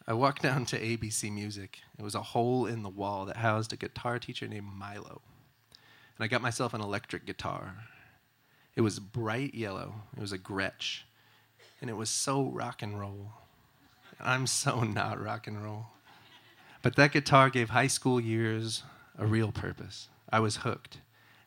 I 0.06 0.14
walked 0.14 0.42
down 0.42 0.66
to 0.66 0.80
ABC 0.80 1.32
Music. 1.32 1.80
It 1.98 2.02
was 2.02 2.14
a 2.14 2.22
hole 2.22 2.66
in 2.66 2.82
the 2.82 2.88
wall 2.88 3.24
that 3.26 3.36
housed 3.36 3.72
a 3.72 3.76
guitar 3.76 4.18
teacher 4.18 4.48
named 4.48 4.66
Milo. 4.66 5.22
And 6.16 6.24
I 6.24 6.26
got 6.26 6.42
myself 6.42 6.74
an 6.74 6.80
electric 6.80 7.24
guitar. 7.24 7.74
It 8.74 8.80
was 8.80 8.98
bright 8.98 9.54
yellow, 9.54 9.94
it 10.16 10.20
was 10.20 10.32
a 10.32 10.38
Gretsch, 10.38 11.02
and 11.80 11.90
it 11.90 11.96
was 11.96 12.08
so 12.08 12.44
rock 12.46 12.82
and 12.82 12.98
roll. 12.98 13.32
I'm 14.20 14.46
so 14.46 14.82
not 14.82 15.22
rock 15.22 15.46
and 15.46 15.62
roll. 15.62 15.86
But 16.80 16.96
that 16.96 17.12
guitar 17.12 17.50
gave 17.50 17.70
high 17.70 17.86
school 17.86 18.20
years 18.20 18.82
a 19.18 19.26
real 19.26 19.52
purpose. 19.52 20.08
I 20.30 20.40
was 20.40 20.56
hooked. 20.56 20.98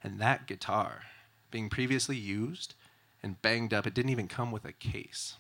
And 0.06 0.20
that 0.20 0.46
guitar, 0.46 1.02
being 1.50 1.68
previously 1.68 2.16
used 2.16 2.76
and 3.24 3.42
banged 3.42 3.74
up, 3.74 3.88
it 3.88 3.96
didn't 3.96 4.12
even 4.12 4.28
come 4.28 4.52
with 4.52 4.64
a 4.64 4.72
case. 4.72 5.38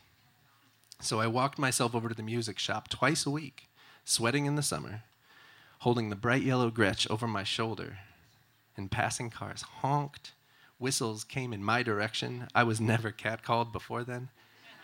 So 0.99 1.19
I 1.19 1.27
walked 1.27 1.59
myself 1.59 1.93
over 1.93 2.09
to 2.09 2.15
the 2.15 2.23
music 2.23 2.57
shop 2.57 2.89
twice 2.89 3.27
a 3.27 3.29
week, 3.29 3.67
sweating 4.05 4.47
in 4.47 4.55
the 4.55 4.63
summer, 4.63 5.03
holding 5.79 6.09
the 6.09 6.15
bright 6.15 6.41
yellow 6.41 6.71
Gretsch 6.71 7.07
over 7.11 7.27
my 7.27 7.43
shoulder, 7.43 7.99
and 8.75 8.89
passing 8.89 9.29
cars 9.29 9.61
honked. 9.61 10.31
Whistles 10.79 11.23
came 11.23 11.53
in 11.53 11.63
my 11.63 11.83
direction. 11.83 12.47
I 12.55 12.63
was 12.63 12.81
never 12.81 13.11
catcalled 13.11 13.71
before 13.71 14.03
then, 14.03 14.29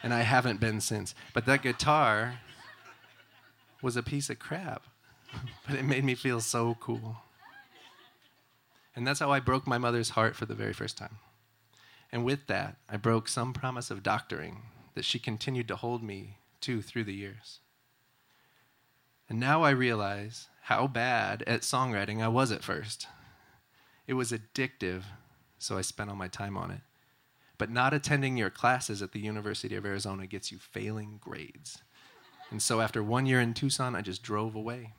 and 0.03 0.13
I 0.13 0.21
haven't 0.21 0.59
been 0.59 0.79
since. 0.79 1.15
But 1.33 1.47
that 1.47 1.63
guitar 1.63 2.35
was 3.81 3.97
a 3.97 4.03
piece 4.03 4.29
of 4.29 4.37
crap, 4.37 4.83
but 5.67 5.75
it 5.75 5.85
made 5.85 6.03
me 6.03 6.13
feel 6.13 6.39
so 6.39 6.77
cool. 6.79 7.17
And 8.95 9.07
that's 9.07 9.19
how 9.19 9.31
I 9.31 9.39
broke 9.39 9.65
my 9.65 9.77
mother's 9.77 10.11
heart 10.11 10.35
for 10.35 10.45
the 10.45 10.55
very 10.55 10.73
first 10.73 10.97
time. 10.97 11.17
And 12.11 12.25
with 12.25 12.47
that, 12.47 12.77
I 12.89 12.97
broke 12.97 13.27
some 13.27 13.53
promise 13.53 13.89
of 13.89 14.03
doctoring 14.03 14.63
that 14.95 15.05
she 15.05 15.19
continued 15.19 15.67
to 15.69 15.77
hold 15.77 16.03
me 16.03 16.37
to 16.61 16.81
through 16.81 17.05
the 17.05 17.13
years. 17.13 17.59
And 19.29 19.39
now 19.39 19.63
I 19.63 19.69
realize 19.69 20.49
how 20.63 20.87
bad 20.87 21.43
at 21.47 21.61
songwriting 21.61 22.21
I 22.21 22.27
was 22.27 22.51
at 22.51 22.63
first. 22.63 23.07
It 24.05 24.13
was 24.13 24.33
addictive, 24.33 25.03
so 25.57 25.77
I 25.77 25.81
spent 25.81 26.09
all 26.09 26.17
my 26.17 26.27
time 26.27 26.57
on 26.57 26.69
it. 26.69 26.81
But 27.57 27.71
not 27.71 27.93
attending 27.93 28.35
your 28.35 28.49
classes 28.49 29.01
at 29.01 29.13
the 29.13 29.21
University 29.21 29.75
of 29.75 29.85
Arizona 29.85 30.27
gets 30.27 30.51
you 30.51 30.57
failing 30.57 31.17
grades. 31.21 31.77
And 32.49 32.61
so 32.61 32.81
after 32.81 33.01
one 33.01 33.25
year 33.25 33.39
in 33.39 33.53
Tucson, 33.53 33.95
I 33.95 34.01
just 34.01 34.21
drove 34.21 34.55
away. 34.55 34.93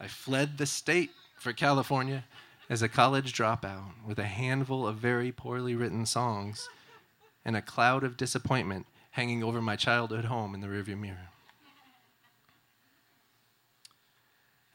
I 0.00 0.08
fled 0.08 0.58
the 0.58 0.66
state 0.66 1.10
for 1.38 1.52
California 1.52 2.24
as 2.68 2.82
a 2.82 2.88
college 2.88 3.32
dropout 3.32 3.92
with 4.06 4.18
a 4.18 4.24
handful 4.24 4.86
of 4.86 4.96
very 4.96 5.32
poorly 5.32 5.74
written 5.74 6.04
songs 6.04 6.68
and 7.44 7.56
a 7.56 7.62
cloud 7.62 8.04
of 8.04 8.16
disappointment 8.16 8.86
hanging 9.12 9.42
over 9.42 9.62
my 9.62 9.74
childhood 9.74 10.26
home 10.26 10.54
in 10.54 10.60
the 10.60 10.66
rearview 10.66 10.98
mirror. 10.98 11.30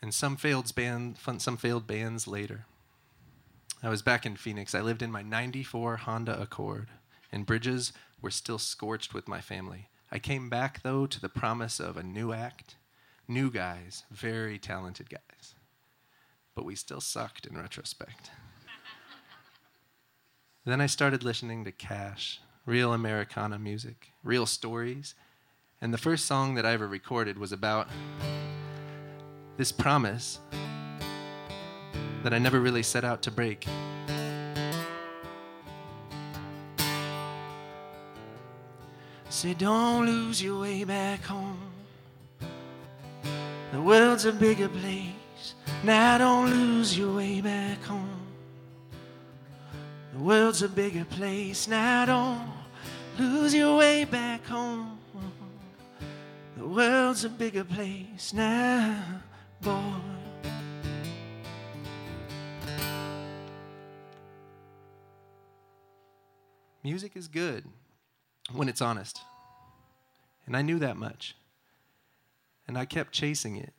And 0.02 0.14
some 0.14 0.36
failed, 0.36 0.74
band, 0.74 1.18
some 1.38 1.56
failed 1.56 1.88
bands 1.88 2.28
later. 2.28 2.66
I 3.82 3.90
was 3.90 4.02
back 4.02 4.26
in 4.26 4.36
Phoenix. 4.36 4.74
I 4.74 4.82
lived 4.82 5.02
in 5.02 5.12
my 5.12 5.22
94 5.22 5.98
Honda 5.98 6.42
Accord, 6.42 6.88
and 7.32 7.46
bridges 7.46 7.94
were 8.22 8.32
still 8.32 8.58
scorched 8.58 9.14
with 9.14 9.28
my 9.28 9.40
family. 9.40 9.90
I 10.12 10.20
came 10.20 10.50
back, 10.50 10.82
though, 10.84 11.06
to 11.06 11.22
the 11.22 11.30
promise 11.30 11.80
of 11.80 11.96
a 11.96 12.04
new 12.04 12.34
act, 12.34 12.76
new 13.28 13.50
guys, 13.50 14.04
very 14.12 14.58
talented 14.58 15.10
guys 15.10 15.53
but 16.56 16.66
we 16.66 16.76
still 16.76 17.02
sucked 17.02 17.46
in 17.46 17.58
retrospect. 17.58 18.32
then 20.66 20.82
I 20.82 20.86
started 20.86 21.24
listening 21.24 21.64
to 21.66 21.72
Cash, 21.72 22.40
real 22.66 22.94
Americana 22.94 23.60
music, 23.60 24.12
real 24.24 24.46
stories. 24.46 25.16
And 25.82 25.94
the 25.94 25.98
first 25.98 26.26
song 26.26 26.56
that 26.56 26.66
I 26.66 26.72
ever 26.72 26.88
recorded 26.88 27.38
was 27.38 27.52
about 27.52 27.88
this 29.58 29.72
promise 29.72 30.40
that 32.24 32.34
I 32.34 32.40
never 32.40 32.60
really 32.60 32.84
set 32.84 33.04
out 33.04 33.22
to 33.24 33.32
break. 33.32 33.68
Say, 39.30 39.54
don't 39.56 40.06
lose 40.06 40.42
your 40.42 40.62
way 40.62 40.84
back 40.84 41.24
home. 41.24 41.60
The 43.74 43.82
world's 43.82 44.26
a 44.26 44.32
bigger 44.32 44.70
place. 44.70 45.23
Now 45.84 46.18
don't 46.18 46.50
lose 46.50 46.98
your 46.98 47.14
way 47.14 47.42
back 47.42 47.84
home. 47.84 48.22
The 50.14 50.20
world's 50.20 50.62
a 50.62 50.70
bigger 50.70 51.04
place. 51.04 51.68
Now 51.68 52.06
don't 52.06 52.54
lose 53.20 53.54
your 53.54 53.76
way 53.78 54.06
back 54.06 54.46
home. 54.46 54.98
The 56.56 56.66
world's 56.66 57.26
a 57.26 57.30
bigger 57.30 57.66
place 57.66 58.32
now, 58.32 59.04
boy. 59.60 59.82
Music 66.82 67.18
is 67.18 67.28
good 67.28 67.66
when 68.54 68.70
it's 68.70 68.82
honest. 68.82 69.20
And 70.46 70.56
I 70.56 70.62
knew 70.62 70.80
that 70.80 70.96
much. 70.96 71.36
And 72.70 72.78
I 72.78 72.86
kept 72.86 73.12
chasing 73.12 73.58
it 73.58 73.74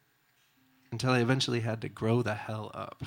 until 0.94 1.10
I 1.10 1.18
eventually 1.18 1.58
had 1.58 1.80
to 1.80 1.88
grow 1.88 2.22
the 2.22 2.34
hell 2.34 2.70
up. 2.72 3.02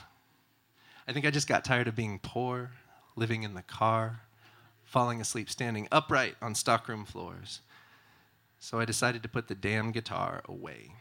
I 1.07 1.13
think 1.13 1.25
I 1.25 1.31
just 1.31 1.47
got 1.47 1.63
tired 1.63 1.87
of 1.87 1.95
being 1.95 2.19
poor, 2.21 2.71
living 3.15 3.43
in 3.43 3.53
the 3.53 3.61
car, 3.61 4.23
falling 4.83 5.21
asleep 5.21 5.49
standing 5.49 5.87
upright 5.89 6.35
on 6.41 6.53
stockroom 6.53 7.05
floors. 7.05 7.61
So 8.59 8.77
I 8.77 8.83
decided 8.83 9.23
to 9.23 9.29
put 9.29 9.47
the 9.47 9.55
damn 9.55 9.93
guitar 9.93 10.41
away. 10.49 10.95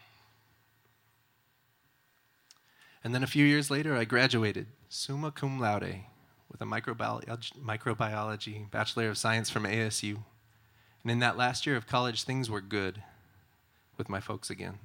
And 3.03 3.13
then 3.13 3.25
a 3.25 3.27
few 3.27 3.45
years 3.45 3.69
later, 3.69 3.97
I 3.97 4.05
graduated 4.05 4.69
summa 4.89 5.33
cum 5.33 5.59
laude 5.59 6.05
with 6.49 6.61
a 6.61 6.65
microbiology, 6.67 7.51
microbiology 7.61 8.71
Bachelor 8.71 9.09
of 9.09 9.19
Science 9.19 9.51
from 9.51 9.65
ASU. 9.65 10.19
And 11.03 11.11
in 11.11 11.19
that 11.19 11.37
last 11.37 11.67
year 11.67 11.75
of 11.75 11.89
college, 11.89 12.23
things 12.23 12.49
were 12.49 12.61
good 12.61 13.03
with 13.99 14.09
my 14.09 14.21
folks 14.21 14.51
again. 14.51 14.79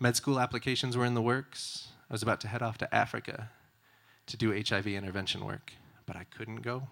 Med 0.00 0.14
school 0.14 0.38
applications 0.38 0.96
were 0.96 1.04
in 1.04 1.14
the 1.14 1.22
works. 1.22 1.88
I 2.08 2.14
was 2.14 2.22
about 2.22 2.40
to 2.42 2.48
head 2.48 2.62
off 2.62 2.78
to 2.78 2.94
Africa 2.94 3.50
to 4.26 4.36
do 4.36 4.52
HIV 4.52 4.86
intervention 4.86 5.44
work, 5.44 5.72
but 6.06 6.14
I 6.14 6.22
couldn't 6.22 6.62
go. 6.62 6.86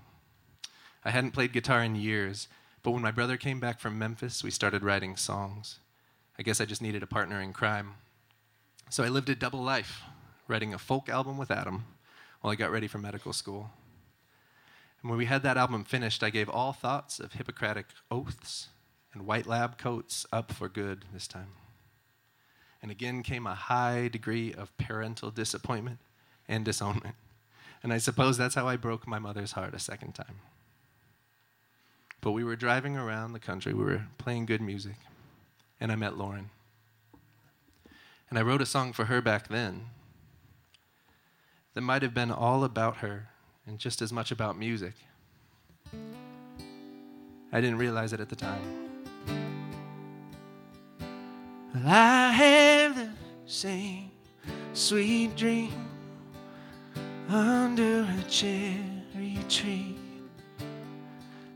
I 1.04 1.10
hadn't 1.10 1.30
played 1.30 1.52
guitar 1.52 1.84
in 1.84 1.94
years, 1.94 2.48
but 2.82 2.90
when 2.90 3.02
my 3.02 3.12
brother 3.12 3.36
came 3.36 3.60
back 3.60 3.78
from 3.78 3.96
Memphis, 3.96 4.42
we 4.42 4.50
started 4.50 4.82
writing 4.82 5.14
songs. 5.14 5.78
I 6.36 6.42
guess 6.42 6.60
I 6.60 6.64
just 6.64 6.82
needed 6.82 7.04
a 7.04 7.06
partner 7.06 7.40
in 7.40 7.52
crime. 7.52 7.94
So 8.90 9.04
I 9.04 9.08
lived 9.08 9.28
a 9.28 9.36
double 9.36 9.62
life, 9.62 10.02
writing 10.48 10.74
a 10.74 10.78
folk 10.78 11.08
album 11.08 11.38
with 11.38 11.52
Adam 11.52 11.84
while 12.40 12.52
I 12.52 12.56
got 12.56 12.72
ready 12.72 12.88
for 12.88 12.98
medical 12.98 13.32
school. 13.32 13.70
And 15.00 15.10
when 15.10 15.18
we 15.18 15.26
had 15.26 15.44
that 15.44 15.56
album 15.56 15.84
finished, 15.84 16.24
I 16.24 16.30
gave 16.30 16.48
all 16.48 16.72
thoughts 16.72 17.20
of 17.20 17.34
Hippocratic 17.34 17.86
oaths 18.10 18.68
and 19.12 19.26
white 19.26 19.46
lab 19.46 19.78
coats 19.78 20.26
up 20.32 20.50
for 20.50 20.68
good 20.68 21.04
this 21.12 21.28
time 21.28 21.52
and 22.86 22.92
again 22.92 23.24
came 23.24 23.48
a 23.48 23.54
high 23.56 24.06
degree 24.06 24.52
of 24.52 24.70
parental 24.78 25.32
disappointment 25.32 25.98
and 26.46 26.64
disownment. 26.64 27.16
And 27.82 27.92
I 27.92 27.98
suppose 27.98 28.38
that's 28.38 28.54
how 28.54 28.68
I 28.68 28.76
broke 28.76 29.08
my 29.08 29.18
mother's 29.18 29.50
heart 29.50 29.74
a 29.74 29.80
second 29.80 30.12
time. 30.12 30.36
But 32.20 32.30
we 32.30 32.44
were 32.44 32.54
driving 32.54 32.96
around 32.96 33.32
the 33.32 33.40
country, 33.40 33.74
we 33.74 33.82
were 33.82 34.04
playing 34.18 34.46
good 34.46 34.60
music, 34.60 34.94
and 35.80 35.90
I 35.90 35.96
met 35.96 36.16
Lauren. 36.16 36.50
And 38.30 38.38
I 38.38 38.42
wrote 38.42 38.62
a 38.62 38.66
song 38.66 38.92
for 38.92 39.06
her 39.06 39.20
back 39.20 39.48
then 39.48 39.86
that 41.74 41.80
might 41.80 42.02
have 42.02 42.14
been 42.14 42.30
all 42.30 42.62
about 42.62 42.98
her 42.98 43.30
and 43.66 43.80
just 43.80 44.00
as 44.00 44.12
much 44.12 44.30
about 44.30 44.56
music. 44.56 44.94
I 47.52 47.60
didn't 47.60 47.78
realize 47.78 48.12
it 48.12 48.20
at 48.20 48.28
the 48.28 48.36
time. 48.36 48.85
Well, 51.76 51.88
I 51.88 52.32
have 52.32 52.96
the 52.96 53.10
same 53.44 54.10
sweet 54.72 55.36
dream 55.36 55.90
under 57.28 58.00
a 58.04 58.22
cherry 58.30 59.36
tree. 59.46 59.94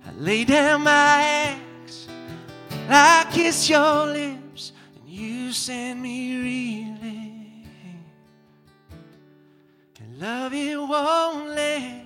I 0.07 0.12
lay 0.18 0.45
down 0.45 0.83
my 0.83 0.91
axe, 0.91 2.07
I 2.91 3.27
kiss 3.33 3.71
your 3.71 4.07
lips, 4.09 4.73
and 4.97 5.09
you 5.09 5.53
send 5.53 6.03
me 6.03 6.37
reeling. 6.37 7.66
And 10.01 10.18
love 10.18 10.53
it 10.53 10.77
won't 10.77 11.49
let 11.49 12.05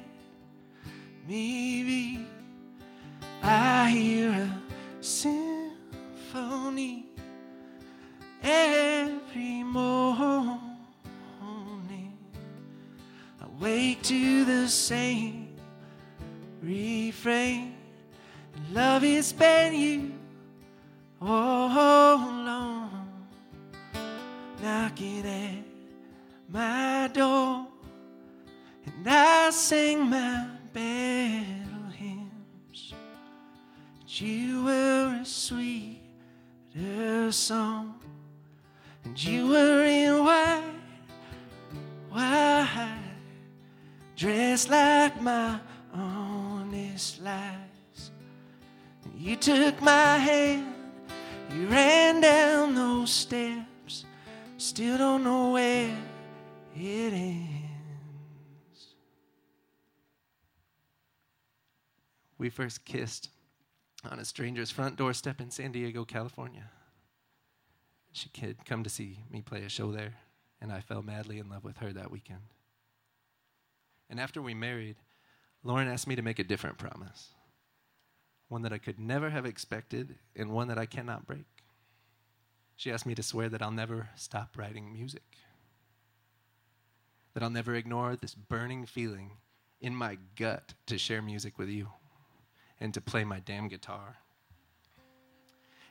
me 1.27 1.83
be. 1.83 2.27
I 3.43 3.91
hear 3.91 4.31
a 4.31 4.63
symphony 5.03 5.75
every 8.45 9.63
morning. 9.65 10.61
I 13.41 13.47
wake 13.59 14.03
to 14.03 14.45
the 14.45 14.69
same 14.69 15.57
refrain. 16.63 17.75
Love 18.73 19.03
has 19.03 19.33
been 19.33 19.75
you 19.75 20.13
all 21.21 22.19
along, 22.19 23.09
knocking 24.63 25.27
at 25.27 25.65
my 26.49 27.09
door, 27.13 27.67
and 28.87 29.09
I 29.09 29.51
sing 29.51 30.11
my 30.11 30.47
battle 30.73 31.91
hymns. 31.97 32.95
But 33.99 34.21
you 34.21 34.65
were 34.65 35.19
a 35.23 35.25
sweeter 35.25 36.03
song, 37.33 38.01
and 39.05 39.23
you 39.23 39.49
were 39.49 39.85
in 39.85 40.25
white, 40.25 40.63
white, 42.11 42.99
dressed 44.17 44.71
like 44.71 45.21
my 45.21 45.61
honest 45.93 47.23
lies. 47.23 48.11
You 49.17 49.37
took 49.37 49.81
my 49.81 50.17
hand, 50.19 50.75
you 51.55 51.67
ran 51.69 52.21
down 52.21 52.75
those 52.75 53.11
steps, 53.11 54.05
still 54.59 54.99
don't 54.99 55.25
know 55.25 55.53
where 55.53 55.97
it 56.77 57.13
ends. 57.13 57.55
We 62.37 62.51
first 62.51 62.85
kissed 62.85 63.31
on 64.11 64.19
a 64.19 64.25
stranger's 64.25 64.71
front 64.71 64.97
doorstep 64.97 65.41
in 65.41 65.51
San 65.51 65.73
Diego, 65.73 66.05
California. 66.05 66.71
She 68.15 68.31
had 68.41 68.65
come 68.65 68.85
to 68.85 68.91
see 68.91 69.19
me 69.29 69.43
play 69.43 69.65
a 69.65 69.69
show 69.69 69.91
there, 69.91 70.15
and 70.61 70.71
I 70.71 70.81
fell 70.81 71.03
madly 71.03 71.41
in 71.41 71.49
love 71.49 71.65
with 71.65 71.79
her 71.79 71.93
that 71.93 72.13
weekend. 72.13 72.43
And 74.09 74.21
after 74.21 74.41
we 74.41 74.55
married, 74.55 74.97
Lauren 75.65 75.89
asked 75.89 76.07
me 76.07 76.15
to 76.15 76.23
make 76.23 76.39
a 76.39 76.45
different 76.45 76.79
promise 76.79 77.31
one 78.49 78.63
that 78.63 78.73
I 78.73 78.79
could 78.79 79.01
never 79.01 79.31
have 79.31 79.47
expected, 79.47 80.15
and 80.37 80.51
one 80.51 80.69
that 80.69 80.79
I 80.79 80.87
cannot 80.87 81.27
break. 81.27 81.47
She 82.77 82.93
asked 82.93 83.07
me 83.07 83.17
to 83.17 83.23
swear 83.23 83.49
that 83.49 83.63
I'll 83.63 83.73
never 83.73 84.11
stop 84.15 84.57
writing 84.57 84.93
music, 84.93 85.39
that 87.33 87.43
I'll 87.43 87.51
never 87.51 87.75
ignore 87.75 88.15
this 88.15 88.35
burning 88.35 88.87
feeling 88.87 89.39
in 89.81 89.97
my 89.97 90.19
gut 90.37 90.75
to 90.87 90.99
share 90.99 91.23
music 91.23 91.59
with 91.59 91.69
you 91.69 91.89
and 92.79 92.95
to 92.95 93.01
play 93.01 93.25
my 93.25 93.41
damn 93.41 93.67
guitar. 93.67 94.19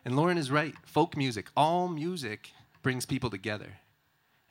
And 0.06 0.16
Lauren 0.16 0.38
is 0.38 0.52
right. 0.52 0.76
Folk 0.86 1.16
music, 1.16 1.48
all 1.56 1.88
music 1.88 2.52
brings 2.82 3.06
people 3.06 3.30
together. 3.30 3.78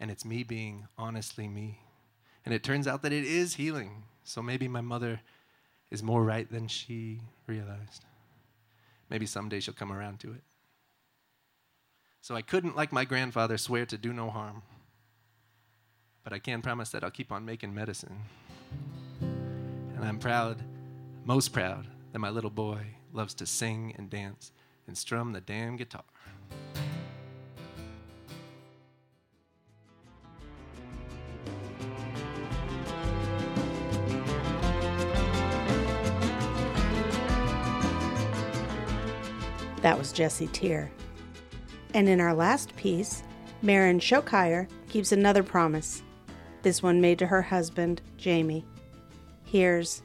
And 0.01 0.11
it's 0.11 0.25
me 0.25 0.43
being 0.43 0.87
honestly 0.99 1.47
me. 1.47 1.81
And 2.45 2.55
it 2.55 2.65
turns 2.65 2.89
out 2.89 3.03
that 3.03 3.13
it 3.13 3.25
is 3.25 3.55
healing. 3.55 4.05
So 4.25 4.43
maybe 4.43 4.67
my 4.67 4.81
mother 4.81 5.21
is 5.91 6.03
more 6.03 6.25
right 6.25 6.51
than 6.51 6.69
she 6.69 7.21
realized. 7.47 8.05
Maybe 9.11 9.27
someday 9.27 9.61
she'll 9.61 9.75
come 9.75 9.93
around 9.93 10.21
to 10.21 10.33
it. 10.33 10.43
So 12.23 12.35
I 12.35 12.43
couldn't, 12.43 12.77
like 12.77 12.93
my 12.93 13.05
grandfather, 13.05 13.59
swear 13.59 13.85
to 13.87 13.99
do 13.99 14.13
no 14.13 14.31
harm. 14.31 14.63
But 16.25 16.33
I 16.33 16.39
can 16.39 16.63
promise 16.63 16.91
that 16.91 17.05
I'll 17.05 17.11
keep 17.11 17.31
on 17.31 17.45
making 17.45 17.75
medicine. 17.75 18.17
And 19.21 20.05
I'm 20.05 20.19
proud, 20.19 20.63
most 21.25 21.53
proud, 21.53 21.87
that 22.13 22.21
my 22.21 22.31
little 22.31 22.51
boy 22.51 22.87
loves 23.13 23.35
to 23.35 23.47
sing 23.47 23.95
and 23.99 24.09
dance 24.09 24.53
and 24.87 24.97
strum 24.97 25.33
the 25.33 25.41
damn 25.41 25.77
guitar. 25.77 26.03
That 39.83 39.99
was 39.99 40.13
Jesse 40.13 40.47
Tier. 40.47 40.93
And 41.93 42.09
in 42.09 42.21
our 42.21 42.35
last 42.35 42.75
piece, 42.77 43.25
Maren 43.63 43.99
Showkeir 43.99 44.69
keeps 44.89 45.11
another 45.11 45.43
promise, 45.43 46.03
this 46.63 46.83
one 46.83 47.01
made 47.01 47.19
to 47.19 47.27
her 47.27 47.43
husband, 47.43 48.01
Jamie. 48.17 48.65
Here's 49.45 50.03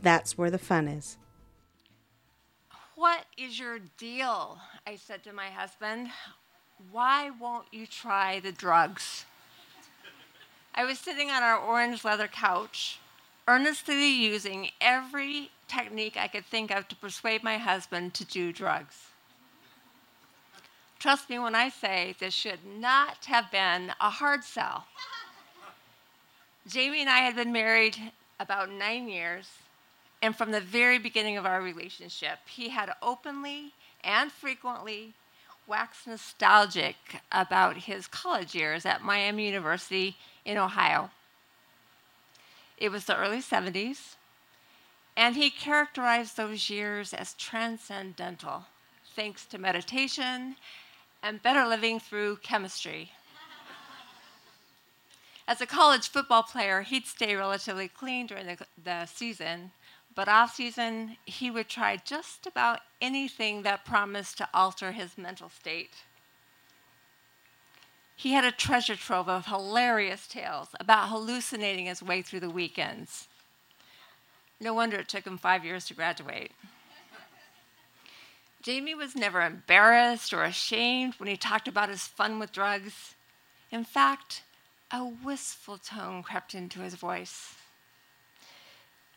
That's 0.00 0.38
Where 0.38 0.50
the 0.50 0.58
Fun 0.58 0.86
Is. 0.86 1.18
What 3.00 3.24
is 3.38 3.58
your 3.58 3.78
deal? 3.96 4.58
I 4.86 4.96
said 4.96 5.24
to 5.24 5.32
my 5.32 5.46
husband. 5.46 6.10
Why 6.92 7.30
won't 7.30 7.64
you 7.72 7.86
try 7.86 8.40
the 8.40 8.52
drugs? 8.52 9.24
I 10.74 10.84
was 10.84 10.98
sitting 10.98 11.30
on 11.30 11.42
our 11.42 11.58
orange 11.58 12.04
leather 12.04 12.28
couch, 12.28 12.98
earnestly 13.48 14.06
using 14.06 14.68
every 14.82 15.50
technique 15.66 16.18
I 16.18 16.28
could 16.28 16.44
think 16.44 16.70
of 16.70 16.88
to 16.88 16.94
persuade 16.94 17.42
my 17.42 17.56
husband 17.56 18.12
to 18.14 18.24
do 18.26 18.52
drugs. 18.52 19.06
Trust 20.98 21.30
me 21.30 21.38
when 21.38 21.54
I 21.54 21.70
say 21.70 22.14
this 22.20 22.34
should 22.34 22.66
not 22.66 23.24
have 23.24 23.50
been 23.50 23.94
a 23.98 24.10
hard 24.10 24.44
sell. 24.44 24.84
Jamie 26.68 27.00
and 27.00 27.08
I 27.08 27.20
had 27.20 27.34
been 27.34 27.50
married 27.50 28.12
about 28.38 28.70
nine 28.70 29.08
years, 29.08 29.46
and 30.22 30.36
from 30.36 30.50
the 30.50 30.60
very 30.60 30.98
beginning 30.98 31.36
of 31.36 31.46
our 31.46 31.62
relationship, 31.62 32.38
he 32.46 32.68
had 32.68 32.92
openly 33.02 33.72
and 34.04 34.30
frequently 34.30 35.14
waxed 35.66 36.06
nostalgic 36.06 36.96
about 37.30 37.76
his 37.78 38.06
college 38.06 38.54
years 38.54 38.84
at 38.84 39.02
Miami 39.02 39.46
University 39.46 40.16
in 40.44 40.58
Ohio. 40.58 41.10
It 42.76 42.90
was 42.90 43.04
the 43.04 43.16
early 43.16 43.40
70s, 43.40 44.16
and 45.16 45.36
he 45.36 45.50
characterized 45.50 46.36
those 46.36 46.70
years 46.70 47.12
as 47.12 47.34
transcendental, 47.34 48.64
thanks 49.14 49.44
to 49.46 49.58
meditation 49.58 50.56
and 51.22 51.42
better 51.42 51.66
living 51.66 52.00
through 52.00 52.36
chemistry. 52.36 53.12
As 55.46 55.60
a 55.60 55.66
college 55.66 56.08
football 56.08 56.42
player, 56.42 56.82
he'd 56.82 57.06
stay 57.06 57.34
relatively 57.34 57.88
clean 57.88 58.26
during 58.26 58.46
the, 58.46 58.58
the 58.82 59.06
season, 59.06 59.72
but 60.14 60.28
off 60.28 60.54
season, 60.56 61.16
he 61.24 61.50
would 61.50 61.68
try 61.68 61.96
just 61.96 62.46
about 62.46 62.80
anything 63.00 63.62
that 63.62 63.84
promised 63.84 64.38
to 64.38 64.48
alter 64.52 64.92
his 64.92 65.16
mental 65.16 65.48
state. 65.48 65.94
He 68.16 68.32
had 68.32 68.44
a 68.44 68.52
treasure 68.52 68.96
trove 68.96 69.28
of 69.28 69.46
hilarious 69.46 70.26
tales 70.26 70.68
about 70.78 71.08
hallucinating 71.08 71.86
his 71.86 72.02
way 72.02 72.20
through 72.20 72.40
the 72.40 72.50
weekends. 72.50 73.28
No 74.60 74.74
wonder 74.74 74.98
it 74.98 75.08
took 75.08 75.26
him 75.26 75.38
five 75.38 75.64
years 75.64 75.86
to 75.86 75.94
graduate. 75.94 76.52
Jamie 78.62 78.94
was 78.94 79.16
never 79.16 79.40
embarrassed 79.40 80.34
or 80.34 80.44
ashamed 80.44 81.14
when 81.14 81.30
he 81.30 81.36
talked 81.36 81.66
about 81.66 81.88
his 81.88 82.06
fun 82.06 82.38
with 82.38 82.52
drugs. 82.52 83.14
In 83.70 83.84
fact, 83.84 84.42
a 84.90 85.02
wistful 85.02 85.78
tone 85.78 86.22
crept 86.22 86.54
into 86.54 86.80
his 86.80 86.96
voice. 86.96 87.54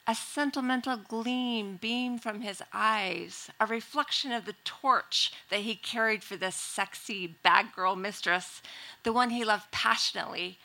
A 0.05 0.15
sentimental 0.15 0.97
gleam 0.97 1.77
beamed 1.77 2.21
from 2.21 2.41
his 2.41 2.61
eyes, 2.73 3.49
a 3.57 3.65
reflection 3.65 4.33
of 4.33 4.43
the 4.43 4.55
torch 4.65 5.31
that 5.49 5.61
he 5.61 5.75
carried 5.75 6.25
for 6.25 6.35
this 6.35 6.57
sexy 6.57 7.25
bad 7.27 7.73
girl 7.73 7.95
mistress, 7.95 8.61
the 9.03 9.13
one 9.13 9.29
he 9.29 9.45
loved 9.45 9.71
passionately, 9.71 10.59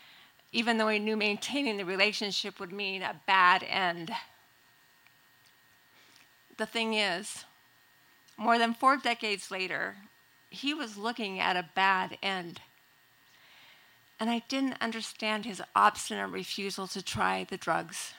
even 0.50 0.78
though 0.78 0.88
he 0.88 0.98
knew 0.98 1.16
maintaining 1.16 1.76
the 1.76 1.84
relationship 1.84 2.58
would 2.58 2.72
mean 2.72 3.02
a 3.02 3.20
bad 3.26 3.62
end. 3.62 4.10
The 6.56 6.66
thing 6.66 6.94
is, 6.94 7.44
more 8.36 8.58
than 8.58 8.74
four 8.74 8.96
decades 8.96 9.52
later, 9.52 9.96
he 10.50 10.74
was 10.74 10.96
looking 10.96 11.38
at 11.38 11.56
a 11.56 11.68
bad 11.74 12.18
end. 12.22 12.60
and 14.18 14.28
I 14.28 14.42
didn't 14.48 14.80
understand 14.80 15.44
his 15.44 15.62
obstinate 15.76 16.30
refusal 16.30 16.88
to 16.88 17.02
try 17.02 17.44
the 17.44 17.56
drugs. 17.56 18.14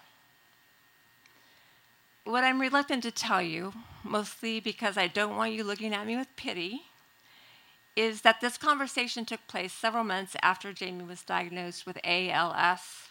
What 2.26 2.43
I'm 2.43 2.61
reluctant 2.61 3.03
to 3.03 3.11
tell 3.11 3.41
you, 3.41 3.74
mostly 4.03 4.59
because 4.59 4.97
I 4.97 5.07
don't 5.07 5.36
want 5.36 5.53
you 5.53 5.63
looking 5.63 5.93
at 5.93 6.05
me 6.05 6.15
with 6.15 6.36
pity, 6.36 6.84
is 7.95 8.22
that 8.22 8.39
this 8.39 8.57
conversation 8.57 9.26
took 9.26 9.45
place 9.47 9.74
several 9.74 10.03
months 10.03 10.36
after 10.41 10.72
Jamie 10.72 11.03
was 11.03 11.24
diagnosed 11.24 11.86
with 11.86 11.97
ALS. 12.03 13.09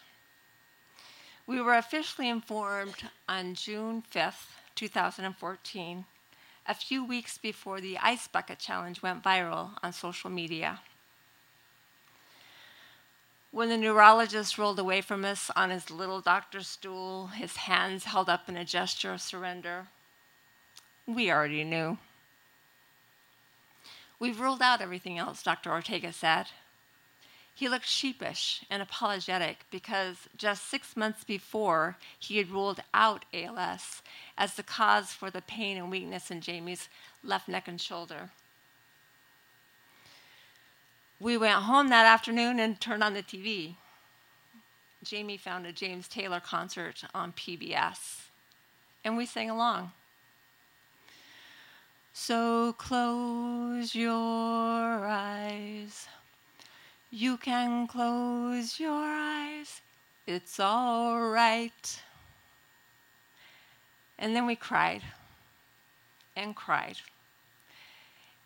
We 1.45 1.61
were 1.61 1.75
officially 1.75 2.29
informed 2.29 3.09
on 3.27 3.55
June 3.55 4.03
5th, 4.13 4.47
2014, 4.75 6.05
a 6.67 6.73
few 6.73 7.03
weeks 7.03 7.37
before 7.37 7.81
the 7.81 7.97
Ice 7.97 8.27
Bucket 8.27 8.59
Challenge 8.59 9.01
went 9.01 9.23
viral 9.23 9.71
on 9.83 9.91
social 9.91 10.29
media. 10.29 10.79
When 13.51 13.69
the 13.69 13.77
neurologist 13.77 14.57
rolled 14.59 14.77
away 14.77 15.01
from 15.01 15.25
us 15.25 15.49
on 15.55 15.71
his 15.71 15.89
little 15.89 16.21
doctor's 16.21 16.67
stool, 16.67 17.27
his 17.27 17.55
hands 17.57 18.05
held 18.05 18.29
up 18.29 18.47
in 18.47 18.55
a 18.55 18.63
gesture 18.63 19.11
of 19.11 19.21
surrender, 19.21 19.87
we 21.07 21.31
already 21.31 21.63
knew. 21.63 21.97
We've 24.19 24.39
ruled 24.39 24.61
out 24.61 24.81
everything 24.81 25.17
else, 25.17 25.41
Dr. 25.41 25.71
Ortega 25.71 26.13
said. 26.13 26.47
He 27.55 27.67
looked 27.67 27.87
sheepish 27.87 28.63
and 28.69 28.81
apologetic 28.81 29.65
because 29.71 30.29
just 30.37 30.69
six 30.69 30.95
months 30.95 31.23
before 31.23 31.97
he 32.17 32.37
had 32.37 32.51
ruled 32.51 32.81
out 32.93 33.25
ALS 33.33 34.01
as 34.37 34.53
the 34.53 34.63
cause 34.63 35.11
for 35.11 35.31
the 35.31 35.41
pain 35.41 35.75
and 35.75 35.89
weakness 35.89 36.29
in 36.29 36.39
Jamie's 36.39 36.87
left 37.23 37.47
neck 37.47 37.67
and 37.67 37.81
shoulder. 37.81 38.29
We 41.21 41.37
went 41.37 41.63
home 41.63 41.89
that 41.89 42.05
afternoon 42.05 42.59
and 42.59 42.79
turned 42.79 43.03
on 43.03 43.13
the 43.13 43.21
TV. 43.21 43.75
Jamie 45.03 45.37
found 45.37 45.65
a 45.65 45.73
James 45.73 46.07
Taylor 46.07 46.39
concert 46.39 47.03
on 47.13 47.33
PBS, 47.33 48.21
and 49.03 49.17
we 49.17 49.25
sang 49.25 49.49
along. 49.49 49.91
So 52.13 52.73
close 52.73 53.95
your 53.95 54.13
eyes. 54.13 56.07
You 57.11 57.37
can 57.37 57.87
close 57.87 58.79
your 58.79 59.03
eyes. 59.03 59.81
It's 60.25 60.59
all 60.59 61.29
right. 61.29 62.01
And 64.17 64.35
then 64.35 64.45
we 64.45 64.55
cried 64.55 65.01
and 66.35 66.55
cried. 66.55 66.97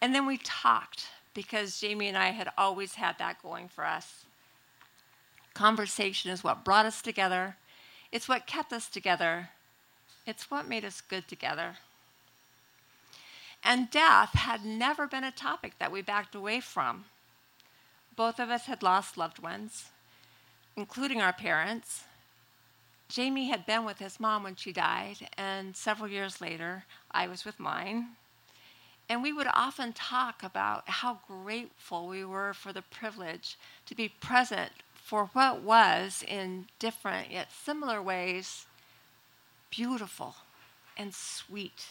And 0.02 0.14
then 0.14 0.26
we 0.26 0.38
talked 0.38 1.08
because 1.34 1.80
Jamie 1.80 2.08
and 2.08 2.18
I 2.18 2.30
had 2.30 2.50
always 2.58 2.96
had 2.96 3.18
that 3.20 3.42
going 3.42 3.68
for 3.68 3.86
us. 3.86 4.26
Conversation 5.54 6.32
is 6.32 6.44
what 6.44 6.66
brought 6.66 6.86
us 6.86 7.02
together, 7.02 7.56
it's 8.12 8.28
what 8.28 8.48
kept 8.48 8.74
us 8.74 8.88
together, 8.88 9.50
it's 10.26 10.50
what 10.50 10.68
made 10.68 10.86
us 10.86 11.02
good 11.02 11.28
together. 11.28 11.78
And 13.64 13.90
death 13.90 14.34
had 14.34 14.66
never 14.66 15.08
been 15.08 15.24
a 15.24 15.32
topic 15.32 15.74
that 15.80 15.92
we 15.92 16.02
backed 16.02 16.36
away 16.36 16.60
from. 16.60 17.06
Both 18.16 18.40
of 18.40 18.50
us 18.50 18.66
had 18.66 18.84
lost 18.84 19.18
loved 19.18 19.40
ones, 19.40 19.86
including 20.76 21.22
our 21.22 21.34
parents. 21.34 22.04
Jamie 23.08 23.50
had 23.50 23.66
been 23.66 23.86
with 23.86 24.00
his 24.00 24.20
mom 24.20 24.44
when 24.44 24.56
she 24.56 24.74
died, 24.74 25.30
and 25.38 25.76
several 25.76 26.10
years 26.10 26.42
later, 26.42 26.84
I 27.12 27.28
was 27.28 27.46
with 27.46 27.60
mine. 27.60 28.10
And 29.14 29.22
we 29.22 29.32
would 29.32 29.46
often 29.54 29.94
talk 29.94 30.42
about 30.42 30.90
how 30.90 31.20
grateful 31.28 32.08
we 32.08 32.26
were 32.26 32.52
for 32.52 32.74
the 32.74 32.82
privilege 32.82 33.60
to 33.86 33.94
be 33.94 34.10
present 34.10 34.72
for 34.96 35.30
what 35.34 35.62
was, 35.62 36.24
in 36.28 36.66
different 36.80 37.30
yet 37.30 37.52
similar 37.52 38.02
ways, 38.02 38.66
beautiful 39.70 40.38
and 40.98 41.14
sweet. 41.14 41.90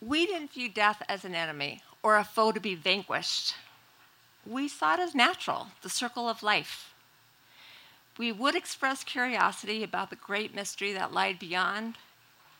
We 0.00 0.26
didn't 0.26 0.54
view 0.54 0.68
death 0.68 1.00
as 1.08 1.24
an 1.24 1.36
enemy 1.36 1.80
or 2.02 2.16
a 2.16 2.24
foe 2.24 2.50
to 2.50 2.58
be 2.58 2.74
vanquished. 2.74 3.54
We 4.44 4.66
saw 4.66 4.94
it 4.94 5.00
as 5.00 5.14
natural, 5.14 5.68
the 5.82 5.88
circle 5.88 6.28
of 6.28 6.42
life. 6.42 6.92
We 8.18 8.32
would 8.32 8.56
express 8.56 9.04
curiosity 9.04 9.84
about 9.84 10.10
the 10.10 10.16
great 10.16 10.56
mystery 10.56 10.92
that 10.94 11.12
lied 11.12 11.38
beyond, 11.38 11.98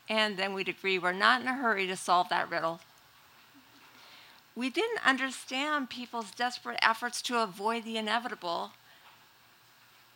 and 0.07 0.37
then 0.37 0.53
we'd 0.53 0.69
agree 0.69 0.99
we're 0.99 1.11
not 1.11 1.41
in 1.41 1.47
a 1.47 1.53
hurry 1.53 1.87
to 1.87 1.95
solve 1.95 2.29
that 2.29 2.49
riddle. 2.49 2.79
We 4.55 4.69
didn't 4.69 5.05
understand 5.05 5.89
people's 5.89 6.31
desperate 6.31 6.79
efforts 6.81 7.21
to 7.23 7.41
avoid 7.41 7.83
the 7.83 7.97
inevitable 7.97 8.71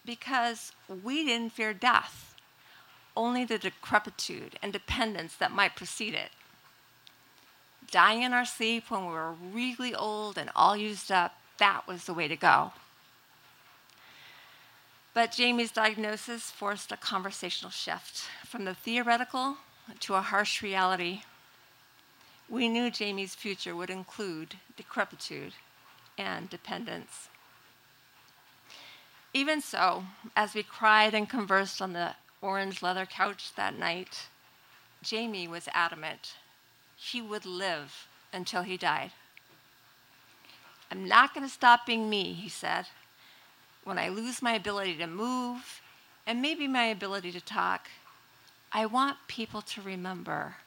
because 0.06 0.72
we 1.04 1.26
didn't 1.26 1.52
fear 1.52 1.74
death, 1.74 2.36
only 3.18 3.44
the 3.44 3.58
decrepitude 3.58 4.58
and 4.62 4.72
dependence 4.72 5.36
that 5.36 5.52
might 5.52 5.76
precede 5.76 6.14
it. 6.14 6.30
Dying 7.92 8.22
in 8.22 8.34
our 8.34 8.46
sleep 8.46 8.90
when 8.90 9.06
we 9.06 9.12
were 9.12 9.34
really 9.34 9.94
old 9.94 10.38
and 10.38 10.50
all 10.56 10.78
used 10.78 11.12
up, 11.12 11.36
that 11.58 11.88
was 11.88 12.06
the 12.06 12.14
way 12.14 12.28
to 12.28 12.38
go. 12.38 12.72
But 15.14 15.32
Jamie's 15.32 15.72
diagnosis 15.72 16.52
forced 16.52 16.92
a 16.92 16.98
conversational 16.98 17.72
shift 17.72 18.26
from 18.46 18.64
the 18.64 18.76
theoretical 18.76 19.58
to 20.02 20.16
a 20.16 20.22
harsh 20.22 20.62
reality. 20.62 21.22
We 22.50 22.68
knew 22.68 22.90
Jamie's 22.90 23.36
future 23.36 23.76
would 23.76 23.90
include 23.90 24.56
decrepitude 24.76 25.54
and 26.18 26.50
dependence. 26.50 27.30
Even 29.34 29.62
so, 29.62 30.06
as 30.36 30.54
we 30.54 30.64
cried 30.64 31.14
and 31.14 31.30
conversed 31.30 31.82
on 31.82 31.94
the 31.94 32.16
orange 32.42 32.82
leather 32.82 33.06
couch 33.06 33.52
that 33.56 33.78
night, 33.78 34.28
Jamie 35.04 35.48
was 35.48 35.70
adamant 35.74 36.36
he 37.00 37.22
would 37.22 37.46
live 37.46 38.08
until 38.34 38.64
he 38.64 38.76
died. 38.76 39.12
I'm 40.92 41.08
not 41.08 41.34
going 41.34 41.46
to 41.46 41.54
stop 41.54 41.86
being 41.86 42.10
me, 42.10 42.34
he 42.34 42.50
said. 42.50 42.88
When 43.86 43.98
I 43.98 44.10
lose 44.10 44.42
my 44.42 44.54
ability 44.54 44.98
to 44.98 45.08
move 45.08 45.82
and 46.28 46.42
maybe 46.42 46.68
my 46.68 46.86
ability 46.86 47.32
to 47.32 47.42
talk, 47.42 47.88
I 48.72 48.86
want 48.86 49.17
people 49.28 49.61
to 49.61 49.82
remember 49.82 50.57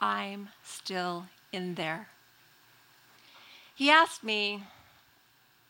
I'm 0.00 0.48
still 0.62 1.26
in 1.52 1.74
there. 1.74 2.08
He 3.74 3.90
asked 3.90 4.24
me, 4.24 4.64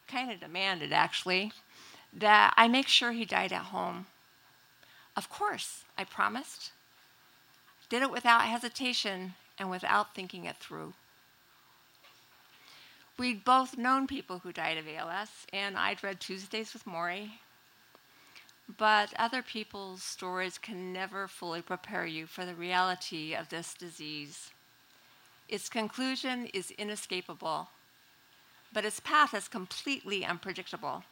kind 0.06 0.30
of 0.30 0.40
demanded 0.40 0.92
actually, 0.92 1.52
that 2.12 2.54
I 2.56 2.68
make 2.68 2.86
sure 2.86 3.12
he 3.12 3.24
died 3.24 3.52
at 3.52 3.66
home. 3.66 4.06
Of 5.16 5.28
course, 5.28 5.84
I 5.98 6.04
promised. 6.04 6.70
Did 7.88 8.02
it 8.02 8.10
without 8.10 8.42
hesitation 8.42 9.34
and 9.58 9.70
without 9.70 10.14
thinking 10.14 10.44
it 10.44 10.56
through. 10.56 10.94
We'd 13.18 13.44
both 13.44 13.78
known 13.78 14.06
people 14.06 14.40
who 14.40 14.52
died 14.52 14.76
of 14.76 14.86
ALS, 14.86 15.46
and 15.52 15.76
I'd 15.76 16.04
read 16.04 16.20
Tuesdays 16.20 16.74
with 16.74 16.84
Morrie 16.84 17.30
but 18.78 19.14
other 19.16 19.42
people's 19.42 20.02
stories 20.02 20.58
can 20.58 20.92
never 20.92 21.28
fully 21.28 21.62
prepare 21.62 22.06
you 22.06 22.26
for 22.26 22.44
the 22.44 22.54
reality 22.54 23.34
of 23.34 23.48
this 23.48 23.74
disease. 23.74 24.50
Its 25.48 25.68
conclusion 25.68 26.46
is 26.46 26.72
inescapable, 26.72 27.68
but 28.72 28.84
its 28.84 28.98
path 29.00 29.32
is 29.32 29.46
completely 29.46 30.24
unpredictable. 30.24 31.04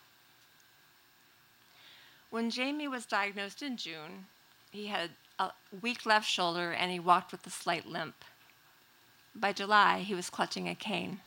When 2.30 2.50
Jamie 2.50 2.88
was 2.88 3.06
diagnosed 3.06 3.62
in 3.62 3.76
June, 3.76 4.26
he 4.72 4.88
had 4.88 5.10
a 5.38 5.50
weak 5.80 6.04
left 6.04 6.28
shoulder 6.28 6.72
and 6.72 6.90
he 6.90 6.98
walked 6.98 7.30
with 7.30 7.46
a 7.46 7.50
slight 7.50 7.86
limp. 7.86 8.24
By 9.36 9.52
July, 9.52 10.00
he 10.00 10.14
was 10.14 10.30
clutching 10.30 10.68
a 10.68 10.74
cane. 10.74 11.20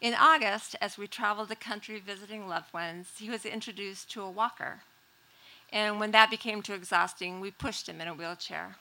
In 0.00 0.14
August, 0.14 0.76
as 0.80 0.98
we 0.98 1.06
traveled 1.06 1.48
the 1.48 1.56
country 1.56 2.00
visiting 2.00 2.48
loved 2.48 2.72
ones, 2.72 3.08
he 3.18 3.30
was 3.30 3.44
introduced 3.44 4.10
to 4.12 4.22
a 4.22 4.30
walker. 4.30 4.82
And 5.72 5.98
when 5.98 6.10
that 6.10 6.30
became 6.30 6.60
too 6.60 6.74
exhausting, 6.74 7.40
we 7.40 7.50
pushed 7.50 7.88
him 7.88 8.00
in 8.00 8.08
a 8.08 8.14
wheelchair. 8.14 8.76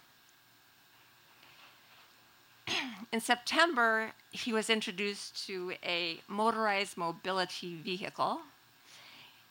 in 3.12 3.22
September, 3.22 4.12
he 4.32 4.52
was 4.52 4.70
introduced 4.70 5.48
to 5.48 5.74
a 5.84 6.20
motorized 6.28 6.98
mobility 6.98 7.76
vehicle. 7.76 8.42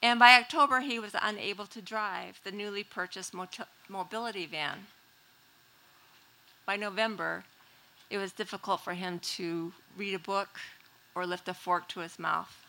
And 0.03 0.19
by 0.19 0.39
October, 0.39 0.81
he 0.81 0.99
was 0.99 1.15
unable 1.21 1.67
to 1.67 1.83
drive 1.83 2.41
the 2.45 2.53
newly 2.53 2.85
purchased 2.85 3.35
mobility 3.89 4.47
van. 4.47 4.87
By 6.67 6.77
November, 6.77 7.45
it 8.11 8.19
was 8.19 8.33
difficult 8.33 8.81
for 8.81 8.95
him 8.95 9.19
to 9.19 9.73
read 9.97 10.15
a 10.15 10.19
book 10.19 10.59
or 11.15 11.27
lift 11.27 11.49
a 11.49 11.55
fork 11.55 11.89
to 11.89 12.01
his 12.01 12.19
mouth. 12.19 12.65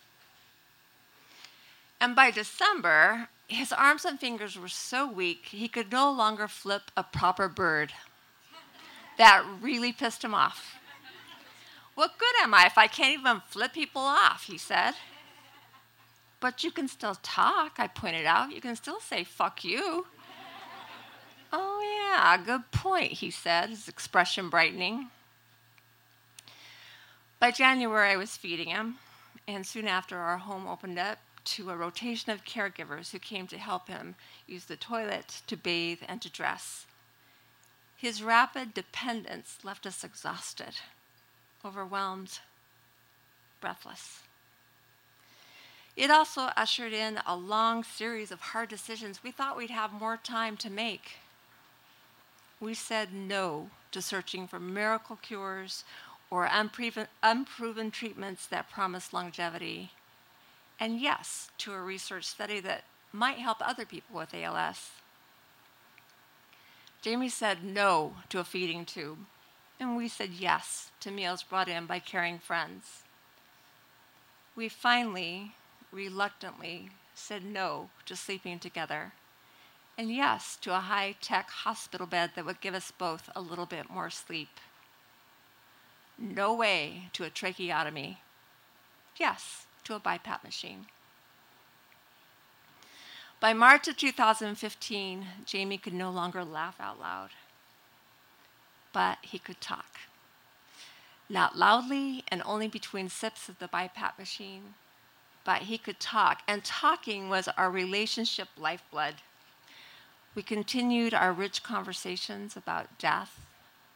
And 2.02 2.16
by 2.16 2.32
December, 2.32 3.30
his 3.52 3.74
arms 3.74 4.06
and 4.06 4.20
fingers 4.20 4.58
were 4.58 4.68
so 4.68 5.06
weak 5.12 5.48
he 5.48 5.68
could 5.68 5.92
no 5.92 6.12
longer 6.12 6.48
flip 6.48 6.84
a 6.96 7.04
proper 7.04 7.50
bird. 7.50 7.92
That 9.18 9.46
really 9.62 9.92
pissed 9.92 10.24
him 10.24 10.34
off. 10.34 10.76
What 11.96 12.18
good 12.18 12.34
am 12.42 12.54
I 12.54 12.66
if 12.66 12.78
I 12.78 12.88
can't 12.88 13.20
even 13.20 13.42
flip 13.48 13.74
people 13.74 14.02
off? 14.02 14.46
He 14.46 14.58
said. 14.58 14.94
But 16.40 16.64
you 16.64 16.72
can 16.72 16.88
still 16.88 17.16
talk, 17.22 17.74
I 17.78 17.88
pointed 17.88 18.26
out. 18.26 18.54
You 18.54 18.62
can 18.62 18.76
still 18.76 19.00
say, 19.00 19.24
fuck 19.24 19.64
you. 19.64 20.08
oh, 21.54 22.14
yeah, 22.16 22.38
good 22.44 22.72
point, 22.72 23.12
he 23.12 23.30
said, 23.30 23.70
his 23.70 23.88
expression 23.88 24.50
brightening. 24.50 25.10
By 27.40 27.52
January, 27.52 28.12
I 28.12 28.16
was 28.16 28.38
feeding 28.38 28.70
him, 28.70 28.96
and 29.48 29.68
soon 29.68 29.88
after, 29.88 30.18
our 30.18 30.38
home 30.38 30.68
opened 30.68 30.98
up 30.98 31.20
to 31.44 31.70
a 31.70 31.78
rotation 31.78 32.32
of 32.32 32.46
caregivers 32.46 33.12
who 33.12 33.20
came 33.20 33.48
to 33.48 33.58
help 33.58 33.88
him 33.88 34.16
use 34.48 34.66
the 34.66 34.76
toilet, 34.76 35.42
to 35.48 35.58
bathe, 35.58 36.00
and 36.08 36.22
to 36.22 36.30
dress. 36.30 36.86
His 37.98 38.24
rapid 38.24 38.74
dependence 38.74 39.60
left 39.64 39.86
us 39.86 40.04
exhausted, 40.04 40.76
overwhelmed, 41.64 42.40
breathless. 43.60 44.22
It 45.96 46.10
also 46.10 46.50
ushered 46.58 46.94
in 46.94 47.20
a 47.28 47.36
long 47.36 47.84
series 47.84 48.32
of 48.32 48.40
hard 48.40 48.70
decisions 48.70 49.24
we 49.24 49.32
thought 49.32 49.58
we'd 49.58 49.70
have 49.70 49.92
more 49.92 50.18
time 50.18 50.58
to 50.58 50.70
make. 50.70 51.18
We 52.60 52.74
said 52.74 53.14
no 53.14 53.70
to 53.92 54.02
searching 54.02 54.48
for 54.48 54.60
miracle 54.60 55.18
cures 55.22 55.84
or 56.30 56.46
unproven, 56.46 57.08
unproven 57.22 57.92
treatments 57.92 58.48
that 58.48 58.70
promise 58.70 59.12
longevity, 59.12 59.92
and 60.82 61.00
yes 61.00 61.52
to 61.60 61.72
a 61.72 61.80
research 61.80 62.26
study 62.26 62.60
that 62.60 62.84
might 63.14 63.38
help 63.38 63.60
other 63.62 63.86
people 63.86 64.18
with 64.18 64.34
ALS. 64.34 64.90
Jamie 67.04 67.30
said 67.30 67.64
no 67.64 68.16
to 68.30 68.40
a 68.40 68.44
feeding 68.44 68.84
tube, 68.84 69.20
and 69.80 69.96
we 69.96 70.08
said 70.08 70.32
yes 70.32 70.90
to 71.00 71.12
meals 71.12 71.44
brought 71.44 71.68
in 71.68 71.86
by 71.86 72.00
caring 72.00 72.40
friends. 72.40 73.04
We 74.56 74.70
finally 74.70 75.52
reluctantly 75.92 76.90
said 77.14 77.46
no 77.46 77.92
to 78.08 78.16
sleeping 78.16 78.58
together, 78.58 79.14
and 80.00 80.12
yes 80.12 80.58
to 80.62 80.76
a 80.76 80.80
high 80.80 81.16
tech 81.22 81.52
hospital 81.52 82.08
bed 82.08 82.32
that 82.36 82.46
would 82.46 82.60
give 82.60 82.74
us 82.74 82.90
both 82.90 83.30
a 83.36 83.42
little 83.42 83.68
bit 83.68 83.92
more 83.92 84.10
sleep. 84.10 84.60
No 86.18 86.56
way 86.56 87.10
to 87.14 87.24
a 87.24 87.30
tracheotomy. 87.30 88.22
Yes 89.20 89.68
to 89.84 89.96
a 89.96 90.00
BiPAP 90.00 90.44
machine. 90.44 90.86
By 93.40 93.54
March 93.54 93.88
of 93.88 93.98
2015, 93.98 95.26
Jamie 95.46 95.78
could 95.78 95.94
no 95.94 96.12
longer 96.12 96.44
laugh 96.44 96.76
out 96.80 97.00
loud, 97.00 97.30
but 98.94 99.18
he 99.22 99.40
could 99.40 99.60
talk. 99.60 100.02
Not 101.28 101.58
loudly 101.58 102.24
and 102.28 102.44
only 102.46 102.68
between 102.68 103.10
sips 103.10 103.50
of 103.50 103.58
the 103.58 103.68
BiPAP 103.68 104.20
machine, 104.20 104.76
but 105.44 105.64
he 105.64 105.78
could 105.78 106.00
talk, 106.00 106.44
and 106.48 106.64
talking 106.64 107.30
was 107.30 107.48
our 107.58 107.72
relationship 107.72 108.50
lifeblood. 108.58 109.16
We 110.36 110.44
continued 110.44 111.14
our 111.14 111.34
rich 111.34 111.64
conversations 111.64 112.56
about 112.56 113.00
death 113.00 113.40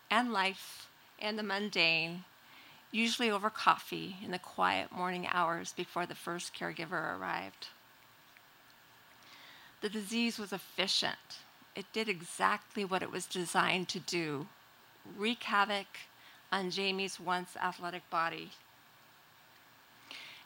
and 0.09 0.33
life 0.33 0.87
and 1.19 1.37
the 1.37 1.43
mundane, 1.43 2.23
usually 2.95 3.29
over 3.29 3.49
coffee 3.49 4.17
in 4.23 4.31
the 4.31 4.39
quiet 4.39 4.91
morning 4.91 5.27
hours 5.31 5.73
before 5.73 6.05
the 6.05 6.15
first 6.15 6.53
caregiver 6.53 7.17
arrived. 7.17 7.67
The 9.81 9.89
disease 9.89 10.39
was 10.39 10.53
efficient. 10.53 11.39
It 11.75 11.85
did 11.93 12.07
exactly 12.07 12.85
what 12.85 13.03
it 13.03 13.11
was 13.11 13.25
designed 13.25 13.89
to 13.89 13.99
do 13.99 14.47
wreak 15.17 15.43
havoc 15.43 15.87
on 16.51 16.71
Jamie's 16.71 17.19
once 17.19 17.55
athletic 17.61 18.09
body 18.09 18.51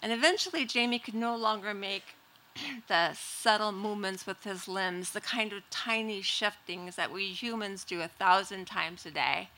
and 0.02 0.14
eventually, 0.14 0.66
Jamie 0.66 1.00
could 1.00 1.14
no 1.14 1.36
longer 1.36 1.74
make 1.74 2.16
the 2.88 3.14
subtle 3.14 3.72
movements 3.72 4.26
with 4.26 4.44
his 4.44 4.68
limbs, 4.68 5.12
the 5.12 5.22
kind 5.22 5.52
of 5.52 5.70
tiny 5.70 6.22
shiftings 6.22 6.96
that 6.96 7.12
we 7.12 7.28
humans 7.28 7.84
do 7.84 8.02
a 8.02 8.08
thousand 8.08 8.66
times 8.66 9.06
a 9.06 9.12
day 9.12 9.50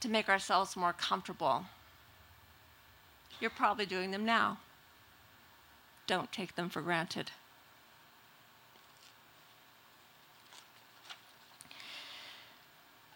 to 0.00 0.08
make 0.08 0.28
ourselves 0.28 0.76
more 0.76 0.94
comfortable. 0.94 1.66
You're 3.40 3.50
probably 3.50 3.86
doing 3.86 4.10
them 4.10 4.24
now. 4.24 4.58
Don't 6.06 6.32
take 6.32 6.54
them 6.54 6.68
for 6.68 6.82
granted. 6.82 7.30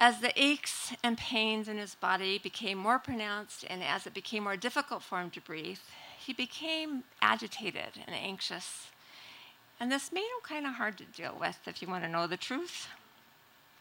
As 0.00 0.20
the 0.20 0.32
aches 0.40 0.92
and 1.02 1.18
pains 1.18 1.66
in 1.68 1.76
his 1.76 1.96
body 1.96 2.38
became 2.38 2.78
more 2.78 3.00
pronounced 3.00 3.64
and 3.68 3.82
as 3.82 4.06
it 4.06 4.14
became 4.14 4.44
more 4.44 4.56
difficult 4.56 5.02
for 5.02 5.20
him 5.20 5.30
to 5.30 5.40
breathe, 5.40 5.80
he 6.18 6.32
became 6.32 7.02
agitated 7.20 8.02
and 8.06 8.14
anxious. 8.14 8.88
And 9.80 9.90
this 9.90 10.12
made 10.12 10.20
him 10.20 10.42
kind 10.42 10.66
of 10.66 10.74
hard 10.74 10.98
to 10.98 11.04
deal 11.04 11.36
with, 11.38 11.58
if 11.66 11.82
you 11.82 11.88
want 11.88 12.04
to 12.04 12.10
know 12.10 12.26
the 12.26 12.36
truth. 12.36 12.88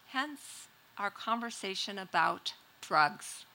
Hence, 0.08 0.68
our 0.98 1.12
conversation 1.12 2.00
about 2.00 2.54
drugs. 2.82 3.46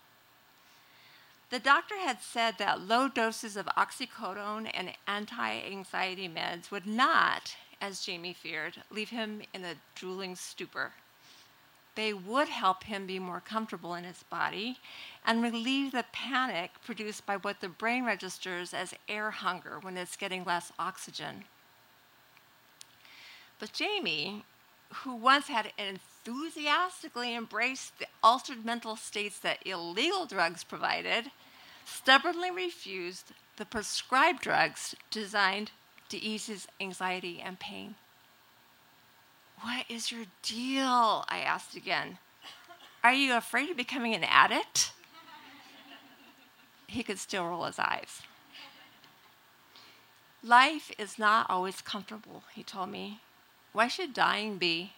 The 1.53 1.59
doctor 1.59 1.99
had 1.99 2.23
said 2.23 2.57
that 2.57 2.81
low 2.81 3.09
doses 3.09 3.59
of 3.59 3.67
oxycodone 3.77 4.71
and 4.73 4.95
anti 5.07 5.61
anxiety 5.61 6.27
meds 6.27 6.71
would 6.71 6.87
not, 6.87 7.55
as 7.79 8.01
Jamie 8.01 8.33
feared, 8.33 8.83
leave 8.91 9.11
him 9.11 9.43
in 9.53 9.63
a 9.63 9.75
drooling 9.95 10.35
stupor. 10.35 10.95
They 11.95 12.15
would 12.15 12.49
help 12.49 12.85
him 12.85 13.07
be 13.07 13.19
more 13.19 13.43
comfortable 13.43 13.95
in 13.95 14.05
his 14.05 14.23
body 14.23 14.79
and 15.27 15.43
relieve 15.43 15.93
the 15.93 16.07
panic 16.11 16.71
produced 16.87 17.27
by 17.27 17.37
what 17.37 17.61
the 17.61 17.69
brain 17.69 18.07
registers 18.07 18.73
as 18.73 18.95
air 19.07 19.31
hunger 19.31 19.79
when 19.79 19.99
it's 19.99 20.17
getting 20.17 20.45
less 20.45 20.73
oxygen. 20.79 21.45
But 23.59 23.75
Jamie, 23.75 24.47
who 25.05 25.15
once 25.15 25.49
had 25.49 25.75
enthusiastically 25.77 27.35
embraced 27.35 27.99
the 27.99 28.07
altered 28.23 28.65
mental 28.65 28.97
states 28.97 29.39
that 29.41 29.67
illegal 29.67 30.25
drugs 30.25 30.65
provided, 30.65 31.31
stubbornly 31.85 32.51
refused 32.51 33.33
the 33.57 33.64
prescribed 33.64 34.43
drugs 34.43 34.95
designed 35.11 35.70
to 36.09 36.22
ease 36.22 36.47
his 36.47 36.66
anxiety 36.80 37.41
and 37.41 37.59
pain. 37.59 37.95
What 39.61 39.87
is 39.89 40.11
your 40.11 40.24
deal? 40.43 41.24
I 41.28 41.39
asked 41.39 41.76
again. 41.76 42.18
Are 43.05 43.12
you 43.12 43.37
afraid 43.37 43.70
of 43.70 43.76
becoming 43.76 44.14
an 44.14 44.24
addict? 44.24 44.93
He 46.87 47.03
could 47.03 47.18
still 47.18 47.47
roll 47.47 47.64
his 47.64 47.78
eyes. 47.78 48.22
Life 50.43 50.91
is 50.99 51.18
not 51.18 51.49
always 51.49 51.80
comfortable, 51.80 52.43
he 52.53 52.62
told 52.64 52.91
me. 52.91 53.20
Why 53.72 53.87
should 53.89 54.12
dying 54.12 54.59
be? 54.59 54.93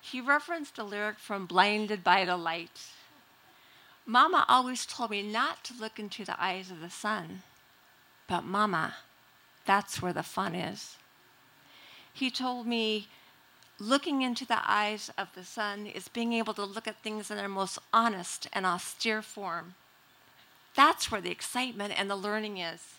He 0.00 0.20
referenced 0.20 0.78
a 0.78 0.84
lyric 0.84 1.18
from 1.18 1.46
Blinded 1.46 2.02
by 2.02 2.24
the 2.24 2.36
Light. 2.36 2.90
Mama 4.10 4.44
always 4.48 4.86
told 4.86 5.12
me 5.12 5.22
not 5.22 5.62
to 5.62 5.72
look 5.72 6.00
into 6.00 6.24
the 6.24 6.34
eyes 6.42 6.68
of 6.68 6.80
the 6.80 6.90
sun. 6.90 7.42
But, 8.26 8.42
Mama, 8.42 8.96
that's 9.64 10.02
where 10.02 10.12
the 10.12 10.24
fun 10.24 10.56
is. 10.56 10.96
He 12.12 12.28
told 12.28 12.66
me 12.66 13.06
looking 13.78 14.22
into 14.22 14.44
the 14.44 14.68
eyes 14.68 15.12
of 15.16 15.28
the 15.36 15.44
sun 15.44 15.86
is 15.86 16.08
being 16.08 16.32
able 16.32 16.54
to 16.54 16.64
look 16.64 16.88
at 16.88 17.00
things 17.00 17.30
in 17.30 17.36
their 17.36 17.48
most 17.48 17.78
honest 17.92 18.48
and 18.52 18.66
austere 18.66 19.22
form. 19.22 19.76
That's 20.74 21.12
where 21.12 21.20
the 21.20 21.30
excitement 21.30 21.94
and 21.96 22.10
the 22.10 22.16
learning 22.16 22.58
is. 22.58 22.96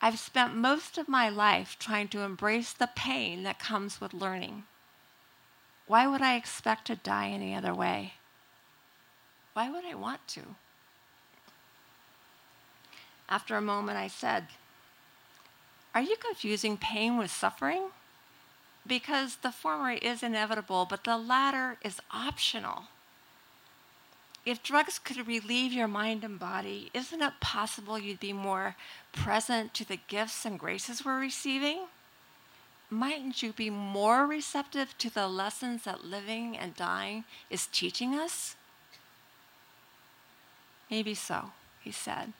I've 0.00 0.18
spent 0.18 0.56
most 0.56 0.96
of 0.96 1.10
my 1.10 1.28
life 1.28 1.76
trying 1.78 2.08
to 2.08 2.20
embrace 2.20 2.72
the 2.72 2.88
pain 2.96 3.42
that 3.42 3.58
comes 3.58 4.00
with 4.00 4.14
learning. 4.14 4.64
Why 5.86 6.06
would 6.06 6.22
I 6.22 6.36
expect 6.36 6.86
to 6.86 6.96
die 6.96 7.28
any 7.28 7.54
other 7.54 7.74
way? 7.74 8.14
Why 9.54 9.70
would 9.70 9.84
I 9.84 9.94
want 9.94 10.26
to? 10.28 10.42
After 13.28 13.56
a 13.56 13.62
moment, 13.62 13.98
I 13.98 14.08
said, 14.08 14.48
Are 15.94 16.02
you 16.02 16.16
confusing 16.16 16.76
pain 16.76 17.18
with 17.18 17.30
suffering? 17.30 17.90
because 18.86 19.36
the 19.36 19.52
former 19.52 19.92
is 19.92 20.22
inevitable, 20.22 20.86
but 20.88 21.04
the 21.04 21.16
latter 21.16 21.78
is 21.82 22.00
optional. 22.10 22.84
If 24.44 24.62
drugs 24.62 24.98
could 24.98 25.26
relieve 25.26 25.72
your 25.72 25.86
mind 25.86 26.24
and 26.24 26.38
body, 26.38 26.90
isn't 26.92 27.22
it 27.22 27.34
possible 27.40 27.98
you'd 27.98 28.18
be 28.18 28.32
more 28.32 28.74
present 29.12 29.72
to 29.74 29.86
the 29.86 30.00
gifts 30.08 30.44
and 30.44 30.58
graces 30.58 31.04
we're 31.04 31.20
receiving? 31.20 31.82
Mightn't 32.90 33.42
you 33.42 33.52
be 33.52 33.70
more 33.70 34.26
receptive 34.26 34.98
to 34.98 35.14
the 35.14 35.28
lessons 35.28 35.84
that 35.84 36.04
living 36.04 36.58
and 36.58 36.74
dying 36.74 37.24
is 37.48 37.68
teaching 37.68 38.14
us? 38.14 38.56
Maybe 40.92 41.14
so, 41.14 41.52
he 41.80 41.90
said, 41.90 42.34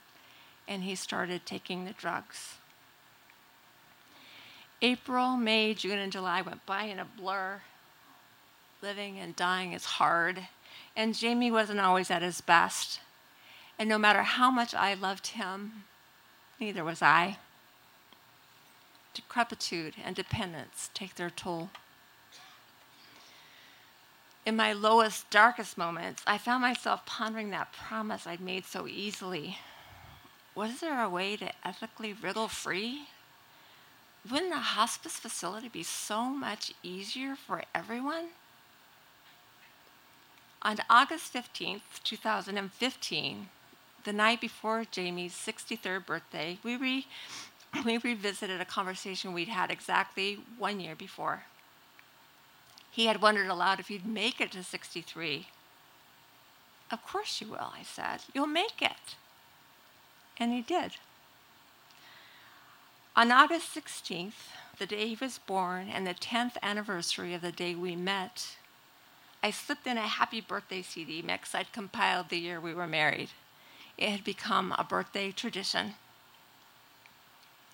and 0.69 0.83
he 0.83 0.95
started 0.95 1.47
taking 1.47 1.87
the 1.87 1.95
drugs. 1.95 2.57
April, 4.83 5.39
May, 5.39 5.73
June, 5.73 5.99
and 5.99 6.13
July 6.13 6.43
went 6.43 6.67
by 6.67 6.83
in 6.83 6.99
a 6.99 7.07
blur. 7.07 7.63
Living 8.83 9.19
and 9.19 9.35
dying 9.35 9.73
is 9.73 9.97
hard, 9.97 10.49
and 10.95 11.15
Jamie 11.15 11.51
wasn't 11.51 11.81
always 11.81 12.11
at 12.11 12.21
his 12.21 12.43
best. 12.43 13.01
And 13.79 13.89
no 13.89 13.97
matter 13.97 14.23
how 14.23 14.51
much 14.51 14.75
I 14.75 14.93
loved 14.93 15.29
him, 15.29 15.85
neither 16.61 16.85
was 16.85 17.01
I. 17.01 17.39
Decrepitude 19.15 19.95
and 20.05 20.15
dependence 20.15 20.91
take 20.93 21.15
their 21.15 21.31
toll. 21.31 21.71
In 24.45 24.57
my 24.57 24.73
lowest, 24.73 25.31
darkest 25.31 25.79
moments, 25.79 26.23
I 26.27 26.37
found 26.37 26.63
myself 26.63 27.07
pondering 27.07 27.51
that 27.51 27.73
promise 27.73 28.27
I'd 28.27 28.41
made 28.41 28.67
so 28.67 28.89
easily. 28.89 29.59
Was 30.57 30.81
there 30.81 31.01
a 31.01 31.09
way 31.09 31.37
to 31.37 31.53
ethically 31.65 32.13
riddle 32.13 32.49
free? 32.49 33.07
Wouldn't 34.29 34.53
a 34.53 34.57
hospice 34.57 35.17
facility 35.17 35.69
be 35.69 35.85
so 35.85 36.25
much 36.25 36.75
easier 36.83 37.37
for 37.37 37.63
everyone? 37.73 38.29
On 40.63 40.77
August 40.91 41.33
15th, 41.33 42.03
2015, 42.03 43.49
the 44.05 44.13
night 44.13 44.41
before 44.41 44.85
Jamie's 44.91 45.35
63rd 45.35 46.05
birthday, 46.05 46.59
we, 46.65 46.77
re- 46.77 47.07
we 47.85 47.99
revisited 47.99 48.61
a 48.61 48.65
conversation 48.65 49.33
we'd 49.33 49.49
had 49.49 49.71
exactly 49.71 50.41
one 50.59 50.81
year 50.81 50.97
before. 50.97 51.45
He 52.93 53.07
had 53.07 53.23
wondered 53.23 53.49
aloud 53.49 53.81
if 53.81 53.89
he'd 53.89 54.05
make 54.05 54.39
it 54.39 54.53
to 54.53 54.63
63. 54.63 55.49
Of 56.91 57.03
course 57.03 57.41
you 57.41 57.49
will, 57.49 57.73
I 57.75 57.83
said. 57.83 58.21
You'll 58.35 58.47
make 58.47 58.83
it. 58.83 59.17
And 60.39 60.53
he 60.53 60.61
did. 60.61 60.93
On 63.17 63.33
August 63.33 63.75
16th, 63.75 64.51
the 64.79 64.85
day 64.85 65.09
he 65.09 65.19
was 65.19 65.39
born 65.39 65.89
and 65.89 66.07
the 66.07 66.13
10th 66.13 66.57
anniversary 66.63 67.33
of 67.33 67.41
the 67.41 67.51
day 67.51 67.75
we 67.75 67.97
met, 67.97 68.57
I 69.43 69.51
slipped 69.51 69.87
in 69.87 69.97
a 69.97 70.03
happy 70.03 70.43
birthday 70.43 70.83
CD 70.83 71.23
mix 71.23 71.55
I'd 71.55 71.73
compiled 71.73 72.29
the 72.29 72.39
year 72.39 72.61
we 72.61 72.75
were 72.75 72.87
married. 72.87 73.31
It 73.97 74.11
had 74.11 74.25
become 74.25 74.75
a 74.77 74.85
birthday 74.85 75.33
tradition. 75.33 75.95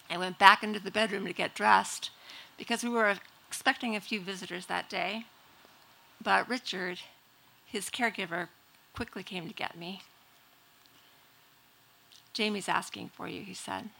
I 0.08 0.16
went 0.16 0.38
back 0.38 0.62
into 0.62 0.78
the 0.78 0.92
bedroom 0.92 1.26
to 1.26 1.32
get 1.32 1.54
dressed 1.54 2.10
because 2.56 2.84
we 2.84 2.90
were 2.90 3.16
expecting 3.48 3.96
a 3.96 4.00
few 4.00 4.20
visitors 4.20 4.66
that 4.66 4.88
day, 4.88 5.24
but 6.22 6.48
Richard, 6.48 7.00
his 7.64 7.90
caregiver, 7.90 8.48
quickly 8.94 9.22
came 9.22 9.48
to 9.48 9.54
get 9.54 9.76
me. 9.76 10.02
Jamie's 12.32 12.68
asking 12.68 13.10
for 13.14 13.26
you, 13.26 13.42
he 13.42 13.54
said. 13.54 13.90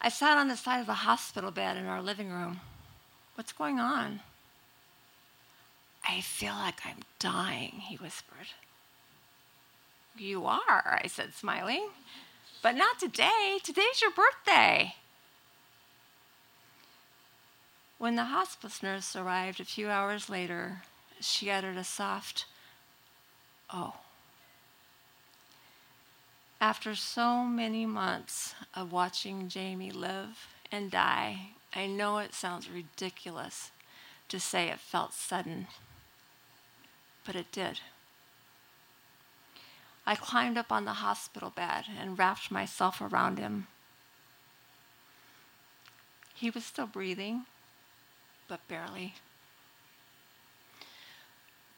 I 0.00 0.08
sat 0.08 0.38
on 0.38 0.48
the 0.48 0.56
side 0.56 0.80
of 0.80 0.86
the 0.86 0.94
hospital 0.94 1.50
bed 1.50 1.76
in 1.76 1.86
our 1.86 2.02
living 2.02 2.30
room. 2.30 2.60
What's 3.34 3.52
going 3.52 3.78
on? 3.78 4.20
I 6.08 6.20
feel 6.20 6.54
like 6.54 6.80
I'm 6.84 7.02
dying, 7.18 7.82
he 7.86 7.96
whispered. 7.96 8.48
You 10.16 10.46
are, 10.46 11.00
I 11.02 11.06
said, 11.06 11.34
smiling. 11.34 11.88
But 12.62 12.76
not 12.76 12.98
today. 12.98 13.58
Today's 13.62 14.02
your 14.02 14.10
birthday. 14.10 14.94
When 18.00 18.16
the 18.16 18.24
hospice 18.24 18.82
nurse 18.82 19.14
arrived 19.14 19.60
a 19.60 19.64
few 19.66 19.90
hours 19.90 20.30
later, 20.30 20.84
she 21.20 21.50
uttered 21.50 21.76
a 21.76 21.84
soft, 21.84 22.46
Oh. 23.68 23.96
After 26.62 26.94
so 26.94 27.44
many 27.44 27.84
months 27.84 28.54
of 28.74 28.90
watching 28.90 29.50
Jamie 29.50 29.90
live 29.90 30.48
and 30.72 30.90
die, 30.90 31.50
I 31.74 31.88
know 31.88 32.16
it 32.16 32.32
sounds 32.32 32.70
ridiculous 32.70 33.70
to 34.30 34.40
say 34.40 34.68
it 34.68 34.80
felt 34.80 35.12
sudden, 35.12 35.66
but 37.26 37.36
it 37.36 37.52
did. 37.52 37.80
I 40.06 40.14
climbed 40.14 40.56
up 40.56 40.72
on 40.72 40.86
the 40.86 40.94
hospital 41.04 41.50
bed 41.50 41.84
and 42.00 42.18
wrapped 42.18 42.50
myself 42.50 43.02
around 43.02 43.38
him. 43.38 43.66
He 46.34 46.48
was 46.48 46.64
still 46.64 46.86
breathing, 46.86 47.44
but 48.50 48.66
barely. 48.66 49.14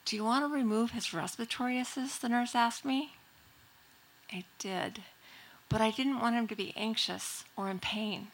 Do 0.06 0.16
you 0.16 0.24
want 0.24 0.42
to 0.42 0.52
remove 0.52 0.92
his 0.92 1.12
respiratory 1.12 1.78
assist? 1.78 2.22
The 2.22 2.30
nurse 2.30 2.54
asked 2.54 2.82
me. 2.84 3.12
I 4.32 4.44
did, 4.58 5.02
but 5.68 5.82
I 5.82 5.90
didn't 5.90 6.18
want 6.18 6.34
him 6.34 6.48
to 6.48 6.56
be 6.56 6.72
anxious 6.74 7.44
or 7.58 7.68
in 7.68 7.78
pain. 7.78 8.28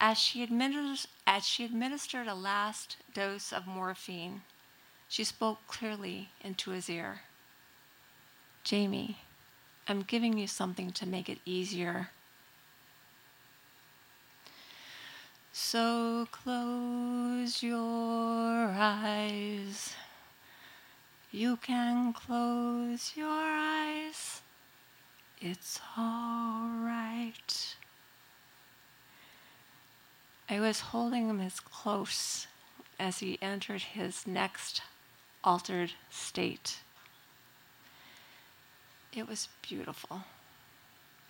As 0.00 0.16
she, 0.16 0.42
administers, 0.42 1.06
as 1.26 1.46
she 1.46 1.66
administered 1.66 2.28
a 2.28 2.34
last 2.34 2.96
dose 3.12 3.52
of 3.52 3.66
morphine, 3.66 4.40
she 5.08 5.22
spoke 5.22 5.58
clearly 5.68 6.30
into 6.42 6.70
his 6.70 6.88
ear 6.88 7.20
Jamie, 8.64 9.18
I'm 9.86 10.00
giving 10.00 10.38
you 10.38 10.46
something 10.46 10.90
to 10.92 11.06
make 11.06 11.28
it 11.28 11.38
easier. 11.44 12.08
So 15.58 16.28
close 16.32 17.62
your 17.62 18.68
eyes. 18.76 19.94
You 21.32 21.56
can 21.56 22.12
close 22.12 23.12
your 23.16 23.26
eyes. 23.26 24.42
It's 25.40 25.80
all 25.96 26.68
right. 26.68 27.74
I 30.50 30.60
was 30.60 30.80
holding 30.80 31.30
him 31.30 31.40
as 31.40 31.58
close 31.58 32.46
as 33.00 33.20
he 33.20 33.38
entered 33.40 33.80
his 33.80 34.26
next 34.26 34.82
altered 35.42 35.92
state. 36.10 36.80
It 39.10 39.26
was 39.26 39.48
beautiful 39.62 40.24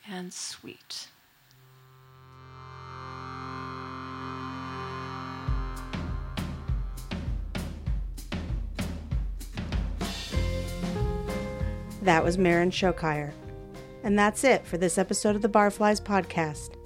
and 0.07 0.35
sweet. 0.35 1.07
That 12.07 12.22
was 12.22 12.38
Maren 12.38 12.70
Showkeir. 12.70 13.32
And 14.04 14.16
that's 14.16 14.44
it 14.44 14.64
for 14.64 14.78
this 14.78 14.96
episode 14.96 15.34
of 15.34 15.42
the 15.42 15.48
Barflies 15.48 16.00
podcast. 16.00 16.76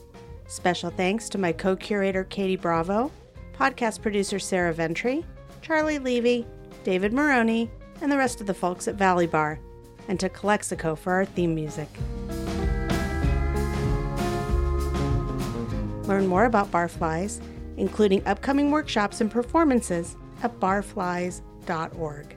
Special 0.46 0.88
thanks 0.88 1.28
to 1.28 1.36
my 1.36 1.52
co 1.52 1.76
curator 1.76 2.24
Katie 2.24 2.56
Bravo, 2.56 3.12
podcast 3.52 4.00
producer 4.00 4.38
Sarah 4.38 4.72
Ventre, 4.72 5.22
Charlie 5.60 5.98
Levy, 5.98 6.46
David 6.84 7.12
Maroney, 7.12 7.70
and 8.00 8.10
the 8.10 8.16
rest 8.16 8.40
of 8.40 8.46
the 8.46 8.54
folks 8.54 8.88
at 8.88 8.94
Valley 8.94 9.26
Bar, 9.26 9.60
and 10.08 10.18
to 10.18 10.30
Calexico 10.30 10.94
for 10.94 11.12
our 11.12 11.26
theme 11.26 11.54
music. 11.54 11.90
Learn 16.08 16.26
more 16.26 16.46
about 16.46 16.72
Barflies, 16.72 17.42
including 17.76 18.26
upcoming 18.26 18.70
workshops 18.70 19.20
and 19.20 19.30
performances, 19.30 20.16
at 20.42 20.58
barflies.org. 20.60 22.36